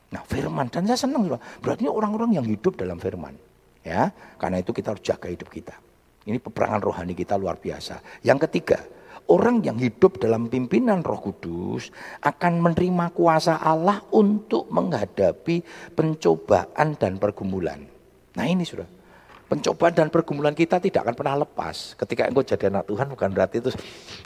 Nah 0.09 0.25
firman, 0.25 0.67
dan 0.73 0.89
saya 0.89 1.05
senang 1.05 1.29
berarti 1.61 1.85
orang-orang 1.85 2.41
yang 2.41 2.45
hidup 2.45 2.77
dalam 2.77 2.97
firman. 2.97 3.37
ya 3.85 4.09
Karena 4.41 4.57
itu 4.59 4.73
kita 4.73 4.97
harus 4.97 5.03
jaga 5.05 5.29
hidup 5.29 5.49
kita. 5.53 5.77
Ini 6.25 6.37
peperangan 6.41 6.81
rohani 6.81 7.13
kita 7.13 7.37
luar 7.37 7.57
biasa. 7.61 8.21
Yang 8.25 8.49
ketiga, 8.49 8.81
orang 9.29 9.61
yang 9.61 9.77
hidup 9.77 10.17
dalam 10.17 10.49
pimpinan 10.49 11.05
roh 11.05 11.21
kudus 11.21 11.93
akan 12.25 12.59
menerima 12.59 13.13
kuasa 13.13 13.61
Allah 13.61 14.01
untuk 14.13 14.67
menghadapi 14.73 15.61
pencobaan 15.93 16.97
dan 16.97 17.21
pergumulan. 17.21 17.85
Nah 18.35 18.45
ini 18.45 18.65
sudah. 18.65 18.98
Pencobaan 19.49 19.97
dan 19.97 20.07
pergumulan 20.13 20.53
kita 20.53 20.77
tidak 20.77 21.09
akan 21.09 21.15
pernah 21.17 21.41
lepas. 21.41 21.97
Ketika 21.97 22.29
engkau 22.29 22.45
jadi 22.45 22.69
anak 22.69 22.85
Tuhan 22.85 23.09
bukan 23.09 23.29
berarti 23.33 23.57
itu 23.57 23.73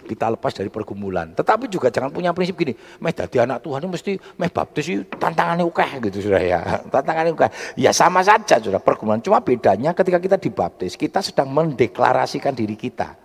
kita 0.03 0.35
lepas 0.35 0.51
dari 0.51 0.67
pergumulan. 0.67 1.31
Tetapi 1.31 1.71
juga 1.71 1.87
jangan 1.87 2.11
punya 2.11 2.35
prinsip 2.35 2.59
gini, 2.59 2.75
meh 2.75 3.15
jadi 3.15 3.47
anak 3.47 3.63
Tuhan 3.63 3.87
mesti 3.87 4.19
meh 4.19 4.51
baptis 4.51 4.91
itu 4.91 5.07
tantangannya 5.15 5.63
ukeh 5.63 6.11
gitu 6.11 6.27
sudah 6.27 6.43
ya. 6.43 6.59
Tantangannya 6.93 7.31
ukeh. 7.31 7.47
Ya 7.79 7.95
sama 7.95 8.19
saja 8.19 8.59
sudah 8.59 8.83
pergumulan. 8.83 9.23
Cuma 9.23 9.39
bedanya 9.39 9.95
ketika 9.95 10.19
kita 10.19 10.35
dibaptis, 10.35 10.99
kita 10.99 11.23
sedang 11.23 11.47
mendeklarasikan 11.55 12.51
diri 12.51 12.75
kita 12.75 13.15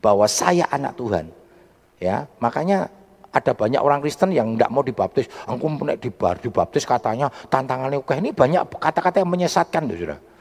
bahwa 0.00 0.24
saya 0.24 0.64
anak 0.72 0.96
Tuhan. 0.96 1.28
Ya, 2.00 2.32
makanya 2.40 2.88
ada 3.28 3.52
banyak 3.52 3.80
orang 3.84 4.00
Kristen 4.00 4.32
yang 4.32 4.56
tidak 4.56 4.72
mau 4.72 4.80
dibaptis. 4.80 5.28
Engkau 5.44 5.68
dibaptis 6.40 6.88
katanya 6.88 7.28
tantangannya 7.52 8.00
ukeh. 8.00 8.16
Ini 8.24 8.32
banyak 8.32 8.72
kata-kata 8.80 9.20
yang 9.20 9.28
menyesatkan 9.28 9.84
tuh 9.84 10.00
sudah. 10.00 10.31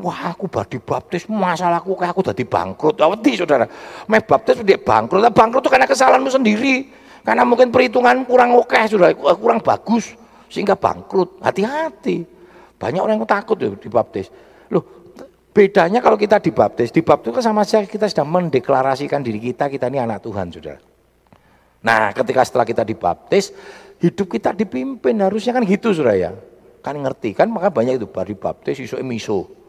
Wah 0.00 0.32
aku 0.32 0.48
baru 0.48 0.66
dibaptis, 0.66 1.28
masalahku 1.28 1.92
kayak 1.92 2.16
aku 2.16 2.24
jadi 2.24 2.44
bangkrut. 2.48 2.96
Aweti 2.96 3.36
saudara, 3.36 3.68
meh 4.08 4.22
baptis 4.24 4.64
dia 4.64 4.80
bangkrut. 4.80 5.20
Bangkrut 5.30 5.62
itu 5.62 5.70
karena 5.70 5.84
kesalahanmu 5.84 6.32
sendiri. 6.32 6.88
Karena 7.22 7.46
mungkin 7.46 7.70
perhitungan 7.70 8.26
kurang 8.26 8.56
oke 8.56 8.74
sudah, 8.88 9.12
eh, 9.12 9.36
kurang 9.38 9.62
bagus. 9.62 10.16
Sehingga 10.50 10.74
bangkrut. 10.74 11.38
Hati-hati. 11.38 12.24
Banyak 12.80 12.98
orang 12.98 13.22
yang 13.22 13.28
takut 13.30 13.54
ya 13.62 13.70
dibaptis. 13.78 14.26
Loh, 14.74 14.82
bedanya 15.54 16.02
kalau 16.02 16.18
kita 16.18 16.42
dibaptis, 16.42 16.90
dibaptis 16.90 17.30
kan 17.30 17.44
sama 17.44 17.62
saja 17.62 17.86
kita 17.86 18.10
sedang 18.10 18.26
mendeklarasikan 18.26 19.22
diri 19.22 19.38
kita, 19.38 19.70
kita 19.70 19.86
ini 19.86 20.02
anak 20.02 20.18
Tuhan, 20.26 20.50
saudara. 20.50 20.82
Nah, 21.86 22.10
ketika 22.10 22.42
setelah 22.42 22.66
kita 22.66 22.82
dibaptis, 22.82 23.54
hidup 24.02 24.26
kita 24.34 24.50
dipimpin, 24.50 25.14
harusnya 25.22 25.54
kan 25.54 25.62
gitu, 25.62 25.94
saudara 25.94 26.18
ya. 26.18 26.30
Kan 26.82 26.98
ngerti, 26.98 27.38
kan 27.38 27.46
maka 27.46 27.70
banyak 27.70 28.02
itu, 28.02 28.10
baru 28.10 28.34
dibaptis, 28.34 28.82
isu 28.82 28.98
miso 29.06 29.61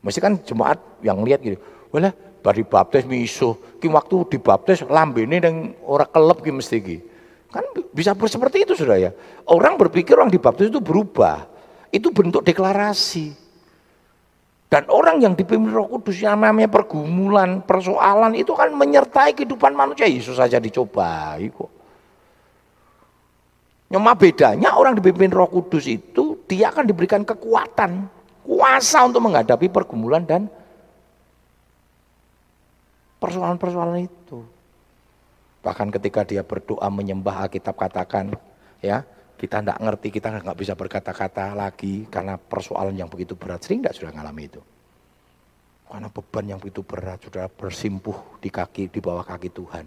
Mesti 0.00 0.18
kan 0.18 0.40
jemaat 0.40 0.80
yang 1.04 1.20
lihat 1.20 1.44
gitu. 1.44 1.60
Walah, 1.92 2.12
bari 2.40 2.64
baptis 2.64 3.04
miso. 3.04 3.60
Ki 3.80 3.88
waktu 3.92 4.36
dibaptis 4.36 4.84
lambene 4.88 5.40
yang 5.40 5.76
ora 5.84 6.08
kelep 6.08 6.40
ki 6.40 6.52
mesti 6.56 6.76
ki. 6.80 6.96
Kan 7.50 7.64
bisa 7.92 8.14
seperti 8.14 8.64
itu 8.64 8.72
sudah 8.78 8.96
ya. 8.96 9.10
Orang 9.50 9.76
berpikir 9.76 10.16
orang 10.16 10.32
dibaptis 10.32 10.72
itu 10.72 10.80
berubah. 10.80 11.44
Itu 11.90 12.14
bentuk 12.14 12.46
deklarasi. 12.46 13.34
Dan 14.70 14.86
orang 14.86 15.18
yang 15.18 15.34
dipimpin 15.34 15.74
Roh 15.74 15.90
Kudus 15.90 16.22
yang 16.22 16.38
namanya 16.38 16.70
pergumulan, 16.70 17.66
persoalan 17.66 18.38
itu 18.38 18.54
kan 18.54 18.70
menyertai 18.70 19.34
kehidupan 19.34 19.74
manusia. 19.74 20.06
Yesus 20.06 20.38
saja 20.38 20.62
dicobai 20.62 21.50
kok. 21.50 21.70
Cuma 23.90 24.14
bedanya 24.14 24.78
orang 24.78 24.94
dipimpin 24.94 25.34
Roh 25.34 25.50
Kudus 25.50 25.90
itu 25.90 26.46
dia 26.46 26.70
akan 26.70 26.86
diberikan 26.86 27.26
kekuatan 27.26 28.06
kuasa 28.44 29.04
untuk 29.06 29.24
menghadapi 29.24 29.68
pergumulan 29.68 30.24
dan 30.24 30.48
persoalan-persoalan 33.20 34.08
itu. 34.08 34.40
Bahkan 35.60 35.92
ketika 35.92 36.24
dia 36.24 36.40
berdoa 36.40 36.88
menyembah 36.88 37.44
Alkitab 37.46 37.76
katakan, 37.76 38.32
ya 38.80 39.04
kita 39.36 39.60
tidak 39.60 39.78
ngerti, 39.80 40.08
kita 40.08 40.32
nggak 40.40 40.56
bisa 40.56 40.72
berkata-kata 40.72 41.52
lagi 41.52 42.08
karena 42.08 42.40
persoalan 42.40 42.96
yang 42.96 43.12
begitu 43.12 43.36
berat. 43.36 43.60
Sering 43.60 43.84
tidak 43.84 43.96
sudah 43.96 44.12
ngalami 44.16 44.48
itu? 44.48 44.60
Karena 45.84 46.08
beban 46.08 46.46
yang 46.48 46.60
begitu 46.62 46.80
berat, 46.80 47.20
sudah 47.20 47.50
bersimpuh 47.50 48.40
di 48.40 48.48
kaki, 48.48 48.88
di 48.88 49.00
bawah 49.04 49.26
kaki 49.26 49.52
Tuhan. 49.52 49.84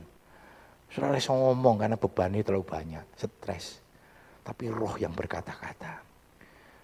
Sudah 0.93 1.09
bisa 1.09 1.33
ngomong 1.33 1.81
karena 1.81 1.97
bebannya 1.97 2.45
terlalu 2.45 2.69
banyak, 2.69 3.05
stres. 3.17 3.81
Tapi 4.45 4.69
roh 4.69 4.93
yang 5.01 5.15
berkata-kata. 5.15 6.12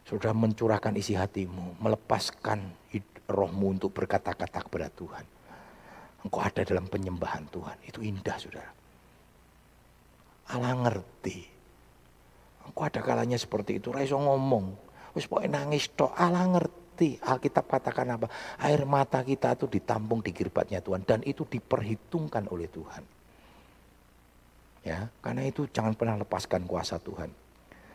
Sudah 0.09 0.33
mencurahkan 0.33 0.97
isi 0.97 1.13
hatimu, 1.13 1.77
melepaskan 1.77 2.89
rohmu 3.29 3.77
untuk 3.77 3.93
berkata-kata 3.93 4.65
kepada 4.65 4.89
Tuhan. 4.89 5.21
Engkau 6.25 6.41
ada 6.41 6.65
dalam 6.65 6.89
penyembahan 6.89 7.45
Tuhan. 7.47 7.77
Itu 7.85 8.01
indah, 8.01 8.35
saudara. 8.41 8.73
Allah 10.49 10.73
ngerti. 10.73 11.45
Engkau 12.65 12.83
ada 12.89 12.99
kalanya 13.05 13.37
seperti 13.37 13.77
itu. 13.77 13.93
Raiso 13.93 14.17
ngomong. 14.17 14.73
Wis 15.13 15.29
nangis 15.47 15.93
tok. 15.93 16.11
Allah 16.17 16.43
ngerti. 16.57 17.21
Alkitab 17.21 17.69
katakan 17.69 18.19
apa? 18.19 18.27
Air 18.65 18.83
mata 18.83 19.23
kita 19.23 19.55
itu 19.55 19.69
ditampung 19.69 20.19
di 20.25 20.33
kirbatnya 20.33 20.83
Tuhan. 20.83 21.05
Dan 21.05 21.21
itu 21.23 21.45
diperhitungkan 21.47 22.49
oleh 22.51 22.67
Tuhan. 22.67 23.03
Ya, 24.83 25.11
karena 25.21 25.45
itu 25.45 25.69
jangan 25.69 25.93
pernah 25.93 26.17
lepaskan 26.19 26.65
kuasa 26.65 26.97
Tuhan. 26.97 27.29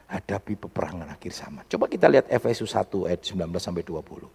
Hadapi 0.05 0.55
peperangan 0.59 1.09
akhir 1.09 1.33
zaman. 1.33 1.65
Coba 1.67 1.89
kita 1.89 2.07
lihat 2.13 2.29
Efesus 2.29 2.77
1 2.77 3.09
ayat 3.09 3.25
19 3.25 3.49
sampai 3.57 3.83
20. 3.83 4.29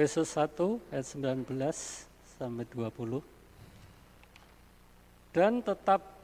Efesus 0.00 0.32
1 0.32 0.80
ayat 0.96 1.12
19 1.12 1.44
sampai 2.40 2.64
20. 2.72 3.20
Dan 5.36 5.60
tetap 5.60 6.19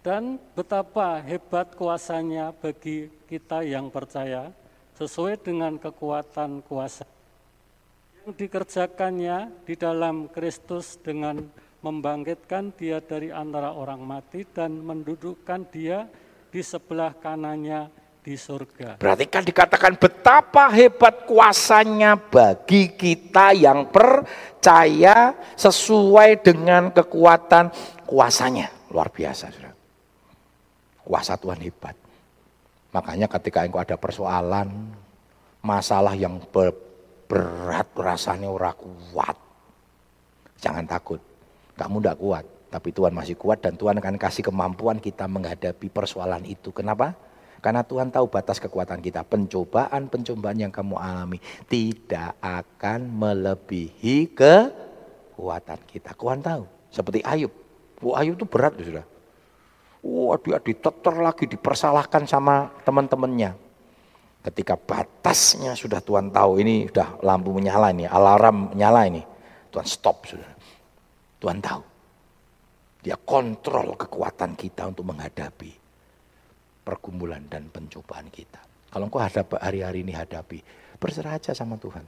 dan 0.00 0.40
betapa 0.56 1.20
hebat 1.20 1.76
kuasanya 1.76 2.56
bagi 2.56 3.12
kita 3.28 3.60
yang 3.60 3.92
percaya 3.92 4.48
sesuai 4.96 5.40
dengan 5.40 5.76
kekuatan 5.76 6.64
kuasa 6.64 7.04
yang 8.24 8.32
dikerjakannya 8.36 9.64
di 9.64 9.74
dalam 9.76 10.28
Kristus 10.28 11.00
dengan 11.00 11.40
membangkitkan 11.80 12.76
dia 12.76 13.00
dari 13.00 13.32
antara 13.32 13.72
orang 13.72 14.04
mati 14.04 14.44
dan 14.44 14.76
mendudukkan 14.84 15.68
dia 15.72 16.04
di 16.52 16.60
sebelah 16.60 17.16
kanannya 17.16 17.88
di 18.20 18.36
surga. 18.36 19.00
Berarti 19.00 19.24
kan 19.32 19.40
dikatakan 19.40 19.96
betapa 19.96 20.68
hebat 20.68 21.24
kuasanya 21.24 22.20
bagi 22.20 22.92
kita 22.92 23.56
yang 23.56 23.88
percaya 23.88 25.32
sesuai 25.56 26.44
dengan 26.44 26.92
kekuatan 26.92 27.72
kuasanya. 28.04 28.68
Luar 28.92 29.08
biasa, 29.08 29.48
saudara. 29.48 29.79
Kuasa 31.10 31.34
Tuhan 31.34 31.58
hebat. 31.58 31.98
Makanya 32.94 33.26
ketika 33.26 33.66
engkau 33.66 33.82
ada 33.82 33.98
persoalan, 33.98 34.94
masalah 35.58 36.14
yang 36.14 36.38
berat 37.26 37.90
rasanya 37.98 38.46
ora 38.46 38.70
kuat. 38.70 39.34
Jangan 40.62 40.86
takut, 40.86 41.18
kamu 41.74 41.98
tidak 41.98 42.18
kuat. 42.22 42.44
Tapi 42.70 42.94
Tuhan 42.94 43.10
masih 43.10 43.34
kuat 43.34 43.58
dan 43.58 43.74
Tuhan 43.74 43.98
akan 43.98 44.14
kasih 44.22 44.46
kemampuan 44.46 45.02
kita 45.02 45.26
menghadapi 45.26 45.90
persoalan 45.90 46.46
itu. 46.46 46.70
Kenapa? 46.70 47.18
Karena 47.58 47.82
Tuhan 47.82 48.14
tahu 48.14 48.30
batas 48.30 48.62
kekuatan 48.62 49.02
kita. 49.02 49.26
Pencobaan-pencobaan 49.26 50.62
yang 50.62 50.70
kamu 50.70 50.94
alami 50.94 51.42
tidak 51.66 52.38
akan 52.38 53.10
melebihi 53.10 54.30
kekuatan 54.30 55.80
kita. 55.90 56.14
Tuhan 56.14 56.38
tahu. 56.38 56.62
Seperti 56.94 57.26
Ayub. 57.26 57.50
Bu 57.98 58.14
Ayub 58.14 58.38
itu 58.38 58.46
berat 58.46 58.78
sudah. 58.78 59.02
Wah 60.00 60.40
dia 60.40 60.56
diteter 60.56 61.14
lagi, 61.20 61.44
dipersalahkan 61.44 62.24
sama 62.24 62.72
teman-temannya. 62.84 63.52
Ketika 64.40 64.72
batasnya 64.80 65.76
sudah 65.76 66.00
Tuhan 66.00 66.32
tahu, 66.32 66.64
ini 66.64 66.88
sudah 66.88 67.20
lampu 67.20 67.52
menyala 67.52 67.92
ini, 67.92 68.08
alarm 68.08 68.72
menyala 68.72 69.04
ini. 69.04 69.20
Tuhan 69.68 69.84
stop 69.84 70.24
sudah. 70.24 70.52
Tuhan 71.36 71.60
tahu. 71.60 71.82
Dia 73.04 73.16
kontrol 73.20 73.96
kekuatan 73.96 74.56
kita 74.56 74.88
untuk 74.88 75.08
menghadapi 75.08 75.72
pergumulan 76.84 77.44
dan 77.48 77.68
pencobaan 77.68 78.28
kita. 78.32 78.60
Kalau 78.90 79.06
engkau 79.06 79.20
hadap 79.20 79.56
hari-hari 79.60 80.02
ini 80.02 80.16
hadapi, 80.16 80.64
berserah 80.96 81.36
aja 81.36 81.52
sama 81.52 81.76
Tuhan. 81.76 82.02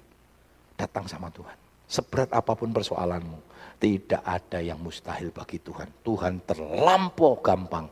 Datang 0.74 1.07
sama 1.07 1.28
Tuhan. 1.30 1.55
Seberat 1.86 2.32
apa 2.32 2.57
pun 2.57 2.72
persoalanmu, 2.72 3.51
tidak 3.82 4.22
ada 4.22 4.62
yang 4.62 4.78
mustahil 4.78 5.34
bagi 5.34 5.58
Tuhan. 5.58 6.06
Tuhan 6.06 6.46
terlampau 6.46 7.42
gampang 7.42 7.90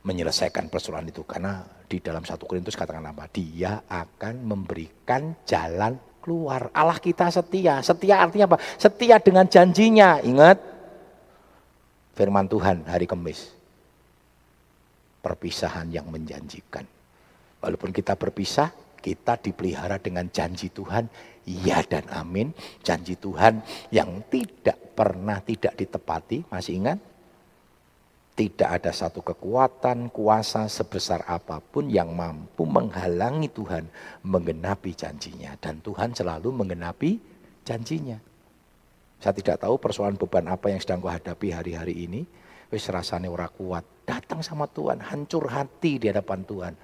menyelesaikan 0.00 0.72
persoalan 0.72 1.12
itu 1.12 1.20
karena 1.28 1.60
di 1.84 2.00
dalam 2.00 2.24
satu 2.24 2.48
Korintus 2.48 2.72
katakan 2.72 3.04
apa? 3.04 3.28
Dia 3.28 3.84
akan 3.84 4.48
memberikan 4.48 5.36
jalan 5.44 6.00
keluar. 6.24 6.72
Allah 6.72 6.96
kita 6.96 7.28
setia. 7.28 7.84
Setia 7.84 8.24
artinya 8.24 8.56
apa? 8.56 8.58
Setia 8.80 9.20
dengan 9.20 9.44
janjinya. 9.44 10.24
Ingat 10.24 10.56
firman 12.16 12.48
Tuhan 12.48 12.88
hari 12.88 13.04
Kamis 13.04 13.52
perpisahan 15.20 15.92
yang 15.92 16.08
menjanjikan. 16.08 16.88
Walaupun 17.60 17.92
kita 17.92 18.16
berpisah, 18.16 18.72
kita 19.04 19.36
dipelihara 19.36 20.00
dengan 20.00 20.28
janji 20.32 20.72
Tuhan, 20.72 21.08
ya 21.44 21.84
dan 21.84 22.08
amin. 22.10 22.50
Janji 22.80 23.16
Tuhan 23.16 23.60
yang 23.92 24.24
tidak 24.28 24.96
pernah 24.96 25.40
tidak 25.44 25.76
ditepati, 25.76 26.48
masih 26.48 26.80
ingat? 26.80 26.98
Tidak 28.34 28.66
ada 28.66 28.90
satu 28.90 29.22
kekuatan, 29.22 30.10
kuasa 30.10 30.66
sebesar 30.66 31.22
apa 31.30 31.62
pun 31.62 31.86
yang 31.86 32.10
mampu 32.10 32.66
menghalangi 32.66 33.46
Tuhan 33.46 33.86
menggenapi 34.26 34.90
janjinya. 34.90 35.54
Dan 35.62 35.78
Tuhan 35.78 36.18
selalu 36.18 36.50
menggenapi 36.50 37.22
janjinya. 37.62 38.18
Saya 39.22 39.38
tidak 39.38 39.62
tahu 39.62 39.78
persoalan 39.78 40.18
beban 40.18 40.50
apa 40.50 40.66
yang 40.66 40.82
sedang 40.82 40.98
kau 40.98 41.14
hadapi 41.14 41.54
hari-hari 41.54 41.94
ini 42.10 42.26
wis 42.74 42.90
rasane 42.90 43.30
ora 43.30 43.46
kuat. 43.46 43.86
Datang 44.02 44.42
sama 44.42 44.66
Tuhan, 44.66 44.98
hancur 44.98 45.46
hati 45.46 46.02
di 46.02 46.10
hadapan 46.10 46.42
Tuhan. 46.42 46.74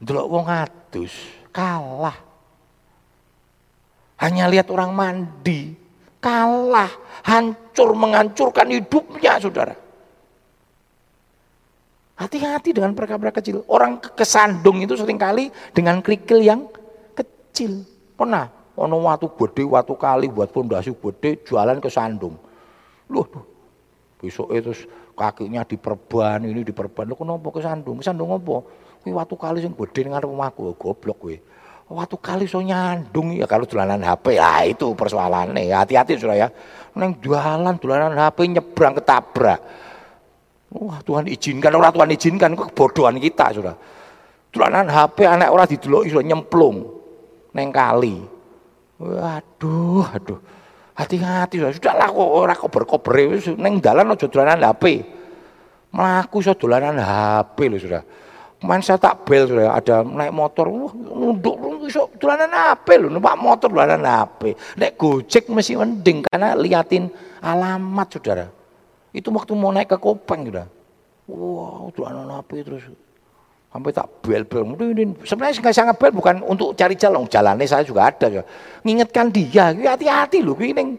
Delok 0.00 0.26
wong 0.30 0.46
adus, 0.46 1.12
kalah. 1.50 2.16
Hanya 4.22 4.46
lihat 4.46 4.70
orang 4.70 4.94
mandi, 4.94 5.74
kalah, 6.22 6.88
hancur 7.26 7.92
menghancurkan 7.92 8.70
hidupnya, 8.70 9.36
saudara. 9.42 9.74
Hati-hati 12.20 12.76
dengan 12.76 12.92
perkara-perkara 12.92 13.40
kecil. 13.40 13.64
Orang 13.64 13.96
kesandung 14.12 14.84
itu 14.84 14.92
sering 14.92 15.16
kali 15.16 15.48
dengan 15.72 16.04
kerikil 16.04 16.44
yang 16.44 16.68
kecil. 17.16 17.80
Pernah, 18.12 18.44
ono 18.76 19.00
watu 19.00 19.32
gede, 19.32 19.64
watu 19.64 19.96
kali 19.96 20.28
buat 20.28 20.52
pondasi 20.52 20.92
gede, 20.92 21.40
jualan 21.48 21.80
ke 21.80 21.88
sandung. 21.88 22.36
Loh, 23.08 23.24
besok 24.20 24.52
itu 24.52 24.76
kakinya 25.16 25.62
diperban, 25.66 26.44
ini 26.46 26.62
diperban. 26.62 27.06
Lu 27.08 27.16
kenapa 27.16 27.48
ke 27.52 27.60
sandung? 27.60 28.00
Sandung 28.00 28.32
apa? 28.34 28.64
Kuwi 29.00 29.16
watu 29.16 29.34
kali 29.34 29.64
yang 29.64 29.72
gede 29.72 30.06
ning 30.06 30.14
rumahku, 30.16 30.76
goblok 30.76 31.18
kowe. 31.18 31.36
Watu 31.90 32.16
kali 32.22 32.46
so 32.46 32.62
nyandung 32.62 33.34
ya 33.34 33.50
kalau 33.50 33.66
dolanan 33.66 33.98
HP. 34.04 34.38
Ya 34.38 34.62
itu 34.62 34.94
persoalannya. 34.94 35.74
Hati-hati 35.74 36.20
sudah 36.20 36.38
ya. 36.38 36.48
Neng 36.94 37.18
jualan 37.18 37.74
dolanan 37.82 38.14
HP 38.14 38.46
nyebrang 38.46 38.94
ketabrak 38.98 39.58
Wah 40.70 41.02
Tuhan 41.02 41.26
izinkan, 41.26 41.74
orang 41.74 41.90
Tuhan 41.90 42.10
izinkan, 42.14 42.50
kok 42.54 42.70
kebodohan 42.70 43.18
kita 43.18 43.50
sudah. 43.50 43.74
Tulanan 44.54 44.86
HP 44.86 45.26
anak 45.26 45.50
orang 45.50 45.66
didelok 45.66 46.06
sudah 46.06 46.26
nyemplung 46.26 46.86
neng 47.50 47.74
kali. 47.74 48.22
Waduh, 49.02 50.06
aduh. 50.14 50.38
Hati-hati 51.00 51.56
sudah. 51.56 51.72
Sudahlah 51.72 52.08
kok 52.12 52.28
ora 52.28 52.52
kober-kober 52.52 53.40
neng 53.56 53.80
dalan 53.80 54.12
aja 54.12 54.28
dolanan 54.28 54.60
HP. 54.60 55.00
Melaku 55.96 56.44
so 56.44 56.52
dolanan 56.52 57.00
HP 57.00 57.56
loh 57.72 57.80
sudah. 57.80 58.02
Kemarin 58.60 58.84
saya 58.84 59.00
tak 59.00 59.24
bel 59.24 59.48
sudah 59.48 59.72
ada 59.72 60.04
naik 60.04 60.36
motor, 60.36 60.68
wah 60.68 60.92
nunduk 60.92 61.56
iso 61.88 62.12
dolanan 62.20 62.52
HP 62.52 63.00
loh, 63.00 63.08
numpak 63.08 63.40
motor 63.40 63.72
dolanan 63.72 64.04
HP. 64.04 64.52
Naik 64.76 65.00
Gojek 65.00 65.48
masih 65.48 65.80
mending 65.80 66.20
karena 66.28 66.52
liatin 66.52 67.08
alamat 67.40 68.06
saudara. 68.12 68.52
Itu 69.16 69.32
waktu 69.32 69.56
mau 69.56 69.72
naik 69.72 69.96
ke 69.96 69.96
Kopeng 69.96 70.52
gitu. 70.52 70.60
Wah, 71.30 71.88
wow, 71.88 72.04
anak 72.12 72.44
api 72.44 72.60
terus 72.60 72.84
sampai 73.70 73.90
tak 73.94 74.06
bel-bel. 74.26 74.66
Sebenarnya 75.22 75.62
nggak 75.62 75.74
sangat 75.74 75.96
bel 75.96 76.10
bukan 76.10 76.42
untuk 76.42 76.74
cari 76.74 76.98
jalan, 76.98 77.24
jalannya 77.30 77.66
saya 77.70 77.86
juga 77.86 78.10
ada. 78.10 78.26
Ya. 78.26 78.42
Ngingetkan 78.82 79.30
dia, 79.30 79.70
hati-hati 79.70 80.42
loh, 80.42 80.58
ini 80.58 80.98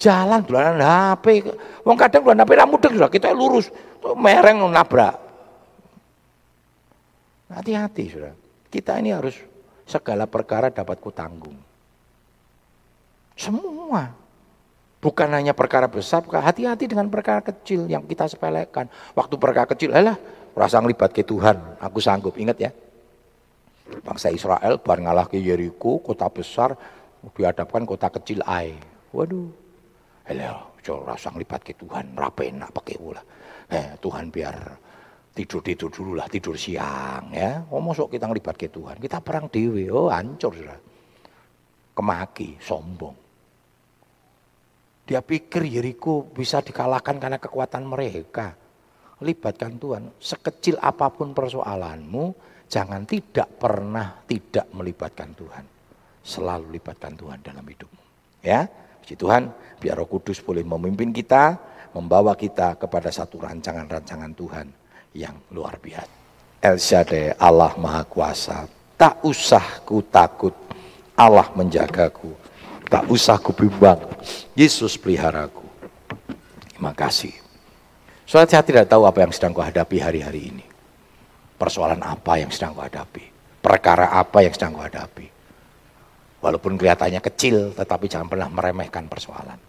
jalan 0.00 0.40
dolanan 0.42 0.80
HP. 0.80 1.52
Wong 1.84 1.96
kadang 2.00 2.24
dolanan 2.24 2.48
HP 2.48 2.52
ra 2.56 2.64
mudeng 2.64 2.92
sudah 2.96 3.12
kita 3.12 3.28
lurus, 3.36 3.68
mereng 4.16 4.64
nabrak. 4.72 5.20
Hati-hati 7.52 8.04
sudah. 8.08 8.32
Kita 8.72 8.96
ini 8.96 9.12
harus 9.12 9.36
segala 9.84 10.24
perkara 10.24 10.72
dapat 10.72 10.96
kutanggung. 10.96 11.60
Semua. 13.36 14.08
Bukan 15.02 15.28
hanya 15.34 15.50
perkara 15.50 15.90
besar, 15.90 16.22
hati-hati 16.24 16.86
dengan 16.86 17.10
perkara 17.10 17.42
kecil 17.42 17.90
yang 17.90 18.06
kita 18.06 18.30
sepelekan. 18.30 18.86
Waktu 19.18 19.34
perkara 19.34 19.66
kecil, 19.66 19.90
alah, 19.90 20.14
rasa 20.52 20.80
ngelibat 20.80 21.10
ke 21.12 21.24
Tuhan, 21.24 21.80
aku 21.80 21.98
sanggup. 21.98 22.36
Ingat 22.36 22.58
ya, 22.60 22.70
bangsa 24.04 24.32
Israel 24.32 24.80
bar 24.80 24.98
ngalah 25.00 25.26
ke 25.28 25.40
Yeriko, 25.40 26.00
kota 26.00 26.28
besar, 26.28 26.76
dihadapkan 27.36 27.84
kota 27.84 28.08
kecil 28.12 28.40
Ai. 28.44 28.76
Waduh, 29.12 29.48
alah, 30.28 30.72
rasa 31.04 31.28
ngelibat 31.32 31.60
ke 31.62 31.76
Tuhan, 31.76 32.16
rapi 32.16 32.48
enak 32.52 32.70
pakai 32.72 32.96
ulah. 32.96 33.24
Eh, 33.72 33.96
Tuhan 34.00 34.28
biar 34.28 34.56
tidur 35.32 35.64
tidur 35.64 35.88
dulu 35.88 36.12
lah, 36.16 36.28
tidur 36.28 36.56
siang 36.56 37.32
ya. 37.32 37.64
Oh 37.72 37.80
masuk 37.80 38.12
kita 38.12 38.28
ngelibat 38.28 38.56
ke 38.56 38.68
Tuhan, 38.68 39.00
kita 39.00 39.20
perang 39.24 39.48
dewi, 39.48 39.88
oh 39.88 40.12
hancur 40.12 40.52
sudah. 40.52 40.80
Kemaki, 41.92 42.56
sombong. 42.56 43.16
Dia 45.04 45.20
pikir 45.20 45.66
Yeriko 45.66 46.24
bisa 46.32 46.64
dikalahkan 46.64 47.20
karena 47.20 47.36
kekuatan 47.36 47.84
mereka. 47.84 48.56
Libatkan 49.22 49.78
Tuhan. 49.78 50.18
Sekecil 50.18 50.76
apa 50.82 51.08
pun 51.14 51.32
persoalanmu, 51.32 52.24
jangan 52.66 53.06
tidak 53.06 53.48
pernah 53.56 54.22
tidak 54.26 54.66
melibatkan 54.74 55.30
Tuhan. 55.38 55.64
Selalu 56.22 56.78
libatkan 56.78 57.14
Tuhan 57.14 57.38
dalam 57.42 57.62
hidupmu. 57.62 58.02
Ya, 58.42 58.66
Puji 59.02 59.18
Tuhan, 59.18 59.50
biar 59.82 59.98
Roh 59.98 60.06
Kudus 60.06 60.38
boleh 60.38 60.62
memimpin 60.62 61.10
kita, 61.10 61.58
membawa 61.90 62.38
kita 62.38 62.78
kepada 62.78 63.10
satu 63.10 63.42
rancangan-rancangan 63.42 64.30
Tuhan 64.30 64.66
yang 65.18 65.34
luar 65.50 65.74
biasa. 65.82 66.14
El 66.62 66.78
Shaddai, 66.78 67.34
Allah 67.34 67.74
Maha 67.74 68.06
Kuasa, 68.06 68.62
tak 68.94 69.18
usah 69.26 69.82
ku 69.82 70.06
takut, 70.06 70.54
Allah 71.18 71.50
menjagaku. 71.58 72.30
Tak 72.86 73.10
usah 73.10 73.42
kubimbang. 73.42 73.98
Yesus 74.54 74.94
peliharaku. 74.94 75.66
Terima 76.70 76.94
kasih. 76.94 77.41
Soalnya 78.32 78.48
saya 78.48 78.64
tidak 78.64 78.88
tahu 78.88 79.04
apa 79.04 79.28
yang 79.28 79.32
sedang 79.36 79.52
kau 79.52 79.60
hadapi 79.60 80.00
hari-hari 80.00 80.48
ini. 80.48 80.64
Persoalan 81.60 82.00
apa 82.00 82.40
yang 82.40 82.48
sedang 82.48 82.72
kau 82.72 82.80
hadapi. 82.80 83.28
Perkara 83.60 84.08
apa 84.08 84.40
yang 84.40 84.56
sedang 84.56 84.72
kau 84.72 84.80
hadapi. 84.80 85.28
Walaupun 86.40 86.80
kelihatannya 86.80 87.20
kecil, 87.20 87.76
tetapi 87.76 88.08
jangan 88.08 88.32
pernah 88.32 88.48
meremehkan 88.48 89.04
persoalan. 89.04 89.60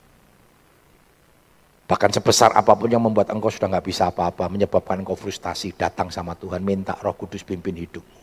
Bahkan 1.91 2.11
sebesar 2.15 2.55
apa 2.55 2.71
pun 2.71 2.87
yang 2.87 3.03
membuat 3.03 3.35
engkau 3.35 3.51
sudah 3.51 3.67
nggak 3.67 3.83
bisa 3.83 4.07
apa-apa, 4.07 4.47
menyebabkan 4.47 5.03
engkau 5.03 5.19
frustasi, 5.19 5.75
datang 5.75 6.07
sama 6.07 6.31
Tuhan, 6.39 6.63
minta 6.63 6.95
roh 7.03 7.19
kudus 7.19 7.43
pimpin 7.43 7.75
hidupmu. 7.75 8.21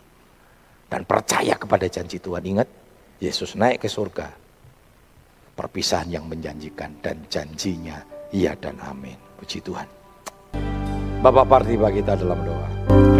Dan 0.88 1.04
percaya 1.04 1.52
kepada 1.52 1.84
janji 1.84 2.16
Tuhan. 2.16 2.40
Ingat, 2.40 2.68
Yesus 3.20 3.60
naik 3.60 3.84
ke 3.84 3.92
surga, 3.92 4.32
perpisahan 5.52 6.08
yang 6.08 6.24
menjanjikan 6.24 6.96
dan 7.04 7.28
janjinya 7.28 8.00
iya 8.32 8.56
dan 8.56 8.80
amin. 8.80 9.20
Puji 9.36 9.60
Tuhan. 9.60 9.99
Bapak 11.20 11.52
Partiba 11.52 11.92
kita 11.92 12.16
dalam 12.16 12.40
doa. 12.48 12.64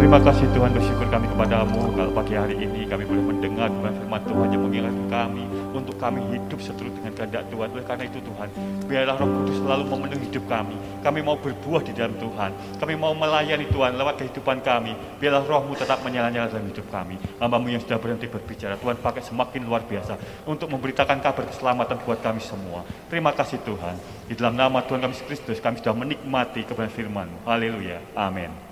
Terima 0.01 0.17
kasih 0.17 0.49
Tuhan 0.57 0.73
bersyukur 0.73 1.05
kami 1.13 1.29
kepadamu 1.37 1.93
kalau 1.93 2.11
pagi 2.17 2.33
hari 2.33 2.57
ini 2.57 2.89
kami 2.89 3.05
boleh 3.05 3.29
mendengar 3.29 3.69
firman 3.69 4.21
Tuhan 4.25 4.47
yang 4.49 4.61
mengingatkan 4.65 5.05
kami 5.05 5.45
untuk 5.71 5.95
kami 5.97 6.19
hidup 6.35 6.59
seturut 6.59 6.91
dengan 6.93 7.13
kehendak 7.15 7.47
Tuhan. 7.47 7.67
Oleh 7.71 7.85
karena 7.85 8.03
itu 8.07 8.19
Tuhan, 8.21 8.47
biarlah 8.85 9.15
roh 9.17 9.29
kudus 9.41 9.57
selalu 9.63 9.83
memenuhi 9.87 10.23
hidup 10.27 10.43
kami. 10.47 10.75
Kami 11.01 11.19
mau 11.23 11.35
berbuah 11.39 11.81
di 11.81 11.93
dalam 11.95 12.15
Tuhan. 12.19 12.51
Kami 12.77 12.93
mau 12.95 13.13
melayani 13.15 13.65
Tuhan 13.71 13.95
lewat 13.97 14.15
kehidupan 14.21 14.61
kami. 14.61 14.93
Biarlah 15.17 15.43
rohmu 15.43 15.73
tetap 15.73 16.03
menyala-nyala 16.05 16.51
dalam 16.51 16.67
hidup 16.67 16.87
kami. 16.91 17.15
Hambamu 17.39 17.67
yang 17.71 17.81
sudah 17.81 17.97
berhenti 17.97 18.27
berbicara, 18.29 18.77
Tuhan 18.77 18.99
pakai 18.99 19.23
semakin 19.25 19.61
luar 19.65 19.83
biasa 19.87 20.45
untuk 20.45 20.69
memberitakan 20.71 21.19
kabar 21.23 21.43
keselamatan 21.49 21.97
buat 22.03 22.19
kami 22.21 22.41
semua. 22.43 22.85
Terima 23.09 23.31
kasih 23.33 23.59
Tuhan. 23.63 23.95
Di 24.29 24.33
dalam 24.37 24.55
nama 24.55 24.83
Tuhan 24.85 25.01
kami 25.01 25.15
Kristus, 25.27 25.59
kami 25.59 25.79
sudah 25.81 25.95
menikmati 25.95 26.63
kebenaran 26.63 26.93
firman 26.93 27.27
Haleluya. 27.45 27.99
Amin. 28.15 28.70